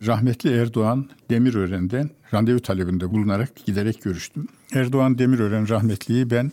rahmetli 0.06 0.50
Erdoğan 0.50 1.10
Demirören'den 1.30 2.10
randevu 2.34 2.60
talebinde 2.60 3.10
bulunarak 3.10 3.66
giderek 3.66 4.02
görüştüm. 4.02 4.48
Erdoğan 4.74 5.18
Demirören 5.18 5.68
rahmetliyi 5.68 6.30
ben 6.30 6.52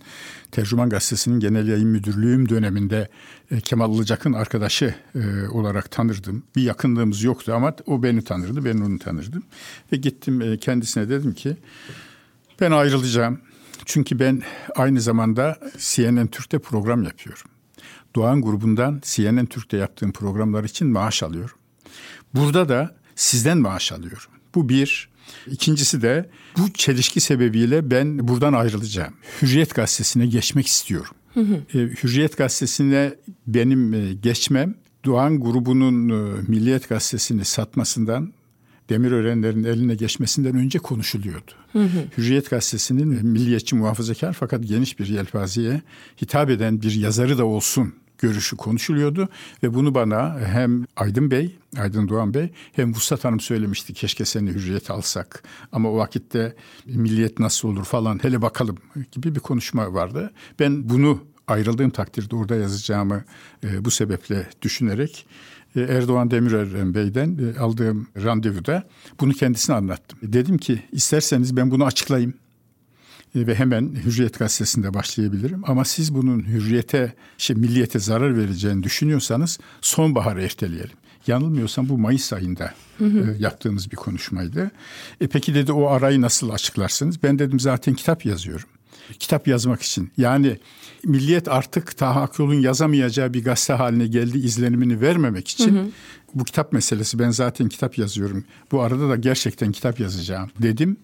Tercüman 0.51 0.89
Gazetesi'nin 0.89 1.39
genel 1.39 1.67
yayın 1.67 1.87
müdürlüğüm 1.87 2.49
döneminde 2.49 3.09
e, 3.51 3.59
Kemal 3.59 3.95
Ilıcak'ın 3.95 4.33
arkadaşı 4.33 4.95
e, 5.15 5.47
olarak 5.47 5.91
tanırdım. 5.91 6.43
Bir 6.55 6.61
yakınlığımız 6.61 7.23
yoktu 7.23 7.53
ama 7.55 7.73
o 7.85 8.03
beni 8.03 8.21
tanırdı, 8.21 8.65
ben 8.65 8.77
onu 8.77 8.99
tanırdım. 8.99 9.43
Ve 9.91 9.97
gittim 9.97 10.41
e, 10.41 10.57
kendisine 10.57 11.09
dedim 11.09 11.33
ki 11.33 11.57
ben 12.61 12.71
ayrılacağım. 12.71 13.39
Çünkü 13.85 14.19
ben 14.19 14.41
aynı 14.75 15.01
zamanda 15.01 15.59
CNN 15.77 16.27
Türk'te 16.27 16.59
program 16.59 17.03
yapıyorum. 17.03 17.51
Doğan 18.15 18.41
grubundan 18.41 19.01
CNN 19.03 19.45
Türk'te 19.45 19.77
yaptığım 19.77 20.11
programlar 20.11 20.63
için 20.63 20.87
maaş 20.87 21.23
alıyorum. 21.23 21.55
Burada 22.33 22.69
da 22.69 22.98
sizden 23.19 23.57
maaş 23.57 23.91
alıyorum. 23.91 24.31
Bu 24.55 24.69
bir. 24.69 25.09
İkincisi 25.47 26.01
de 26.01 26.29
bu 26.57 26.73
çelişki 26.73 27.19
sebebiyle 27.21 27.91
ben 27.91 28.27
buradan 28.27 28.53
ayrılacağım. 28.53 29.13
Hürriyet 29.41 29.75
gazetesine 29.75 30.25
geçmek 30.25 30.67
istiyorum. 30.67 31.15
Hı 31.33 31.39
hı. 31.39 31.55
E, 31.73 31.77
Hürriyet 31.77 32.37
gazetesine 32.37 33.13
benim 33.47 33.93
e, 33.93 34.13
geçmem 34.13 34.75
Doğan 35.05 35.39
grubunun 35.39 36.09
e, 36.09 36.41
Milliyet 36.47 36.89
gazetesini 36.89 37.45
satmasından 37.45 38.33
Demirörenlerin 38.89 39.63
eline 39.63 39.95
geçmesinden 39.95 40.55
önce 40.55 40.79
konuşuluyordu. 40.79 41.51
Hı 41.71 41.79
hı. 41.79 42.03
Hürriyet 42.17 42.49
gazetesinin 42.49 43.25
milliyetçi 43.25 43.75
muhafazakar 43.75 44.33
fakat 44.33 44.67
geniş 44.67 44.99
bir 44.99 45.07
yelpazeye 45.07 45.81
hitap 46.21 46.49
eden 46.49 46.81
bir 46.81 46.91
yazarı 46.91 47.37
da 47.37 47.45
olsun 47.45 47.93
görüşü 48.19 48.55
konuşuluyordu 48.55 49.29
ve 49.63 49.73
bunu 49.73 49.95
bana 49.95 50.39
hem 50.39 50.85
Aydın 50.95 51.31
Bey, 51.31 51.55
Aydın 51.77 52.07
Doğan 52.07 52.33
Bey 52.33 52.49
hem 52.71 52.93
Vuslat 52.93 53.25
Hanım 53.25 53.39
söylemişti 53.39 53.93
keşke 53.93 54.25
seni 54.25 54.49
hürriyet 54.49 54.91
alsak 54.91 55.43
ama 55.71 55.91
o 55.91 55.97
vakitte 55.97 56.55
milliyet 56.85 57.39
nasıl 57.39 57.69
olur 57.69 57.85
falan 57.85 58.23
hele 58.23 58.41
bakalım 58.41 58.77
gibi 59.11 59.35
bir 59.35 59.39
konuşma 59.39 59.93
vardı. 59.93 60.33
Ben 60.59 60.89
bunu 60.89 61.23
ayrıldığım 61.47 61.89
takdirde 61.89 62.35
orada 62.35 62.55
yazacağımı 62.55 63.23
e, 63.63 63.85
bu 63.85 63.91
sebeple 63.91 64.49
düşünerek 64.61 65.25
e, 65.75 65.81
Erdoğan 65.81 66.31
Demirören 66.31 66.93
Bey'den 66.93 67.37
e, 67.37 67.59
aldığım 67.59 68.07
randevuda 68.23 68.83
bunu 69.19 69.33
kendisine 69.33 69.75
anlattım. 69.75 70.19
Dedim 70.23 70.57
ki 70.57 70.83
isterseniz 70.91 71.57
ben 71.57 71.71
bunu 71.71 71.85
açıklayayım. 71.85 72.33
E, 73.35 73.47
ve 73.47 73.55
hemen 73.55 73.95
Hürriyet 74.05 74.39
gazetesinde 74.39 74.93
başlayabilirim. 74.93 75.61
Ama 75.67 75.85
siz 75.85 76.13
bunun 76.15 76.47
hürriyete, 76.47 77.13
şey, 77.37 77.55
milliyete 77.55 77.99
zarar 77.99 78.37
vereceğini 78.37 78.83
düşünüyorsanız 78.83 79.59
sonbahara 79.81 80.41
erteleyelim. 80.41 80.97
Yanılmıyorsam 81.27 81.89
bu 81.89 81.97
Mayıs 81.97 82.33
ayında 82.33 82.73
hı 82.97 83.05
hı. 83.05 83.19
E, 83.19 83.37
yaptığımız 83.39 83.91
bir 83.91 83.95
konuşmaydı. 83.95 84.71
E 85.21 85.27
peki 85.27 85.55
dedi 85.55 85.71
o 85.71 85.87
arayı 85.87 86.21
nasıl 86.21 86.49
açıklarsınız? 86.49 87.23
Ben 87.23 87.39
dedim 87.39 87.59
zaten 87.59 87.93
kitap 87.93 88.25
yazıyorum. 88.25 88.65
Kitap 89.19 89.47
yazmak 89.47 89.81
için. 89.81 90.11
Yani 90.17 90.57
milliyet 91.05 91.47
artık 91.47 91.97
Taha 91.97 92.21
Akyol'un 92.21 92.53
yazamayacağı 92.53 93.33
bir 93.33 93.43
gazete 93.43 93.73
haline 93.73 94.07
geldi 94.07 94.37
izlenimini 94.37 95.01
vermemek 95.01 95.47
için 95.47 95.75
hı 95.75 95.79
hı. 95.79 95.85
Bu 96.33 96.43
kitap 96.43 96.73
meselesi 96.73 97.19
ben 97.19 97.29
zaten 97.29 97.69
kitap 97.69 97.97
yazıyorum. 97.97 98.43
Bu 98.71 98.81
arada 98.81 99.09
da 99.09 99.15
gerçekten 99.15 99.71
kitap 99.71 99.99
yazacağım 99.99 100.49
dedim. 100.61 100.97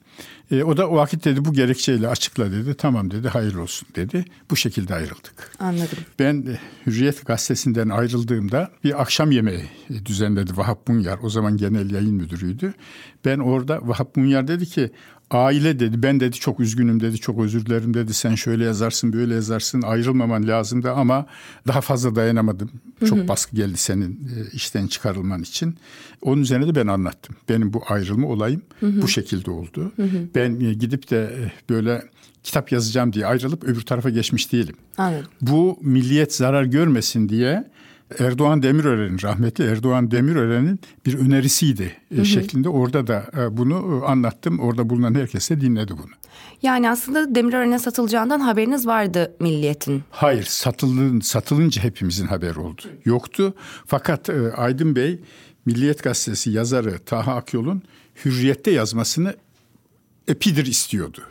E, 0.51 0.63
o 0.63 0.77
da 0.77 0.89
o 0.89 0.95
vakit 0.95 1.25
dedi 1.25 1.45
bu 1.45 1.53
gerekçeyle 1.53 2.07
açıkla 2.07 2.51
dedi. 2.51 2.73
Tamam 2.73 3.11
dedi 3.11 3.27
hayır 3.27 3.55
olsun 3.55 3.88
dedi. 3.95 4.25
Bu 4.51 4.55
şekilde 4.55 4.95
ayrıldık. 4.95 5.51
Anladım. 5.59 5.97
Ben 6.19 6.45
e, 6.49 6.59
Hürriyet 6.85 7.25
gazetesinden 7.25 7.89
ayrıldığımda 7.89 8.71
bir 8.83 9.01
akşam 9.01 9.31
yemeği 9.31 9.65
düzenledi 10.05 10.57
Vahap 10.57 10.88
Munyar. 10.88 11.19
O 11.23 11.29
zaman 11.29 11.57
genel 11.57 11.91
yayın 11.91 12.15
müdürüydü. 12.15 12.73
Ben 13.25 13.39
orada 13.39 13.79
Vahap 13.81 14.15
Munyar 14.15 14.47
dedi 14.47 14.65
ki 14.65 14.91
aile 15.31 15.79
dedi 15.79 16.03
ben 16.03 16.19
dedi 16.19 16.35
çok 16.35 16.59
üzgünüm 16.59 16.99
dedi 16.99 17.17
çok 17.17 17.39
özür 17.39 17.65
dilerim 17.65 17.93
dedi 17.93 18.13
sen 18.13 18.35
şöyle 18.35 18.63
yazarsın 18.63 19.13
böyle 19.13 19.33
yazarsın 19.33 19.81
ayrılmaman 19.81 20.47
lazımdı 20.47 20.91
ama 20.91 21.25
daha 21.67 21.81
fazla 21.81 22.15
dayanamadım. 22.15 22.69
Çok 23.05 23.17
hı 23.17 23.23
hı. 23.23 23.27
baskı 23.27 23.55
geldi 23.55 23.77
senin 23.77 24.11
e, 24.11 24.51
işten 24.53 24.88
çıkarılman 24.88 25.41
için. 25.41 25.75
Onun 26.21 26.41
üzerine 26.41 26.67
de 26.67 26.75
ben 26.75 26.88
anlattım. 26.88 27.35
Benim 27.49 27.73
bu 27.73 27.83
ayrılma 27.89 28.27
olayım 28.27 28.61
hı 28.79 28.85
hı. 28.85 29.01
bu 29.01 29.07
şekilde 29.07 29.51
oldu. 29.51 29.91
Hı 29.95 30.03
hı. 30.03 30.17
Ben 30.35 30.59
e, 30.59 30.73
gidip 30.73 31.11
de 31.11 31.17
e, 31.17 31.51
böyle 31.69 32.01
kitap 32.43 32.71
yazacağım 32.71 33.13
diye 33.13 33.25
ayrılıp 33.25 33.63
öbür 33.63 33.81
tarafa 33.81 34.09
geçmiş 34.09 34.51
değilim. 34.51 34.75
Anladım. 34.97 35.27
Bu 35.41 35.79
milliyet 35.81 36.35
zarar 36.35 36.63
görmesin 36.63 37.29
diye 37.29 37.67
Erdoğan 38.19 38.63
Demirören'in 38.63 39.21
rahmetli 39.21 39.63
Erdoğan 39.63 40.11
Demirören'in 40.11 40.79
bir 41.05 41.19
önerisiydi 41.19 41.91
hı 42.15 42.21
hı. 42.21 42.25
şeklinde 42.25 42.69
orada 42.69 43.07
da 43.07 43.25
bunu 43.51 44.03
anlattım. 44.07 44.59
Orada 44.59 44.89
bulunan 44.89 45.15
herkes 45.15 45.49
de 45.49 45.61
dinledi 45.61 45.93
bunu. 45.97 46.11
Yani 46.61 46.89
aslında 46.89 47.35
Demirören'e 47.35 47.79
satılacağından 47.79 48.39
haberiniz 48.39 48.87
vardı 48.87 49.35
milliyetin. 49.39 50.03
Hayır 50.09 50.43
satıldığın, 50.43 51.19
satılınca 51.19 51.83
hepimizin 51.83 52.27
haberi 52.27 52.59
oldu. 52.59 52.81
Yoktu 53.05 53.53
fakat 53.85 54.29
Aydın 54.57 54.95
Bey 54.95 55.19
Milliyet 55.65 56.03
Gazetesi 56.03 56.51
yazarı 56.51 56.99
Taha 56.99 57.35
Akyol'un 57.35 57.83
Hürriyet'te 58.25 58.71
yazmasını 58.71 59.33
epidir 60.27 60.65
istiyordu. 60.65 61.21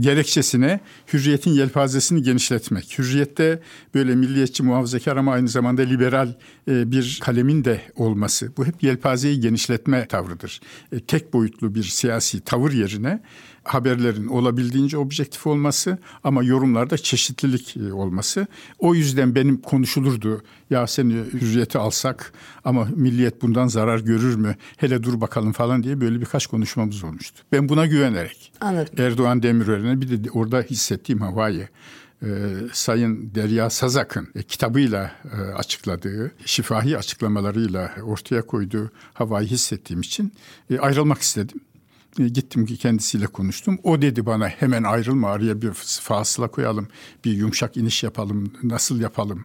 Gerekçesine 0.00 0.80
hürriyetin 1.12 1.50
yelpazesini 1.50 2.22
genişletmek. 2.22 2.98
Hürriyette 2.98 3.60
böyle 3.94 4.14
milliyetçi 4.14 4.62
muhafazakar 4.62 5.16
ama 5.16 5.32
aynı 5.32 5.48
zamanda 5.48 5.82
liberal 5.82 6.34
e, 6.68 6.92
bir 6.92 7.18
kalemin 7.22 7.64
de 7.64 7.80
olması. 7.96 8.52
Bu 8.56 8.66
hep 8.66 8.82
yelpazeyi 8.82 9.40
genişletme 9.40 10.06
tavrıdır. 10.08 10.60
E, 10.92 11.00
tek 11.00 11.32
boyutlu 11.32 11.74
bir 11.74 11.82
siyasi 11.82 12.40
tavır 12.40 12.72
yerine 12.72 13.20
haberlerin 13.64 14.26
olabildiğince 14.26 14.98
objektif 14.98 15.46
olması 15.46 15.98
ama 16.24 16.42
yorumlarda 16.42 16.98
çeşitlilik 16.98 17.76
e, 17.76 17.92
olması. 17.92 18.46
O 18.78 18.94
yüzden 18.94 19.34
benim 19.34 19.56
konuşulurdu. 19.60 20.42
Ya 20.70 20.86
seni 20.86 21.12
hürriyeti 21.12 21.78
alsak 21.78 22.32
ama 22.64 22.88
milliyet 22.96 23.42
bundan 23.42 23.66
zarar 23.66 23.98
görür 23.98 24.34
mü? 24.34 24.56
Hele 24.76 25.02
dur 25.02 25.20
bakalım 25.20 25.52
falan 25.52 25.82
diye 25.82 26.00
böyle 26.00 26.20
birkaç 26.20 26.46
konuşmamız 26.46 27.04
olmuştu. 27.04 27.42
Ben 27.52 27.68
buna 27.68 27.86
güvenerek. 27.86 28.52
Anladım. 28.60 28.94
Erdoğan 28.98 29.42
Demirören'e 29.42 30.00
bir 30.00 30.24
de 30.24 30.30
orada 30.30 30.60
hissettiğim 30.60 31.20
havayı 31.20 31.68
e, 32.22 32.28
Sayın 32.72 33.30
Derya 33.34 33.70
Sazak'ın 33.70 34.28
e, 34.34 34.42
kitabıyla 34.42 35.12
e, 35.32 35.36
açıkladığı, 35.36 36.32
şifahi 36.44 36.98
açıklamalarıyla 36.98 37.92
ortaya 38.02 38.42
koyduğu 38.42 38.90
havayı 39.14 39.48
hissettiğim 39.48 40.00
için 40.00 40.32
e, 40.70 40.78
ayrılmak 40.78 41.22
istedim. 41.22 41.60
E, 42.18 42.28
gittim 42.28 42.66
ki 42.66 42.76
kendisiyle 42.76 43.26
konuştum. 43.26 43.78
O 43.82 44.02
dedi 44.02 44.26
bana 44.26 44.48
hemen 44.48 44.82
ayrılma 44.82 45.30
araya 45.30 45.62
bir 45.62 45.72
fasıla 45.72 46.48
koyalım, 46.48 46.88
bir 47.24 47.32
yumuşak 47.32 47.76
iniş 47.76 48.02
yapalım, 48.02 48.52
nasıl 48.62 49.00
yapalım. 49.00 49.44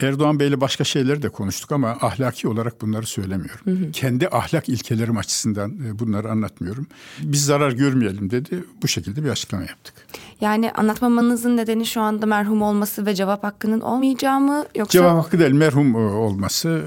Erdoğan 0.00 0.40
Bey'le 0.40 0.60
başka 0.60 0.84
şeyleri 0.84 1.22
de 1.22 1.28
konuştuk 1.28 1.72
ama 1.72 1.88
ahlaki 2.00 2.48
olarak 2.48 2.80
bunları 2.82 3.06
söylemiyorum. 3.06 3.60
Hı 3.64 3.70
hı. 3.70 3.92
Kendi 3.92 4.28
ahlak 4.28 4.68
ilkelerim 4.68 5.16
açısından 5.16 5.78
e, 5.86 5.98
bunları 5.98 6.30
anlatmıyorum. 6.30 6.86
Biz 7.20 7.44
zarar 7.44 7.72
görmeyelim 7.72 8.30
dedi. 8.30 8.64
Bu 8.82 8.88
şekilde 8.88 9.24
bir 9.24 9.28
açıklama 9.28 9.64
yaptık. 9.64 9.94
Yani 10.40 10.72
anlatmamanızın 10.72 11.56
nedeni 11.56 11.86
şu 11.86 12.00
anda 12.00 12.26
merhum 12.26 12.62
olması 12.62 13.06
ve 13.06 13.14
cevap 13.14 13.44
hakkının 13.44 13.80
olmayacağı 13.80 14.40
mı 14.40 14.64
yoksa? 14.74 14.92
Cevap 14.92 15.24
hakkı 15.24 15.38
değil 15.38 15.52
merhum 15.52 15.94
e, 15.94 15.98
olması 15.98 16.84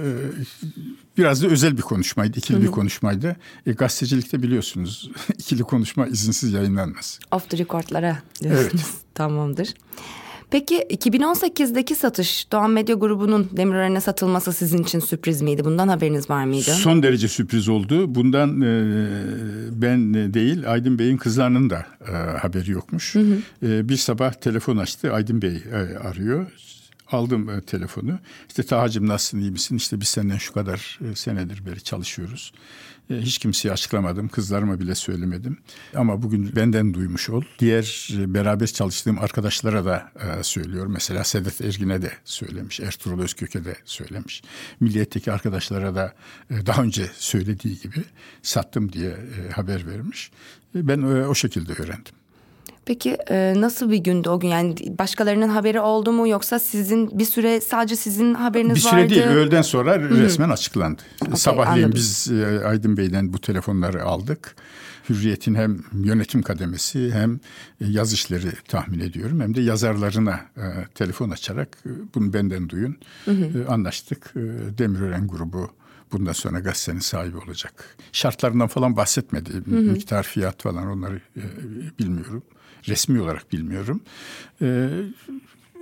Biraz 1.17 1.43
da 1.43 1.47
özel 1.47 1.77
bir 1.77 1.81
konuşmaydı, 1.81 2.37
ikili 2.37 2.57
Hı-hı. 2.57 2.65
bir 2.65 2.71
konuşmaydı. 2.71 3.35
E, 3.65 3.71
gazetecilikte 3.71 4.43
biliyorsunuz 4.43 5.11
ikili 5.37 5.63
konuşma 5.63 6.07
izinsiz 6.07 6.53
yayınlanmaz. 6.53 7.19
Off 7.31 7.49
the 7.49 7.57
record'lara 7.57 8.19
diyorsunuz. 8.41 8.71
Evet. 8.73 8.93
Tamamdır. 9.13 9.73
Peki 10.51 10.75
2018'deki 10.89 11.95
satış 11.95 12.51
Doğan 12.51 12.71
Medya 12.71 12.95
Grubu'nun 12.95 13.49
Demirören'e 13.51 14.01
satılması 14.01 14.53
sizin 14.53 14.83
için 14.83 14.99
sürpriz 14.99 15.41
miydi? 15.41 15.65
Bundan 15.65 15.87
haberiniz 15.87 16.29
var 16.29 16.45
mıydı? 16.45 16.71
Son 16.71 17.03
derece 17.03 17.27
sürpriz 17.27 17.69
oldu. 17.69 18.15
Bundan 18.15 18.61
e, 18.61 18.95
ben 19.71 20.13
değil 20.33 20.71
Aydın 20.71 20.99
Bey'in 20.99 21.17
kızlarının 21.17 21.69
da 21.69 21.85
e, 22.07 22.11
haberi 22.37 22.71
yokmuş. 22.71 23.15
Hı 23.15 23.19
hı. 23.19 23.37
E, 23.67 23.89
bir 23.89 23.97
sabah 23.97 24.33
telefon 24.33 24.77
açtı 24.77 25.13
Aydın 25.13 25.41
Bey 25.41 25.63
e, 25.71 25.97
arıyor 25.97 26.45
aldım 27.11 27.49
e, 27.49 27.61
telefonu. 27.61 28.19
İşte 28.47 28.63
Tahacım 28.63 29.07
nasılsın 29.07 29.39
iyi 29.39 29.51
misin? 29.51 29.75
İşte 29.75 30.01
biz 30.01 30.07
senden 30.07 30.37
şu 30.37 30.53
kadar 30.53 30.99
e, 31.11 31.15
senedir 31.15 31.65
beri 31.65 31.83
çalışıyoruz. 31.83 32.51
E, 33.09 33.15
hiç 33.15 33.37
kimseye 33.37 33.71
açıklamadım. 33.71 34.27
Kızlarıma 34.27 34.79
bile 34.79 34.95
söylemedim. 34.95 35.57
Ama 35.95 36.21
bugün 36.21 36.55
benden 36.55 36.93
duymuş 36.93 37.29
ol. 37.29 37.43
Diğer 37.59 38.09
e, 38.17 38.33
beraber 38.33 38.67
çalıştığım 38.67 39.19
arkadaşlara 39.19 39.85
da 39.85 40.11
e, 40.39 40.43
söylüyorum. 40.43 40.91
Mesela 40.91 41.23
Sedat 41.23 41.61
Ergin'e 41.61 42.01
de 42.01 42.11
söylemiş. 42.25 42.79
Ertuğrul 42.79 43.21
Özkök'e 43.21 43.65
de 43.65 43.75
söylemiş. 43.85 44.41
Milliyetteki 44.79 45.31
arkadaşlara 45.31 45.95
da 45.95 46.13
e, 46.49 46.65
daha 46.65 46.83
önce 46.83 47.09
söylediği 47.17 47.79
gibi 47.79 48.03
sattım 48.41 48.93
diye 48.93 49.09
e, 49.09 49.51
haber 49.51 49.87
vermiş. 49.87 50.31
E, 50.75 50.87
ben 50.87 51.01
e, 51.01 51.27
o 51.27 51.35
şekilde 51.35 51.73
öğrendim. 51.73 52.16
Peki 52.87 53.17
e, 53.29 53.53
nasıl 53.57 53.91
bir 53.91 53.97
gündü 53.97 54.29
o 54.29 54.39
gün? 54.39 54.47
Yani 54.47 54.75
başkalarının 54.99 55.49
haberi 55.49 55.79
oldu 55.79 56.11
mu 56.11 56.27
yoksa 56.27 56.59
sizin 56.59 57.19
bir 57.19 57.25
süre 57.25 57.61
sadece 57.61 57.95
sizin 57.95 58.33
haberiniz 58.33 58.85
vardı? 58.85 58.95
Bir 58.97 59.09
süre 59.09 59.09
değil 59.09 59.37
öğleden 59.37 59.61
sonra 59.61 59.95
Hı-hı. 59.95 60.17
resmen 60.17 60.49
açıklandı. 60.49 61.01
Okay, 61.21 61.35
Sabahleyin 61.35 61.85
anladım. 61.85 61.99
biz 61.99 62.31
e, 62.31 62.65
Aydın 62.65 62.97
Bey'den 62.97 63.33
bu 63.33 63.39
telefonları 63.39 64.03
aldık. 64.03 64.55
Hürriyet'in 65.09 65.55
hem 65.55 65.77
yönetim 65.93 66.41
kademesi 66.41 67.11
hem 67.11 67.39
yaz 67.79 68.13
işleri 68.13 68.51
tahmin 68.67 68.99
ediyorum 68.99 69.41
hem 69.41 69.55
de 69.55 69.61
yazarlarına 69.61 70.39
e, 70.57 70.63
telefon 70.95 71.29
açarak 71.29 71.77
e, 71.85 71.89
bunu 72.15 72.33
benden 72.33 72.69
duyun. 72.69 72.97
Hı 73.25 73.31
hı. 73.31 73.63
E, 73.63 73.67
anlaştık. 73.67 74.33
E, 74.35 74.39
Demirören 74.77 75.27
grubu 75.27 75.69
bundan 76.11 76.33
sonra 76.33 76.59
gazetenin 76.59 76.99
sahibi 76.99 77.37
olacak. 77.37 77.97
Şartlarından 78.11 78.67
falan 78.67 78.97
bahsetmedi. 78.97 79.49
Hı 79.53 79.75
hı. 79.75 79.81
Miktar, 79.81 80.23
fiyat 80.23 80.61
falan 80.61 80.87
onları 80.87 81.21
e, 81.37 81.43
bilmiyorum. 81.99 82.43
Resmi 82.87 83.21
olarak 83.21 83.51
bilmiyorum. 83.53 84.01
E, 84.61 84.65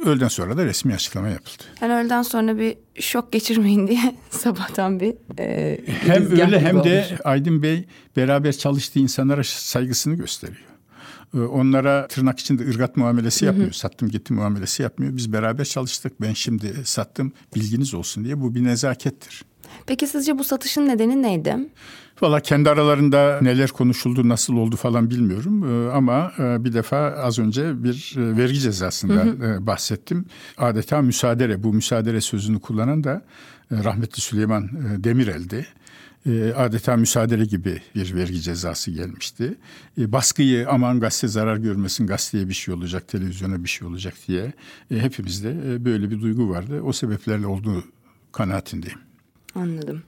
öğleden 0.06 0.28
sonra 0.28 0.58
da 0.58 0.66
resmi 0.66 0.94
açıklama 0.94 1.28
yapıldı. 1.30 1.64
Yani 1.82 1.94
öğleden 1.94 2.22
sonra 2.22 2.58
bir 2.58 2.78
şok 3.00 3.32
geçirmeyin 3.32 3.88
diye 3.88 4.16
sabahtan 4.30 5.00
bir 5.00 5.14
e, 5.40 5.80
Hem 5.86 6.32
öyle 6.32 6.60
hem 6.60 6.76
olmuş. 6.76 6.92
de 6.92 7.18
Aydın 7.24 7.64
Bey 7.64 7.86
beraber 8.16 8.52
çalıştığı 8.58 9.00
insanlara 9.00 9.44
saygısını 9.44 10.16
gösteriyor. 10.16 10.66
Ee, 11.34 11.40
onlara 11.40 12.08
tırnak 12.08 12.40
içinde 12.40 12.64
ırgat 12.64 12.98
muamelesi 12.98 13.46
yapmıyor. 13.46 13.70
Hı 13.70 13.74
hı. 13.74 13.78
Sattım 13.78 14.10
gitti 14.10 14.34
muamelesi 14.34 14.84
yapmıyor. 14.84 15.18
Biz 15.18 15.34
beraber 15.34 15.66
çalıştık. 15.66 16.22
Ben 16.22 16.34
şimdi 16.34 16.74
sattım 16.84 17.34
bilginiz 17.56 17.94
olsun 17.94 18.26
diye. 18.26 18.42
Bu 18.42 18.56
bir 18.56 18.64
nezakettir. 18.64 19.44
Peki 19.88 20.08
sizce 20.08 20.38
bu 20.38 20.44
satışın 20.44 20.88
nedeni 20.88 21.22
neydi? 21.22 21.58
Valla 22.22 22.40
kendi 22.40 22.70
aralarında 22.70 23.40
neler 23.42 23.70
konuşuldu, 23.70 24.30
nasıl 24.30 24.58
oldu 24.58 24.76
falan 24.76 25.10
bilmiyorum. 25.10 25.64
Ee, 25.64 25.92
ama 25.92 26.32
e, 26.40 26.64
bir 26.64 26.74
defa 26.74 26.98
az 26.98 27.40
önce 27.40 27.84
bir 27.84 28.16
e, 28.18 28.38
vergi 28.38 28.60
cezasında 28.60 29.14
hı 29.14 29.30
hı. 29.30 29.54
E, 29.54 29.68
bahsettim. 29.68 30.26
Adeta 30.58 31.02
müsaadere, 31.02 31.64
bu 31.64 31.74
müsaadere 31.74 32.22
sözünü 32.22 32.60
kullanan 32.60 33.04
da 33.04 33.26
rahmetli 33.72 34.22
Süleyman 34.22 34.70
Demirel'di. 35.04 35.68
Adeta 36.56 36.98
müsaadele 36.98 37.46
gibi 37.46 37.82
bir 37.96 38.16
vergi 38.16 38.42
cezası 38.42 38.92
gelmişti. 38.92 39.56
Baskıyı 39.98 40.70
aman 40.70 41.00
gazete 41.00 41.28
zarar 41.28 41.58
görmesin, 41.58 42.08
gazeteye 42.08 42.50
bir 42.50 42.54
şey 42.54 42.74
olacak, 42.74 43.08
televizyona 43.08 43.64
bir 43.64 43.70
şey 43.70 43.88
olacak 43.88 44.14
diye 44.28 44.54
hepimizde 44.90 45.86
böyle 45.86 46.12
bir 46.12 46.22
duygu 46.22 46.50
vardı. 46.50 46.82
O 46.82 46.94
sebeplerle 46.94 47.48
olduğu 47.48 47.84
kanaatindeyim. 48.32 49.00
Anladım. 49.56 50.04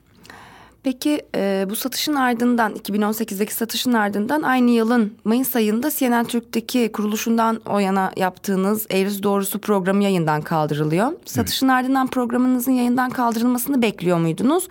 Peki 0.82 1.22
e, 1.34 1.66
bu 1.70 1.76
satışın 1.76 2.14
ardından 2.14 2.74
2018'deki 2.74 3.54
satışın 3.54 3.92
ardından 3.92 4.42
aynı 4.42 4.70
yılın 4.70 5.14
Mayıs 5.24 5.56
ayında 5.56 5.90
CNN 5.90 6.24
Türk'teki 6.24 6.92
kuruluşundan 6.92 7.60
o 7.66 7.78
yana 7.78 8.12
yaptığınız 8.16 8.86
Eğrisi 8.90 9.22
Doğrusu 9.22 9.58
programı 9.58 10.04
yayından 10.04 10.42
kaldırılıyor. 10.42 11.12
Satışın 11.24 11.68
evet. 11.68 11.76
ardından 11.76 12.06
programınızın 12.06 12.72
yayından 12.72 13.10
kaldırılmasını 13.10 13.82
bekliyor 13.82 14.18
muydunuz? 14.18 14.68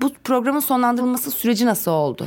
Bu 0.00 0.12
programın 0.24 0.60
sonlandırılması 0.60 1.30
süreci 1.30 1.66
nasıl 1.66 1.90
oldu? 1.90 2.26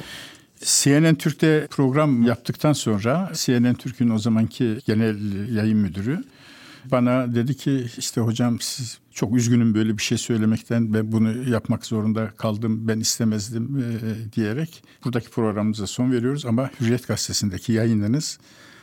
CNN 0.60 1.16
Türk'te 1.16 1.68
program 1.70 2.24
yaptıktan 2.24 2.74
sonra 2.74 3.32
CNN 3.34 3.74
Türk'ün 3.74 4.10
o 4.10 4.20
zamanki 4.20 4.78
genel 4.86 5.16
yayın 5.56 5.78
müdürü 5.78 6.24
bana 6.92 7.36
dedi 7.36 7.58
ki 7.58 7.88
işte 7.98 8.22
hocam 8.22 8.60
siz 8.60 9.00
çok 9.12 9.36
üzgünüm 9.36 9.74
böyle 9.74 9.98
bir 9.98 10.04
şey 10.04 10.18
söylemekten 10.18 10.94
ve 10.94 11.12
bunu 11.12 11.50
yapmak 11.50 11.86
zorunda 11.86 12.32
kaldım 12.38 12.88
ben 12.88 13.00
istemezdim 13.00 13.78
e, 13.78 14.34
diyerek 14.34 14.84
buradaki 15.06 15.30
programımıza 15.30 15.88
son 15.88 16.12
veriyoruz 16.12 16.46
ama 16.46 16.70
Hürriyet 16.82 17.08
Gazetesi'ndeki 17.08 17.74
yayınınız 17.74 18.40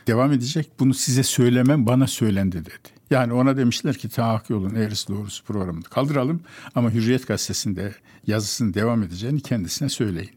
devam 0.07 0.31
edecek. 0.31 0.69
Bunu 0.79 0.93
size 0.93 1.23
söylemem 1.23 1.85
bana 1.85 2.07
söylendi 2.07 2.57
dedi. 2.65 2.71
Yani 3.09 3.33
ona 3.33 3.57
demişler 3.57 3.97
ki 3.97 4.09
tahakkuk 4.09 4.49
yolun 4.49 4.75
eğrisi 4.75 5.07
doğrusu 5.07 5.43
programını 5.43 5.83
kaldıralım 5.83 6.41
ama 6.75 6.91
Hürriyet 6.91 7.27
Gazetesi'nde 7.27 7.95
yazısının 8.27 8.73
devam 8.73 9.03
edeceğini 9.03 9.41
kendisine 9.41 9.89
söyleyin. 9.89 10.31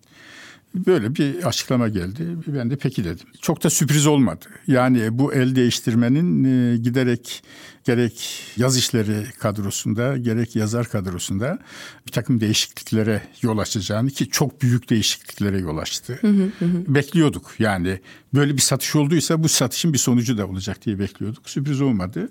Böyle 0.75 1.15
bir 1.15 1.45
açıklama 1.45 1.89
geldi. 1.89 2.27
Ben 2.47 2.71
de 2.71 2.77
peki 2.77 3.05
dedim. 3.05 3.27
Çok 3.41 3.65
da 3.65 3.71
sürpriz 3.71 4.07
olmadı. 4.07 4.45
Yani 4.67 5.19
bu 5.19 5.35
el 5.35 5.57
değiştirmenin 5.57 6.45
e, 6.45 6.77
giderek 6.77 7.43
gerek 7.85 8.45
yaz 8.57 8.77
işleri 8.77 9.25
kadrosunda 9.39 10.17
gerek 10.17 10.57
yazar 10.57 10.89
kadrosunda 10.89 11.59
bir 12.07 12.13
takım 12.13 12.41
değişikliklere 12.41 13.23
yol 13.43 13.59
açacağını 13.59 14.11
ki 14.11 14.29
çok 14.31 14.63
büyük 14.63 14.91
değişikliklere 14.91 15.59
yol 15.59 15.79
açtı. 15.79 16.19
Hı 16.21 16.29
hı 16.29 16.45
hı. 16.59 16.95
Bekliyorduk 16.95 17.55
yani 17.59 18.01
böyle 18.35 18.57
bir 18.57 18.63
satış 18.63 18.97
olduysa 18.97 19.43
bu 19.43 19.49
satışın 19.49 19.93
bir 19.93 19.99
sonucu 19.99 20.39
da 20.39 20.47
olacak 20.47 20.85
diye 20.85 20.99
bekliyorduk. 20.99 21.51
Sürpriz 21.51 21.81
olmadı. 21.81 22.29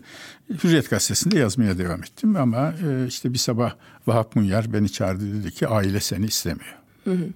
Hürriyet 0.64 0.90
gazetesinde 0.90 1.40
yazmaya 1.40 1.78
devam 1.78 2.04
ettim 2.04 2.36
ama 2.36 2.74
e, 2.88 3.08
işte 3.08 3.34
bir 3.34 3.38
sabah 3.38 3.74
Vahap 4.08 4.36
Munyar 4.36 4.74
beni 4.74 4.92
çağırdı 4.92 5.34
dedi 5.34 5.52
ki 5.52 5.68
aile 5.68 6.00
seni 6.00 6.26
istemiyor. 6.26 6.78
Hı 7.04 7.12
hı. 7.12 7.28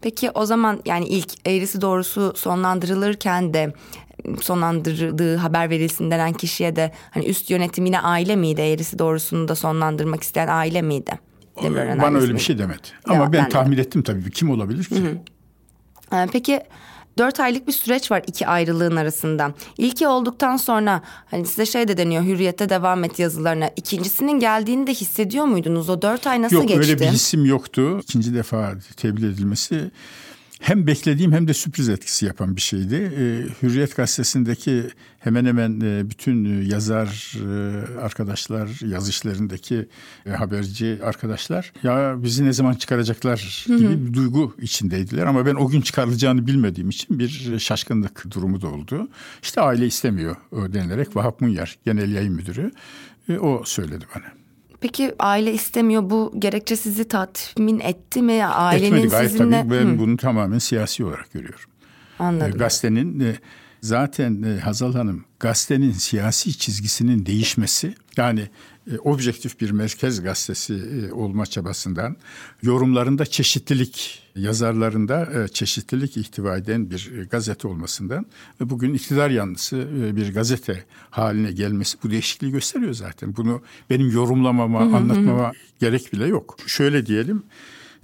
Peki 0.00 0.30
o 0.30 0.46
zaman 0.46 0.80
yani 0.84 1.06
ilk 1.06 1.48
eğrisi 1.48 1.80
doğrusu 1.80 2.32
sonlandırılırken 2.36 3.54
de 3.54 3.72
sonlandırdığı 4.40 5.36
haber 5.36 5.70
verilsin 5.70 6.10
denen 6.10 6.32
kişiye 6.32 6.76
de 6.76 6.92
hani 7.10 7.24
üst 7.24 7.50
yönetim 7.50 7.86
yine 7.86 8.00
aile 8.00 8.36
miydi? 8.36 8.60
Eğrisi 8.60 8.98
doğrusunu 8.98 9.48
da 9.48 9.54
sonlandırmak 9.54 10.22
isteyen 10.22 10.48
aile 10.48 10.82
miydi? 10.82 11.18
Bana 12.02 12.18
öyle 12.18 12.34
bir 12.34 12.38
şey 12.38 12.58
demedi. 12.58 12.88
Ama 13.04 13.14
ya, 13.14 13.32
ben, 13.32 13.32
ben 13.32 13.48
tahmin 13.48 13.76
de. 13.76 13.80
ettim 13.80 14.02
tabii. 14.02 14.30
Kim 14.30 14.50
olabilir 14.50 14.84
ki? 14.84 14.96
Hı 14.96 15.08
hı. 15.08 15.18
Ee, 16.12 16.28
peki 16.32 16.60
Dört 17.18 17.40
aylık 17.40 17.66
bir 17.66 17.72
süreç 17.72 18.10
var 18.10 18.22
iki 18.26 18.46
ayrılığın 18.46 18.96
arasında. 18.96 19.54
İlki 19.78 20.08
olduktan 20.08 20.56
sonra 20.56 21.02
hani 21.30 21.46
size 21.46 21.66
şey 21.66 21.88
de 21.88 21.96
deniyor 21.96 22.24
hürriyette 22.24 22.68
devam 22.68 23.04
et 23.04 23.18
yazılarına. 23.18 23.70
İkincisinin 23.76 24.40
geldiğini 24.40 24.86
de 24.86 24.94
hissediyor 24.94 25.44
muydunuz? 25.44 25.88
O 25.88 26.02
dört 26.02 26.26
ay 26.26 26.42
nasıl 26.42 26.56
Yok, 26.56 26.68
geçti? 26.68 26.76
Yok 26.76 26.84
öyle 26.84 27.00
bir 27.00 27.06
hissim 27.06 27.44
yoktu. 27.44 28.00
İkinci 28.02 28.34
defa 28.34 28.72
tebliğ 28.96 29.26
edilmesi 29.26 29.90
hem 30.60 30.86
beklediğim 30.86 31.32
hem 31.32 31.48
de 31.48 31.54
sürpriz 31.54 31.88
etkisi 31.88 32.26
yapan 32.26 32.56
bir 32.56 32.60
şeydi. 32.60 32.94
E, 32.94 33.22
Hürriyet 33.62 33.96
gazetesindeki 33.96 34.84
hemen 35.18 35.44
hemen 35.44 35.80
e, 35.80 36.10
bütün 36.10 36.62
yazar 36.62 37.32
e, 37.36 38.00
arkadaşlar, 38.00 38.86
yaz 38.86 39.08
işlerindeki 39.08 39.88
e, 40.26 40.30
haberci 40.30 40.98
arkadaşlar 41.02 41.72
ya 41.82 42.16
bizi 42.22 42.44
ne 42.44 42.52
zaman 42.52 42.74
çıkaracaklar 42.74 43.66
gibi 43.66 44.06
bir 44.06 44.12
duygu 44.12 44.54
içindeydiler. 44.60 45.26
Ama 45.26 45.46
ben 45.46 45.54
o 45.54 45.68
gün 45.68 45.80
çıkarılacağını 45.80 46.46
bilmediğim 46.46 46.88
için 46.88 47.18
bir 47.18 47.58
şaşkınlık 47.58 48.30
durumu 48.30 48.62
da 48.62 48.68
oldu. 48.68 49.08
İşte 49.42 49.60
aile 49.60 49.86
istemiyor 49.86 50.36
denilerek 50.52 51.16
Vahap 51.16 51.40
Munyar 51.40 51.78
genel 51.84 52.12
yayın 52.12 52.34
müdürü 52.34 52.70
e, 53.28 53.38
o 53.38 53.62
söyledi 53.64 54.04
bana. 54.14 54.45
Peki 54.86 55.14
aile 55.18 55.52
istemiyor 55.52 56.10
bu 56.10 56.32
gerekçe 56.38 56.76
sizi 56.76 57.08
tatmin 57.08 57.80
etti 57.80 58.22
mi? 58.22 58.44
Ailenin 58.44 58.96
Etmedi 58.96 59.08
gayet 59.08 59.30
sizinle... 59.30 59.60
tabii 59.60 59.70
ben 59.70 59.94
Hı. 59.94 59.98
bunu 59.98 60.16
tamamen 60.16 60.58
siyasi 60.58 61.04
olarak 61.04 61.32
görüyorum. 61.32 61.70
Anladım. 62.18 62.52
E, 62.54 62.58
gazetenin 62.58 63.20
e, 63.20 63.36
zaten 63.80 64.42
e, 64.42 64.60
Hazal 64.60 64.92
Hanım 64.92 65.24
gazetenin 65.40 65.92
siyasi 65.92 66.58
çizgisinin 66.58 67.26
değişmesi 67.26 67.94
yani 68.16 68.40
e, 68.40 68.48
objektif 69.04 69.60
bir 69.60 69.70
merkez 69.70 70.22
gazetesi 70.22 70.74
e, 70.74 71.12
olma 71.12 71.46
çabasından 71.46 72.16
yorumlarında 72.62 73.26
çeşitlilik 73.26 74.22
yazarlarında 74.36 75.44
e, 75.44 75.48
çeşitlilik 75.48 76.16
ihtiva 76.16 76.56
eden 76.56 76.90
bir 76.90 77.12
e, 77.18 77.24
gazete 77.24 77.68
olmasından 77.68 78.26
ve 78.60 78.70
bugün 78.70 78.94
iktidar 78.94 79.30
yanlısı 79.30 79.76
e, 79.76 80.16
bir 80.16 80.34
gazete 80.34 80.84
haline 81.10 81.52
gelmesi 81.52 81.98
bu 82.04 82.10
değişikliği 82.10 82.50
gösteriyor 82.50 82.92
zaten. 82.92 83.36
Bunu 83.36 83.62
benim 83.90 84.10
yorumlamama, 84.10 84.80
anlatmama 84.80 85.52
gerek 85.80 86.12
bile 86.12 86.26
yok. 86.26 86.56
Şöyle 86.66 87.06
diyelim 87.06 87.42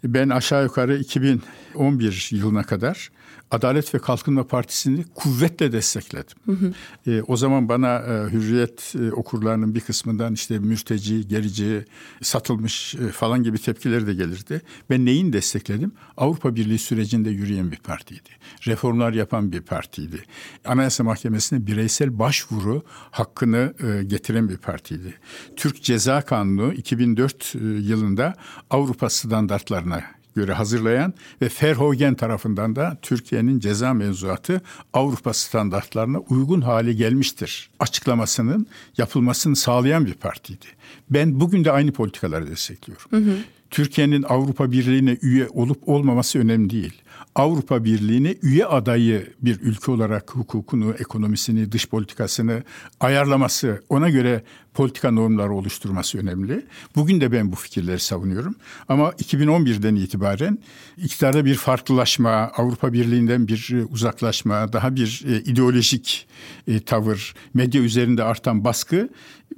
Ben 0.04 0.28
aşağı 0.28 0.62
yukarı 0.64 0.98
2011 0.98 2.28
yılına 2.32 2.62
kadar 2.62 3.10
Adalet 3.52 3.94
ve 3.94 3.98
Kalkınma 3.98 4.46
Partisi'ni 4.46 5.04
kuvvetle 5.14 5.72
destekledim. 5.72 6.36
Hı 6.46 6.52
hı. 6.52 6.72
E, 7.06 7.22
o 7.22 7.36
zaman 7.36 7.68
bana 7.68 7.98
e, 7.98 8.32
Hürriyet 8.32 8.94
e, 9.00 9.12
okurlarının 9.12 9.74
bir 9.74 9.80
kısmından 9.80 10.34
işte 10.34 10.58
mürteci, 10.58 11.28
gerici, 11.28 11.84
satılmış 12.22 12.94
e, 12.94 13.08
falan 13.08 13.42
gibi 13.42 13.58
tepkileri 13.58 14.06
de 14.06 14.14
gelirdi. 14.14 14.62
Ben 14.90 15.06
neyin 15.06 15.32
destekledim? 15.32 15.92
Avrupa 16.16 16.54
Birliği 16.54 16.78
sürecinde 16.78 17.30
yürüyen 17.30 17.70
bir 17.70 17.76
partiydi. 17.76 18.28
Reformlar 18.66 19.12
yapan 19.12 19.52
bir 19.52 19.60
partiydi. 19.60 20.22
Anayasa 20.64 21.04
Mahkemesi'ne 21.04 21.66
bireysel 21.66 22.18
başvuru 22.18 22.82
hakkını 23.10 23.74
e, 23.82 24.04
getiren 24.04 24.48
bir 24.48 24.56
partiydi. 24.56 25.14
Türk 25.56 25.82
Ceza 25.82 26.22
Kanunu 26.22 26.72
2004 26.72 27.54
e, 27.54 27.58
yılında 27.58 28.34
Avrupa 28.70 29.10
standartlarına 29.10 30.21
göre 30.34 30.52
hazırlayan 30.52 31.14
ve 31.42 31.48
Verhoeven 31.62 32.14
tarafından 32.14 32.76
da 32.76 32.98
Türkiye'nin 33.02 33.60
ceza 33.60 33.94
mevzuatı 33.94 34.60
Avrupa 34.92 35.32
standartlarına 35.32 36.18
uygun 36.18 36.60
hale 36.60 36.92
gelmiştir. 36.92 37.70
Açıklamasının 37.80 38.66
yapılmasını 38.98 39.56
sağlayan 39.56 40.06
bir 40.06 40.14
partiydi. 40.14 40.66
Ben 41.10 41.40
bugün 41.40 41.64
de 41.64 41.72
aynı 41.72 41.92
politikaları 41.92 42.50
destekliyorum. 42.50 43.06
Hı 43.10 43.16
hı. 43.16 43.36
Türkiye'nin 43.70 44.22
Avrupa 44.22 44.72
Birliği'ne 44.72 45.18
üye 45.22 45.48
olup 45.48 45.88
olmaması 45.88 46.38
önemli 46.38 46.70
değil. 46.70 47.01
Avrupa 47.34 47.84
Birliği'ne 47.84 48.34
üye 48.42 48.66
adayı 48.66 49.32
bir 49.42 49.60
ülke 49.60 49.92
olarak 49.92 50.30
hukukunu, 50.34 50.94
ekonomisini, 50.98 51.72
dış 51.72 51.88
politikasını 51.88 52.62
ayarlaması, 53.00 53.82
ona 53.88 54.10
göre 54.10 54.42
politika 54.74 55.10
normları 55.10 55.52
oluşturması 55.52 56.18
önemli. 56.18 56.66
Bugün 56.96 57.20
de 57.20 57.32
ben 57.32 57.52
bu 57.52 57.56
fikirleri 57.56 58.00
savunuyorum. 58.00 58.54
Ama 58.88 59.10
2011'den 59.10 59.94
itibaren 59.94 60.58
iktidarda 60.96 61.44
bir 61.44 61.54
farklılaşma, 61.54 62.30
Avrupa 62.30 62.92
Birliği'nden 62.92 63.48
bir 63.48 63.74
uzaklaşma, 63.90 64.72
daha 64.72 64.96
bir 64.96 65.24
e, 65.28 65.40
ideolojik 65.40 66.26
e, 66.68 66.80
tavır, 66.80 67.34
medya 67.54 67.82
üzerinde 67.82 68.24
artan 68.24 68.64
baskı 68.64 69.08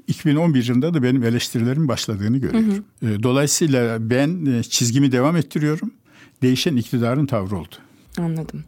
2011 0.07 0.69
yılında 0.69 0.95
da 0.95 1.03
benim 1.03 1.25
eleştirilerim 1.25 1.89
başladığını 1.89 2.39
görüyorum. 2.39 2.85
Hı 3.01 3.07
hı. 3.07 3.15
E, 3.15 3.23
dolayısıyla 3.23 4.11
ben 4.11 4.47
e, 4.47 4.63
çizgimi 4.63 5.13
devam 5.13 5.37
ettiriyorum 5.37 5.91
değişen 6.45 6.77
iktidarın 6.77 7.27
tavrı 7.27 7.57
oldu. 7.57 7.75
Anladım. 8.19 8.65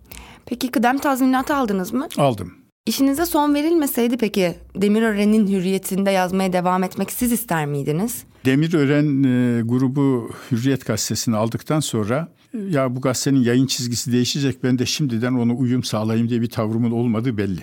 Peki 0.47 0.71
kıdem 0.71 0.99
tazminatı 0.99 1.57
aldınız 1.57 1.93
mı? 1.93 2.09
Aldım. 2.17 2.53
İşinize 2.87 3.27
son 3.27 3.55
verilmeseydi 3.55 4.17
peki 4.17 4.55
Demirören'in 4.77 5.47
hürriyetinde 5.47 6.11
yazmaya 6.11 6.53
devam 6.53 6.85
etmek 6.85 7.12
siz 7.12 7.33
ister 7.33 7.67
miydiniz? 7.67 8.25
Demirören 8.45 9.23
e, 9.23 9.62
grubu 9.62 10.31
Hürriyet 10.51 10.87
gazetesini 10.87 11.37
aldıktan 11.37 11.81
sonra 11.81 12.29
ya 12.71 12.97
bu 12.97 13.01
gazetenin 13.01 13.43
yayın 13.43 13.67
çizgisi 13.67 14.12
değişecek 14.12 14.62
ben 14.62 14.79
de 14.79 14.87
şimdiden 14.87 15.33
ona 15.33 15.53
uyum 15.53 15.85
sağlayayım 15.85 16.29
diye 16.29 16.43
bir 16.43 16.51
tavrımın 16.51 16.91
olmadığı 16.91 17.37
belli. 17.37 17.61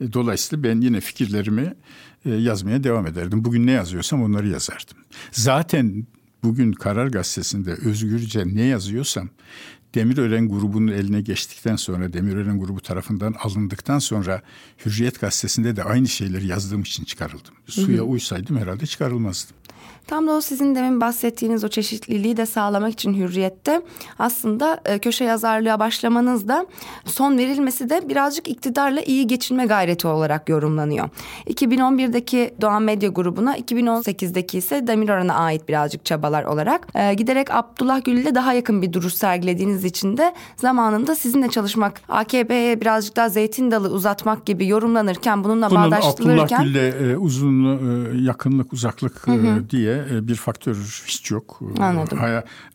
E, 0.00 0.12
dolayısıyla 0.12 0.64
ben 0.64 0.80
yine 0.80 1.00
fikirlerimi 1.00 1.74
e, 2.24 2.34
yazmaya 2.34 2.84
devam 2.84 3.06
ederdim. 3.06 3.44
Bugün 3.44 3.66
ne 3.66 3.70
yazıyorsam 3.70 4.22
onları 4.22 4.48
yazardım. 4.48 4.96
Zaten 5.32 6.06
bugün 6.44 6.72
Karar 6.72 7.06
Gazetesi'nde 7.06 7.72
özgürce 7.72 8.44
ne 8.46 8.62
yazıyorsam 8.62 9.28
Demirören 9.94 10.48
grubunun 10.48 10.92
eline 10.92 11.20
geçtikten 11.20 11.76
sonra 11.76 12.12
Demirören 12.12 12.58
grubu 12.58 12.80
tarafından 12.80 13.34
alındıktan 13.38 13.98
sonra 13.98 14.42
Hürriyet 14.86 15.20
Gazetesi'nde 15.20 15.76
de 15.76 15.84
aynı 15.84 16.08
şeyleri 16.08 16.46
yazdığım 16.46 16.82
için 16.82 17.04
çıkarıldım. 17.04 17.54
Suya 17.66 18.02
uysaydım 18.02 18.56
herhalde 18.56 18.86
çıkarılmazdım. 18.86 19.56
Tam 20.06 20.26
da 20.26 20.32
o 20.32 20.40
sizin 20.40 20.74
demin 20.74 21.00
bahsettiğiniz 21.00 21.64
o 21.64 21.68
çeşitliliği 21.68 22.36
de 22.36 22.46
sağlamak 22.46 22.92
için 22.92 23.14
hürriyette 23.14 23.82
aslında 24.18 24.80
e, 24.84 24.98
köşe 24.98 25.24
yazarlığa 25.24 25.80
başlamanız 25.80 26.48
da 26.48 26.66
son 27.04 27.38
verilmesi 27.38 27.90
de 27.90 28.08
birazcık 28.08 28.48
iktidarla 28.48 29.00
iyi 29.00 29.26
geçinme 29.26 29.66
gayreti 29.66 30.06
olarak 30.08 30.48
yorumlanıyor. 30.48 31.08
2011'deki 31.46 32.54
Doğan 32.60 32.82
Medya 32.82 33.08
grubuna 33.08 33.58
2018'deki 33.58 34.58
ise 34.58 34.86
Demirören'e 34.86 35.32
ait 35.32 35.68
birazcık 35.68 36.04
çabalar 36.04 36.44
olarak 36.44 36.88
e, 36.94 37.14
giderek 37.14 37.50
Abdullah 37.50 38.04
Gül 38.04 38.16
ile 38.16 38.34
daha 38.34 38.52
yakın 38.52 38.82
bir 38.82 38.92
duruş 38.92 39.14
sergilediğiniz 39.14 39.84
için 39.84 40.16
de 40.16 40.34
zamanında 40.56 41.14
sizinle 41.14 41.48
çalışmak 41.48 42.00
AKP'ye 42.08 42.80
birazcık 42.80 43.16
daha 43.16 43.28
zeytin 43.28 43.70
dalı 43.70 43.90
uzatmak 43.90 44.46
gibi 44.46 44.68
yorumlanırken 44.68 45.44
bununla 45.44 45.70
Bunun 45.70 45.82
bağdaştırılırken 45.82 46.60
Abdullah 46.60 46.74
Gül'le 46.74 47.12
e, 47.12 47.16
uzun 47.16 47.64
e, 47.64 48.22
yakınlık 48.22 48.72
uzaklık 48.72 49.26
hı 49.26 49.32
hı. 49.32 49.70
diye 49.70 49.93
e, 49.96 50.28
bir 50.28 50.34
faktör 50.34 51.02
hiç 51.06 51.30
yok. 51.30 51.60
E, 51.78 51.82
Anladım. 51.82 52.18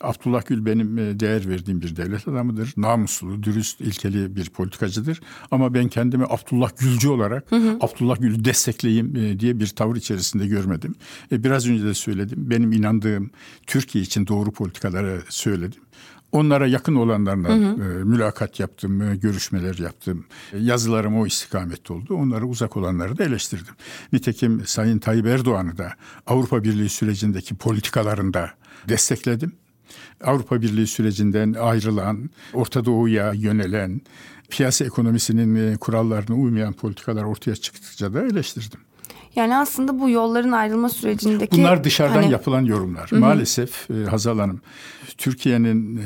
Abdullah 0.00 0.46
Gül 0.46 0.66
benim 0.66 0.98
e, 0.98 1.20
değer 1.20 1.48
verdiğim 1.48 1.82
bir 1.82 1.96
devlet 1.96 2.28
adamıdır. 2.28 2.72
Namuslu, 2.76 3.42
dürüst, 3.42 3.80
ilkeli 3.80 4.36
bir 4.36 4.50
politikacıdır. 4.50 5.20
Ama 5.50 5.74
ben 5.74 5.88
kendimi 5.88 6.24
Abdullah 6.24 6.70
Gülcü 6.78 7.08
olarak 7.08 7.50
hı 7.50 7.56
hı. 7.56 7.78
Abdullah 7.80 8.20
Gül'ü 8.20 8.44
destekleyeyim 8.44 9.38
diye 9.40 9.60
bir 9.60 9.66
tavır 9.66 9.96
içerisinde 9.96 10.46
görmedim. 10.46 10.94
Biraz 11.32 11.68
önce 11.68 11.84
de 11.84 11.94
söyledim. 11.94 12.50
Benim 12.50 12.72
inandığım 12.72 13.30
Türkiye 13.66 14.04
için 14.04 14.26
doğru 14.26 14.50
politikaları 14.52 15.22
söyledim. 15.28 15.80
Onlara 16.32 16.66
yakın 16.66 16.94
olanlarla 16.94 17.48
hı 17.48 17.52
hı. 17.52 18.00
E, 18.00 18.04
mülakat 18.04 18.60
yaptım, 18.60 19.02
e, 19.02 19.16
görüşmeler 19.16 19.78
yaptım. 19.78 20.26
E, 20.52 20.58
yazılarım 20.58 21.20
o 21.20 21.26
istikamette 21.26 21.92
oldu. 21.92 22.14
Onlara 22.14 22.44
uzak 22.44 22.76
olanları 22.76 23.18
da 23.18 23.24
eleştirdim. 23.24 23.74
Nitekim 24.12 24.62
Sayın 24.66 24.98
Tayyip 24.98 25.26
Erdoğan'ı 25.26 25.78
da 25.78 25.92
Avrupa 26.26 26.64
Birliği 26.64 26.88
sürecindeki 26.88 27.54
politikalarında 27.54 28.50
destekledim. 28.88 29.52
Avrupa 30.24 30.62
Birliği 30.62 30.86
sürecinden 30.86 31.52
ayrılan, 31.52 32.30
Orta 32.54 32.84
Doğu'ya 32.84 33.32
yönelen, 33.32 34.00
piyasa 34.50 34.84
ekonomisinin 34.84 35.76
kurallarına 35.76 36.36
uymayan 36.36 36.72
politikalar 36.72 37.22
ortaya 37.22 37.56
çıktıkça 37.56 38.14
da 38.14 38.26
eleştirdim. 38.26 38.80
Yani 39.36 39.56
aslında 39.56 40.00
bu 40.00 40.10
yolların 40.10 40.52
ayrılma 40.52 40.88
sürecindeki... 40.88 41.58
Bunlar 41.58 41.84
dışarıdan 41.84 42.22
hani... 42.22 42.32
yapılan 42.32 42.64
yorumlar. 42.64 43.10
Hı-hı. 43.10 43.20
Maalesef 43.20 43.90
e, 43.90 43.94
Hazal 43.94 44.38
Hanım, 44.38 44.60
Türkiye'nin 45.18 45.96
e, 45.96 46.02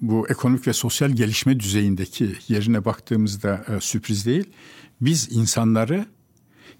bu 0.00 0.28
ekonomik 0.28 0.66
ve 0.66 0.72
sosyal 0.72 1.10
gelişme 1.10 1.60
düzeyindeki 1.60 2.32
yerine 2.48 2.84
baktığımızda 2.84 3.64
e, 3.68 3.80
sürpriz 3.80 4.26
değil. 4.26 4.44
Biz 5.00 5.32
insanları 5.32 6.06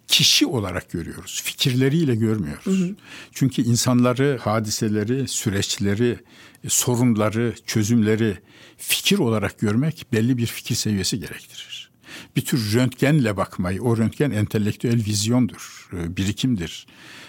kişi 0.07 0.46
olarak 0.46 0.90
görüyoruz. 0.90 1.42
Fikirleriyle 1.44 2.14
görmüyoruz. 2.14 2.81
Hı 2.81 2.85
hı. 2.85 2.94
Çünkü 3.33 3.62
insanları, 3.62 4.38
hadiseleri, 4.42 5.28
süreçleri, 5.28 6.18
e, 6.64 6.68
sorunları, 6.68 7.54
çözümleri 7.66 8.38
fikir 8.76 9.18
olarak 9.18 9.59
görmek 9.59 10.07
belli 10.12 10.37
bir 10.37 10.46
fikir 10.46 10.74
seviyesi 10.74 11.20
gerektirir 11.20 11.88
bir 12.36 12.44
tür 12.44 12.74
röntgenle 12.74 13.36
bakmayı, 13.36 13.82
o 13.82 13.96
röntgen 13.96 14.30
entelektüel 14.30 15.04
vizyondur, 15.06 15.88
e, 15.92 16.16
birikimdir. 16.16 16.86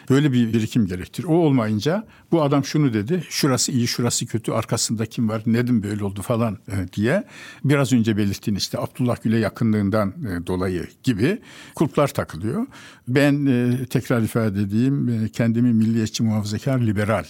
Böyle 0.10 0.32
bir 0.32 0.54
birikim 0.54 0.86
gerektir. 0.86 1.24
O 1.24 1.34
olmayınca 1.34 2.08
bu 2.32 2.42
adam 2.42 2.66
şunu 2.66 2.94
dedi, 2.94 3.24
şurası 3.30 3.72
iyi, 3.72 3.88
şurası 3.88 4.26
kötü, 4.26 4.52
arkasında 4.52 5.06
kim 5.06 5.30
var, 5.30 5.44
neden 5.46 5.84
böyle 5.84 6.04
oldu 6.04 6.22
falan 6.22 6.58
e, 6.68 6.94
diye 6.94 7.24
biraz 7.64 7.94
önce 7.94 8.18
belirttiğin 8.18 8.58
işte 8.58 8.80
Abdullah 8.80 9.24
Gül'e 9.24 9.38
yakınlığından 9.38 10.10
e, 10.10 10.48
dolayı 10.48 10.88
gibi 11.04 11.40
kulplar 11.76 12.08
takılıyor. 12.08 12.68
Ben 13.08 13.48
tekrar 13.90 14.22
ifade 14.22 14.62
edeyim, 14.62 15.30
kendimi 15.34 15.74
milliyetçi, 15.74 16.24
muhafazakar, 16.24 16.80
liberal 16.80 17.26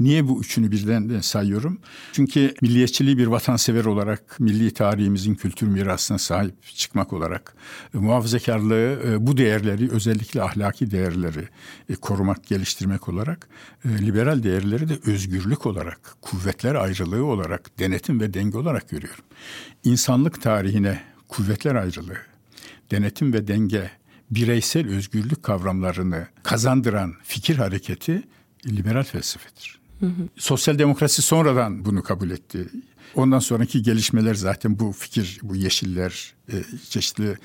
Niye 0.00 0.28
bu 0.28 0.40
üçünü 0.40 0.70
birden 0.70 1.20
sayıyorum? 1.20 1.78
Çünkü 2.12 2.54
milliyetçiliği 2.62 3.18
bir 3.18 3.26
vatansever 3.26 3.84
olarak 3.84 4.40
milli 4.40 4.70
tarihimizin 4.70 5.34
kültür 5.34 5.66
mirasına 5.66 6.18
sahip 6.18 6.62
çıkmak 6.62 7.12
olarak 7.12 7.56
e, 7.94 7.98
muhafazakarlığı 7.98 8.98
e, 9.06 9.26
bu 9.26 9.36
değerleri 9.36 9.90
özellikle 9.90 10.42
ahlaki 10.42 10.90
değerleri 10.90 11.48
e, 11.88 11.94
korumak, 11.94 12.46
geliştirmek 12.46 13.08
olarak 13.08 13.48
liberal 13.86 14.42
değerleri 14.42 14.88
de 14.88 14.98
özgürlük 15.06 15.66
olarak, 15.66 16.16
kuvvetler 16.20 16.74
ayrılığı 16.74 17.24
olarak, 17.24 17.78
denetim 17.78 18.20
ve 18.20 18.34
denge 18.34 18.58
olarak 18.58 18.88
görüyorum. 18.88 19.24
İnsanlık 19.84 20.42
tarihine 20.42 21.02
kuvvetler 21.28 21.74
ayrılığı, 21.74 22.18
denetim 22.90 23.32
ve 23.32 23.48
denge, 23.48 23.90
bireysel 24.30 24.88
özgürlük 24.88 25.42
kavramlarını 25.42 26.26
kazandıran 26.42 27.14
fikir 27.22 27.56
hareketi 27.56 28.22
liberal 28.66 29.04
felsefedir. 29.04 29.78
Hı 30.00 30.06
hı. 30.06 30.28
Sosyal 30.36 30.78
demokrasi 30.78 31.22
sonradan 31.22 31.84
bunu 31.84 32.02
kabul 32.02 32.30
etti. 32.30 32.68
Ondan 33.14 33.38
sonraki 33.38 33.82
gelişmeler 33.82 34.34
zaten 34.34 34.78
bu 34.78 34.92
fikir, 34.92 35.38
bu 35.42 35.56
yeşiller, 35.56 36.34
e, 36.52 36.64
çeşitli 36.90 37.38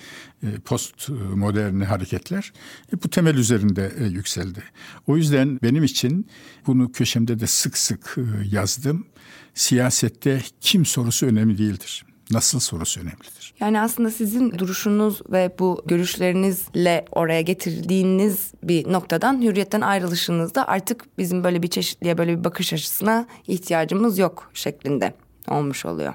e, 0.43 0.47
post 0.65 1.09
modern 1.35 1.81
hareketler 1.81 2.53
e, 2.93 3.03
bu 3.03 3.09
temel 3.09 3.35
üzerinde 3.35 3.93
yükseldi. 4.09 4.63
O 5.07 5.17
yüzden 5.17 5.59
benim 5.63 5.83
için 5.83 6.27
bunu 6.67 6.91
köşemde 6.91 7.39
de 7.39 7.47
sık 7.47 7.77
sık 7.77 8.17
yazdım. 8.51 9.07
Siyasette 9.53 10.41
kim 10.61 10.85
sorusu 10.85 11.25
önemli 11.25 11.57
değildir. 11.57 12.05
Nasıl 12.31 12.59
sorusu 12.59 12.99
önemlidir. 12.99 13.38
Yani 13.59 13.81
aslında 13.81 14.11
sizin 14.11 14.51
duruşunuz 14.59 15.21
ve 15.31 15.51
bu 15.59 15.81
görüşlerinizle 15.85 17.05
oraya 17.11 17.41
getirdiğiniz 17.41 18.53
bir 18.63 18.93
noktadan 18.93 19.41
hürriyetten 19.41 19.81
ayrılışınızda 19.81 20.67
artık 20.67 21.17
bizim 21.17 21.43
böyle 21.43 21.63
bir 21.63 21.67
çeşitliğe 21.67 22.17
böyle 22.17 22.39
bir 22.39 22.43
bakış 22.43 22.73
açısına 22.73 23.25
ihtiyacımız 23.47 24.17
yok 24.17 24.49
şeklinde 24.53 25.13
olmuş 25.47 25.85
oluyor. 25.85 26.13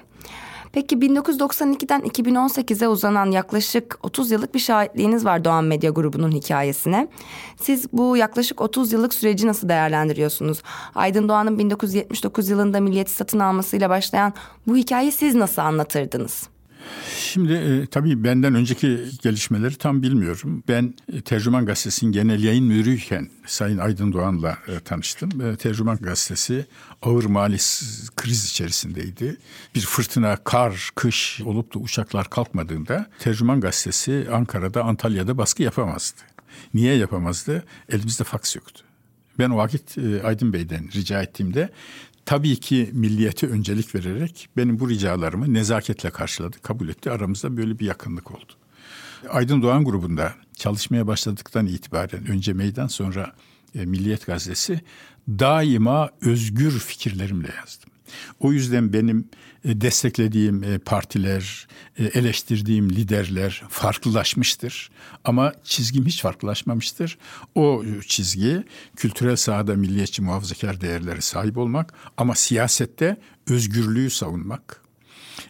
Peki 0.75 0.95
1992'den 0.95 2.01
2018'e 2.01 2.87
uzanan 2.87 3.31
yaklaşık 3.31 3.99
30 4.03 4.31
yıllık 4.31 4.53
bir 4.53 4.59
şahitliğiniz 4.59 5.25
var 5.25 5.45
Doğan 5.45 5.63
Medya 5.63 5.91
Grubu'nun 5.91 6.31
hikayesine. 6.31 7.07
Siz 7.61 7.93
bu 7.93 8.17
yaklaşık 8.17 8.61
30 8.61 8.93
yıllık 8.93 9.13
süreci 9.13 9.47
nasıl 9.47 9.69
değerlendiriyorsunuz? 9.69 10.61
Aydın 10.95 11.29
Doğan'ın 11.29 11.59
1979 11.59 12.49
yılında 12.49 12.79
milliyeti 12.79 13.11
satın 13.11 13.39
almasıyla 13.39 13.89
başlayan 13.89 14.33
bu 14.67 14.77
hikayeyi 14.77 15.11
siz 15.11 15.35
nasıl 15.35 15.61
anlatırdınız? 15.61 16.54
Şimdi 17.19 17.53
e, 17.53 17.85
tabii 17.85 18.23
benden 18.23 18.55
önceki 18.55 18.99
gelişmeleri 19.21 19.75
tam 19.75 20.01
bilmiyorum. 20.01 20.63
Ben 20.67 20.93
e, 21.13 21.21
Tercüman 21.21 21.65
Gazetesi'nin 21.65 22.11
genel 22.11 22.43
yayın 22.43 22.65
müdürüyken 22.65 23.29
Sayın 23.45 23.77
Aydın 23.77 24.13
Doğan'la 24.13 24.57
e, 24.67 24.79
tanıştım. 24.79 25.41
E, 25.41 25.55
Tercüman 25.55 25.97
Gazetesi 25.97 26.65
ağır 27.01 27.25
mali 27.25 27.57
kriz 28.15 28.45
içerisindeydi. 28.45 29.37
Bir 29.75 29.81
fırtına, 29.81 30.37
kar, 30.37 30.89
kış 30.95 31.41
olup 31.45 31.73
da 31.73 31.79
uçaklar 31.79 32.29
kalkmadığında 32.29 33.09
Tercüman 33.19 33.61
Gazetesi 33.61 34.27
Ankara'da, 34.31 34.83
Antalya'da 34.83 35.37
baskı 35.37 35.63
yapamazdı. 35.63 36.21
Niye 36.73 36.95
yapamazdı? 36.95 37.63
Elimizde 37.89 38.23
faks 38.23 38.55
yoktu. 38.55 38.83
Ben 39.39 39.49
o 39.49 39.57
vakit 39.57 39.97
e, 39.97 40.23
Aydın 40.23 40.53
Bey'den 40.53 40.89
rica 40.95 41.21
ettiğimde 41.21 41.69
tabii 42.25 42.55
ki 42.55 42.89
milliyete 42.93 43.47
öncelik 43.47 43.95
vererek 43.95 44.49
benim 44.57 44.79
bu 44.79 44.89
ricalarımı 44.89 45.53
nezaketle 45.53 46.09
karşıladı, 46.09 46.57
kabul 46.61 46.89
etti. 46.89 47.11
Aramızda 47.11 47.57
böyle 47.57 47.79
bir 47.79 47.85
yakınlık 47.85 48.31
oldu. 48.31 48.53
Aydın 49.29 49.61
Doğan 49.61 49.85
grubunda 49.85 50.33
çalışmaya 50.57 51.07
başladıktan 51.07 51.65
itibaren 51.65 52.27
önce 52.27 52.53
meydan 52.53 52.87
sonra 52.87 53.33
e, 53.75 53.85
Milliyet 53.85 54.25
Gazetesi 54.25 54.81
daima 55.29 56.09
özgür 56.21 56.71
fikirlerimle 56.71 57.49
yazdım. 57.57 57.89
O 58.39 58.51
yüzden 58.51 58.93
benim 58.93 59.29
desteklediğim 59.65 60.63
e, 60.63 60.77
partiler, 60.77 61.67
e, 61.97 62.03
eleştirdiğim 62.03 62.89
liderler 62.89 63.63
farklılaşmıştır. 63.69 64.89
Ama 65.23 65.53
çizgim 65.63 66.05
hiç 66.05 66.21
farklılaşmamıştır. 66.21 67.17
O 67.55 67.83
çizgi 68.07 68.63
kültürel 68.95 69.35
sahada 69.35 69.75
milliyetçi 69.75 70.21
muhafazakar 70.21 70.81
değerlere 70.81 71.21
sahip 71.21 71.57
olmak 71.57 71.93
ama 72.17 72.35
siyasette 72.35 73.17
özgürlüğü 73.49 74.09
savunmak. 74.09 74.81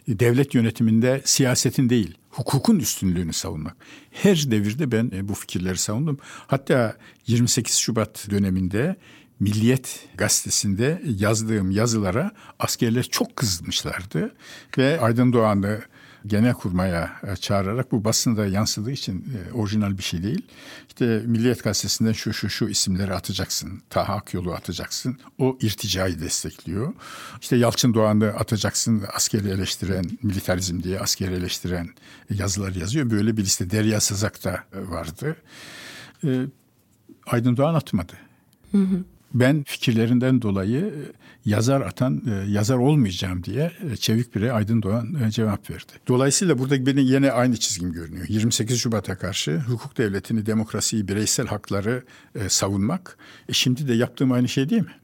Devlet 0.08 0.54
yönetiminde 0.54 1.22
siyasetin 1.24 1.88
değil, 1.88 2.14
hukukun 2.30 2.78
üstünlüğünü 2.78 3.32
savunmak. 3.32 3.76
Her 4.10 4.50
devirde 4.50 4.92
ben 4.92 5.28
bu 5.28 5.34
fikirleri 5.34 5.78
savundum. 5.78 6.18
Hatta 6.46 6.96
28 7.26 7.76
Şubat 7.76 8.26
döneminde 8.30 8.96
Milliyet 9.40 10.08
gazetesinde 10.14 11.02
yazdığım 11.04 11.70
yazılara 11.70 12.30
askerler 12.58 13.02
çok 13.02 13.36
kızmışlardı 13.36 14.34
ve 14.78 15.00
Aydın 15.00 15.32
Doğan'ı 15.32 15.80
genel 16.26 16.52
kurmaya 16.52 17.20
e, 17.22 17.36
çağırarak 17.36 17.92
bu 17.92 18.04
basında 18.04 18.46
yansıdığı 18.46 18.90
için 18.90 19.24
e, 19.48 19.52
orijinal 19.52 19.98
bir 19.98 20.02
şey 20.02 20.22
değil. 20.22 20.42
İşte 20.88 21.22
Milliyet 21.26 21.64
Gazetesi'nden 21.64 22.12
şu 22.12 22.32
şu 22.32 22.50
şu 22.50 22.68
isimleri 22.68 23.14
atacaksın. 23.14 23.82
Taha 23.90 24.14
Akyol'u 24.14 24.52
atacaksın. 24.52 25.18
O 25.38 25.58
irticayı 25.60 26.20
destekliyor. 26.20 26.94
İşte 27.40 27.56
Yalçın 27.56 27.94
Doğan'ı 27.94 28.28
atacaksın. 28.28 29.04
Askeri 29.14 29.48
eleştiren, 29.48 30.04
militarizm 30.22 30.82
diye 30.82 31.00
askeri 31.00 31.34
eleştiren 31.34 31.88
yazılar 32.30 32.74
yazıyor. 32.74 33.10
Böyle 33.10 33.36
bir 33.36 33.42
liste 33.42 33.70
Derya 33.70 34.00
Sızak 34.00 34.44
da 34.44 34.64
e, 34.72 34.90
vardı. 34.90 35.36
Aydın 37.26 37.56
Doğan 37.56 37.74
atmadı. 37.74 38.12
Hı 38.72 38.78
hı 38.78 39.04
ben 39.40 39.62
fikirlerinden 39.62 40.42
dolayı 40.42 40.80
e, 40.80 41.02
yazar 41.44 41.80
atan 41.80 42.22
e, 42.26 42.50
yazar 42.50 42.76
olmayacağım 42.76 43.44
diye 43.44 43.72
e, 43.92 43.96
çevik 43.96 44.34
biri 44.34 44.52
Aydın 44.52 44.82
Doğan 44.82 45.30
cevap 45.30 45.70
verdi. 45.70 45.92
Dolayısıyla 46.08 46.58
burada 46.58 46.86
benim 46.86 47.04
yine 47.04 47.32
aynı 47.32 47.56
çizgim 47.56 47.92
görünüyor. 47.92 48.26
28 48.28 48.80
Şubat'a 48.80 49.18
karşı 49.18 49.58
hukuk 49.58 49.98
devletini, 49.98 50.46
demokrasiyi, 50.46 51.08
bireysel 51.08 51.46
hakları 51.46 52.04
savunmak. 52.48 53.18
E 53.48 53.52
şimdi 53.52 53.88
de 53.88 53.94
yaptığım 53.94 54.32
aynı 54.32 54.48
şey 54.48 54.68
değil 54.68 54.82
mi? 54.82 54.94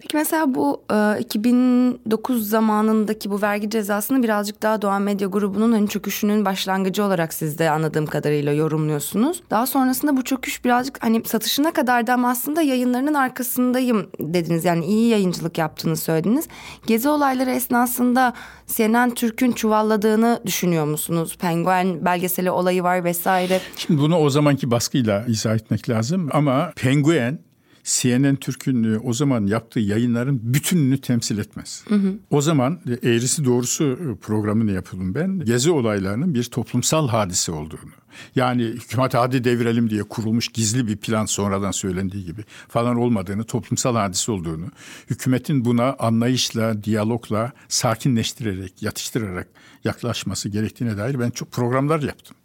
Peki 0.00 0.16
mesela 0.16 0.54
bu 0.54 0.82
e, 0.92 1.20
2009 1.20 2.48
zamanındaki 2.48 3.30
bu 3.30 3.42
vergi 3.42 3.70
cezasını 3.70 4.22
birazcık 4.22 4.62
daha 4.62 4.82
Doğan 4.82 5.02
Medya 5.02 5.28
Grubu'nun 5.28 5.72
hani 5.72 5.88
çöküşünün 5.88 6.44
başlangıcı 6.44 7.04
olarak 7.04 7.34
siz 7.34 7.58
de 7.58 7.70
anladığım 7.70 8.06
kadarıyla 8.06 8.52
yorumluyorsunuz. 8.52 9.42
Daha 9.50 9.66
sonrasında 9.66 10.16
bu 10.16 10.24
çöküş 10.24 10.64
birazcık 10.64 11.04
hani 11.04 11.24
satışına 11.24 11.72
kadar 11.72 12.06
da 12.06 12.18
aslında 12.24 12.62
yayınlarının 12.62 13.14
arkasındayım 13.14 14.10
dediniz. 14.20 14.64
Yani 14.64 14.84
iyi 14.84 15.08
yayıncılık 15.08 15.58
yaptığını 15.58 15.96
söylediniz. 15.96 16.48
Gezi 16.86 17.08
olayları 17.08 17.50
esnasında 17.50 18.34
CNN 18.66 19.10
Türk'ün 19.14 19.52
çuvalladığını 19.52 20.40
düşünüyor 20.46 20.84
musunuz? 20.84 21.36
Penguen 21.40 22.04
belgeseli 22.04 22.50
olayı 22.50 22.82
var 22.82 23.04
vesaire. 23.04 23.60
Şimdi 23.76 24.00
bunu 24.00 24.16
o 24.18 24.30
zamanki 24.30 24.70
baskıyla 24.70 25.24
izah 25.28 25.54
etmek 25.54 25.88
lazım 25.88 26.28
ama 26.32 26.72
Penguen 26.76 27.47
CNN 27.88 28.36
Türk'ün 28.36 29.00
o 29.04 29.12
zaman 29.12 29.46
yaptığı 29.46 29.80
yayınların 29.80 30.40
bütününü 30.42 31.00
temsil 31.00 31.38
etmez. 31.38 31.84
Hı 31.88 31.94
hı. 31.94 32.14
O 32.30 32.40
zaman 32.40 32.80
e, 32.86 33.08
eğrisi 33.10 33.44
doğrusu 33.44 33.84
e, 33.84 34.14
programını 34.20 34.72
yapalım 34.72 35.14
ben. 35.14 35.38
Gezi 35.38 35.70
olaylarının 35.70 36.34
bir 36.34 36.44
toplumsal 36.44 37.08
hadise 37.08 37.52
olduğunu. 37.52 37.90
Yani 38.34 38.62
hükümet 38.62 39.14
hadi 39.14 39.44
devirelim 39.44 39.90
diye 39.90 40.02
kurulmuş 40.02 40.48
gizli 40.48 40.86
bir 40.86 40.96
plan 40.96 41.26
sonradan 41.26 41.70
söylendiği 41.70 42.24
gibi 42.24 42.44
falan 42.68 42.96
olmadığını, 42.96 43.44
toplumsal 43.44 43.96
hadise 43.96 44.32
olduğunu, 44.32 44.66
hükümetin 45.10 45.64
buna 45.64 45.96
anlayışla, 45.98 46.84
diyalogla, 46.84 47.52
sakinleştirerek, 47.68 48.82
yatıştırarak 48.82 49.48
yaklaşması 49.84 50.48
gerektiğine 50.48 50.96
dair 50.96 51.20
ben 51.20 51.30
çok 51.30 51.52
programlar 51.52 52.02
yaptım. 52.02 52.36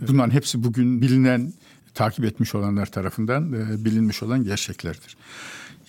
Bunların 0.00 0.30
hepsi 0.30 0.64
bugün 0.64 1.02
bilinen 1.02 1.52
takip 1.96 2.24
etmiş 2.24 2.54
olanlar 2.54 2.86
tarafından 2.86 3.52
e, 3.52 3.84
bilinmiş 3.84 4.22
olan 4.22 4.44
gerçeklerdir. 4.44 5.16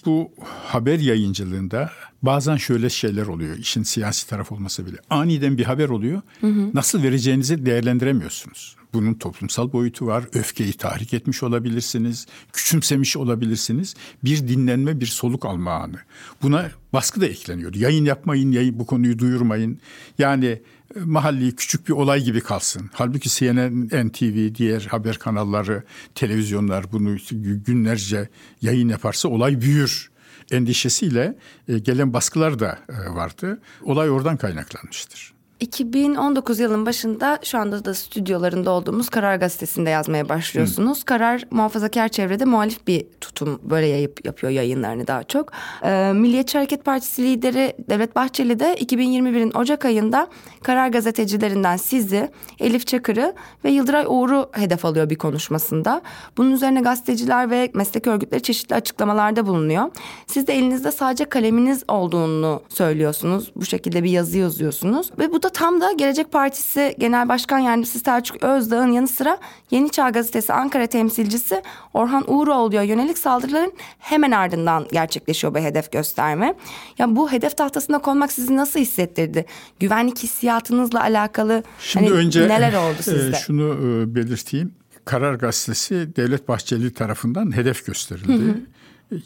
Bu 0.05 0.31
haber 0.65 0.99
yayıncılığında 0.99 1.91
bazen 2.21 2.55
şöyle 2.55 2.89
şeyler 2.89 3.27
oluyor. 3.27 3.57
İşin 3.57 3.83
siyasi 3.83 4.29
taraf 4.29 4.51
olmasa 4.51 4.85
bile. 4.85 4.97
Aniden 5.09 5.57
bir 5.57 5.65
haber 5.65 5.89
oluyor. 5.89 6.21
Hı 6.41 6.47
hı. 6.47 6.71
Nasıl 6.73 7.03
vereceğinizi 7.03 7.65
değerlendiremiyorsunuz. 7.65 8.75
Bunun 8.93 9.13
toplumsal 9.13 9.73
boyutu 9.73 10.07
var. 10.07 10.23
Öfkeyi 10.33 10.73
tahrik 10.73 11.13
etmiş 11.13 11.43
olabilirsiniz. 11.43 12.27
Küçümsemiş 12.53 13.17
olabilirsiniz. 13.17 13.95
Bir 14.23 14.47
dinlenme, 14.47 14.99
bir 14.99 15.05
soluk 15.05 15.45
alma 15.45 15.71
anı. 15.71 15.97
Buna 16.41 16.71
baskı 16.93 17.21
da 17.21 17.25
ekleniyor. 17.25 17.75
Yayın 17.75 18.05
yapmayın, 18.05 18.51
yayın, 18.51 18.79
bu 18.79 18.85
konuyu 18.85 19.19
duyurmayın. 19.19 19.79
Yani 20.19 20.61
mahalli 21.05 21.55
küçük 21.55 21.87
bir 21.87 21.93
olay 21.93 22.23
gibi 22.23 22.41
kalsın. 22.41 22.89
Halbuki 22.93 23.29
CNN, 23.29 24.07
NTV, 24.07 24.55
diğer 24.55 24.81
haber 24.81 25.17
kanalları, 25.17 25.83
televizyonlar 26.15 26.91
bunu 26.91 27.17
günlerce 27.65 28.29
yayın 28.61 28.89
yaparsa 28.89 29.29
olay 29.29 29.61
büyür 29.61 30.09
endişesiyle 30.51 31.37
e, 31.67 31.77
gelen 31.77 32.13
baskılar 32.13 32.59
da 32.59 32.79
e, 32.89 33.15
vardı. 33.15 33.61
Olay 33.83 34.09
oradan 34.09 34.37
kaynaklanmıştır. 34.37 35.36
2019 35.59 36.59
yılın 36.59 36.85
başında 36.85 37.39
şu 37.43 37.57
anda 37.57 37.85
da 37.85 37.93
stüdyolarında 37.93 38.71
olduğumuz 38.71 39.09
Karar 39.09 39.35
Gazetesi'nde 39.35 39.89
yazmaya 39.89 40.29
başlıyorsunuz. 40.29 41.01
Hı. 41.01 41.05
Karar 41.05 41.43
muhafazakar 41.51 42.07
çevrede 42.07 42.45
muhalif 42.45 42.87
bir 42.87 43.05
tutum 43.21 43.59
böyle 43.63 43.87
yayıp 43.87 44.25
yapıyor 44.25 44.51
yayınlarını 44.51 45.07
daha 45.07 45.23
çok. 45.23 45.51
Ee, 45.83 46.11
Milliyetçi 46.13 46.57
Hareket 46.57 46.85
Partisi 46.85 47.23
lideri 47.23 47.73
Devlet 47.89 48.15
Bahçeli 48.15 48.59
de 48.59 48.75
2021'in 48.75 49.51
Ocak 49.51 49.85
ayında 49.85 50.27
Karar 50.63 50.87
gazetecilerinden 50.87 51.77
sizi, 51.77 52.31
Elif 52.59 52.87
Çakır'ı 52.87 53.33
ve 53.65 53.69
Yıldıray 53.69 54.05
Uğur'u 54.07 54.49
hedef 54.53 54.85
alıyor 54.85 55.09
bir 55.09 55.15
konuşmasında. 55.15 56.01
Bunun 56.37 56.51
üzerine 56.51 56.81
gazeteciler 56.81 57.49
ve 57.51 57.71
meslek 57.73 58.07
örgütleri 58.07 58.41
çeşitli 58.41 58.75
açıklamalarda 58.75 59.47
bulunuyor. 59.47 59.91
Siz 60.27 60.47
de 60.47 60.53
elinizde 60.53 60.91
sadece 60.91 61.25
kaleminiz 61.25 61.83
olduğunu 61.87 62.63
söylüyorsunuz. 62.69 63.51
Bu 63.55 63.65
şekilde 63.65 64.03
bir 64.03 64.09
yazı 64.09 64.37
yazıyorsunuz 64.37 65.11
ve 65.19 65.31
bu 65.31 65.43
da 65.43 65.46
tam 65.49 65.81
da 65.81 65.91
Gelecek 65.91 66.31
Partisi 66.31 66.95
Genel 66.99 67.29
Başkan 67.29 67.59
Yardımcısı 67.59 67.99
Selçuk 67.99 68.43
Özdağ'ın 68.43 68.91
yanı 68.91 69.07
sıra 69.07 69.37
Yeni 69.71 69.89
Çağ 69.89 70.09
Gazetesi 70.09 70.53
Ankara 70.53 70.87
temsilcisi 70.87 71.61
Orhan 71.93 72.31
Uğuroğlu'ya 72.31 72.83
yönelik 72.83 73.17
saldırıların 73.17 73.73
hemen 73.99 74.31
ardından 74.31 74.87
gerçekleşiyor 74.91 75.55
bu 75.55 75.59
hedef 75.59 75.91
gösterme. 75.91 76.53
Ya 76.97 77.15
bu 77.15 77.31
hedef 77.31 77.57
tahtasına 77.57 77.99
konmak 77.99 78.31
sizi 78.31 78.55
nasıl 78.55 78.79
hissettirdi? 78.79 79.45
Güvenlik 79.79 80.23
hissiyatınızla 80.23 81.01
alakalı 81.01 81.63
Şimdi 81.79 82.05
hani 82.05 82.17
önce, 82.17 82.47
neler 82.47 82.73
oldu 82.73 82.97
e, 82.99 83.03
sizde? 83.03 83.37
E, 83.37 83.39
şunu 83.39 83.75
belirteyim. 84.15 84.71
Karar 85.05 85.33
Gazetesi 85.33 86.15
Devlet 86.15 86.47
Bahçeli 86.47 86.93
tarafından 86.93 87.55
hedef 87.55 87.85
gösterildi. 87.85 88.33
Hı 88.33 88.51
hı. 88.51 88.57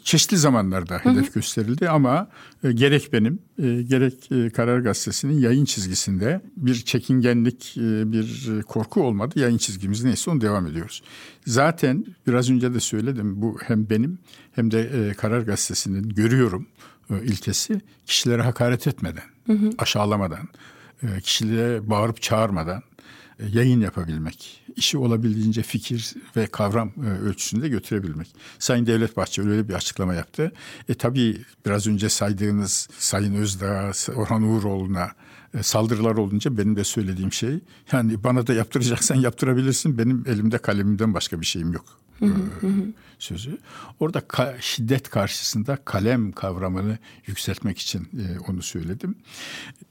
Çeşitli 0.04 0.36
zamanlarda 0.36 0.98
hedef 0.98 1.24
hı 1.24 1.30
hı. 1.30 1.34
gösterildi 1.34 1.88
ama 1.88 2.28
e, 2.64 2.72
gerek 2.72 3.12
benim 3.12 3.38
e, 3.62 3.82
gerek 3.82 4.32
e, 4.32 4.50
Karar 4.50 4.78
Gazetesi'nin 4.78 5.40
yayın 5.40 5.64
çizgisinde 5.64 6.40
bir 6.56 6.74
çekingenlik, 6.74 7.74
bir 8.12 8.46
korku 8.62 9.02
olmadı. 9.02 9.40
Yayın 9.40 9.58
çizgimiz 9.58 10.04
neyse 10.04 10.30
onu 10.30 10.40
devam 10.40 10.66
ediyoruz. 10.66 11.02
Zaten 11.46 12.04
biraz 12.26 12.50
önce 12.50 12.74
de 12.74 12.80
söyledim 12.80 13.42
bu 13.42 13.58
hem 13.64 13.90
benim 13.90 14.18
hem 14.52 14.70
de 14.70 15.12
Karar 15.18 15.40
Gazetesi'nin 15.40 16.08
görüyorum 16.08 16.66
ilkesi 17.22 17.80
kişilere 18.06 18.42
hakaret 18.42 18.86
etmeden, 18.86 19.24
hı 19.46 19.52
hı. 19.52 19.70
aşağılamadan, 19.78 20.48
kişilere 21.22 21.90
bağırıp 21.90 22.22
çağırmadan 22.22 22.82
yayın 23.52 23.80
yapabilmek, 23.80 24.62
işi 24.76 24.98
olabildiğince 24.98 25.62
fikir 25.62 26.14
ve 26.36 26.46
kavram 26.46 26.92
e, 27.04 27.08
ölçüsünde 27.08 27.68
götürebilmek. 27.68 28.28
Sayın 28.58 28.86
Devlet 28.86 29.16
Bahçeli 29.16 29.50
öyle 29.50 29.68
bir 29.68 29.74
açıklama 29.74 30.14
yaptı. 30.14 30.52
E 30.88 30.94
tabii 30.94 31.40
biraz 31.66 31.86
önce 31.86 32.08
saydığınız 32.08 32.88
Sayın 32.98 33.34
Özdağ, 33.34 33.92
Orhan 34.16 34.42
Uğuroğlu'na 34.42 35.10
e, 35.54 35.62
saldırılar 35.62 36.16
olunca 36.16 36.58
benim 36.58 36.76
de 36.76 36.84
söylediğim 36.84 37.32
şey 37.32 37.60
yani 37.92 38.24
bana 38.24 38.46
da 38.46 38.54
yaptıracaksan 38.54 39.14
yaptırabilirsin 39.16 39.98
benim 39.98 40.24
elimde 40.26 40.58
kalemimden 40.58 41.14
başka 41.14 41.40
bir 41.40 41.46
şeyim 41.46 41.72
yok 41.72 41.84
sözü. 43.18 43.58
Orada 44.00 44.18
ka- 44.18 44.60
şiddet 44.60 45.10
karşısında 45.10 45.78
kalem 45.84 46.32
kavramını 46.32 46.98
yükseltmek 47.26 47.78
için 47.78 48.00
e, 48.00 48.50
onu 48.50 48.62
söyledim. 48.62 49.14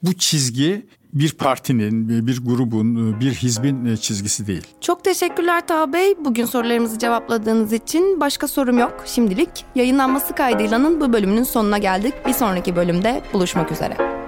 Bu 0.02 0.12
çizgi 0.14 0.86
bir 1.12 1.32
partinin, 1.32 2.26
bir 2.26 2.44
grubun, 2.44 3.20
bir 3.20 3.34
hizbin 3.34 3.84
e, 3.84 3.96
çizgisi 3.96 4.46
değil. 4.46 4.66
Çok 4.80 5.04
teşekkürler 5.04 5.66
Taha 5.66 5.92
Bey. 5.92 6.14
Bugün 6.24 6.44
sorularımızı 6.44 6.98
cevapladığınız 6.98 7.72
için 7.72 8.20
başka 8.20 8.48
sorum 8.48 8.78
yok. 8.78 9.02
Şimdilik 9.06 9.50
yayınlanması 9.74 10.34
kaydıylanın 10.34 11.00
bu 11.00 11.12
bölümünün 11.12 11.42
sonuna 11.44 11.78
geldik. 11.78 12.14
Bir 12.26 12.32
sonraki 12.32 12.76
bölümde 12.76 13.22
buluşmak 13.32 13.72
üzere. 13.72 14.21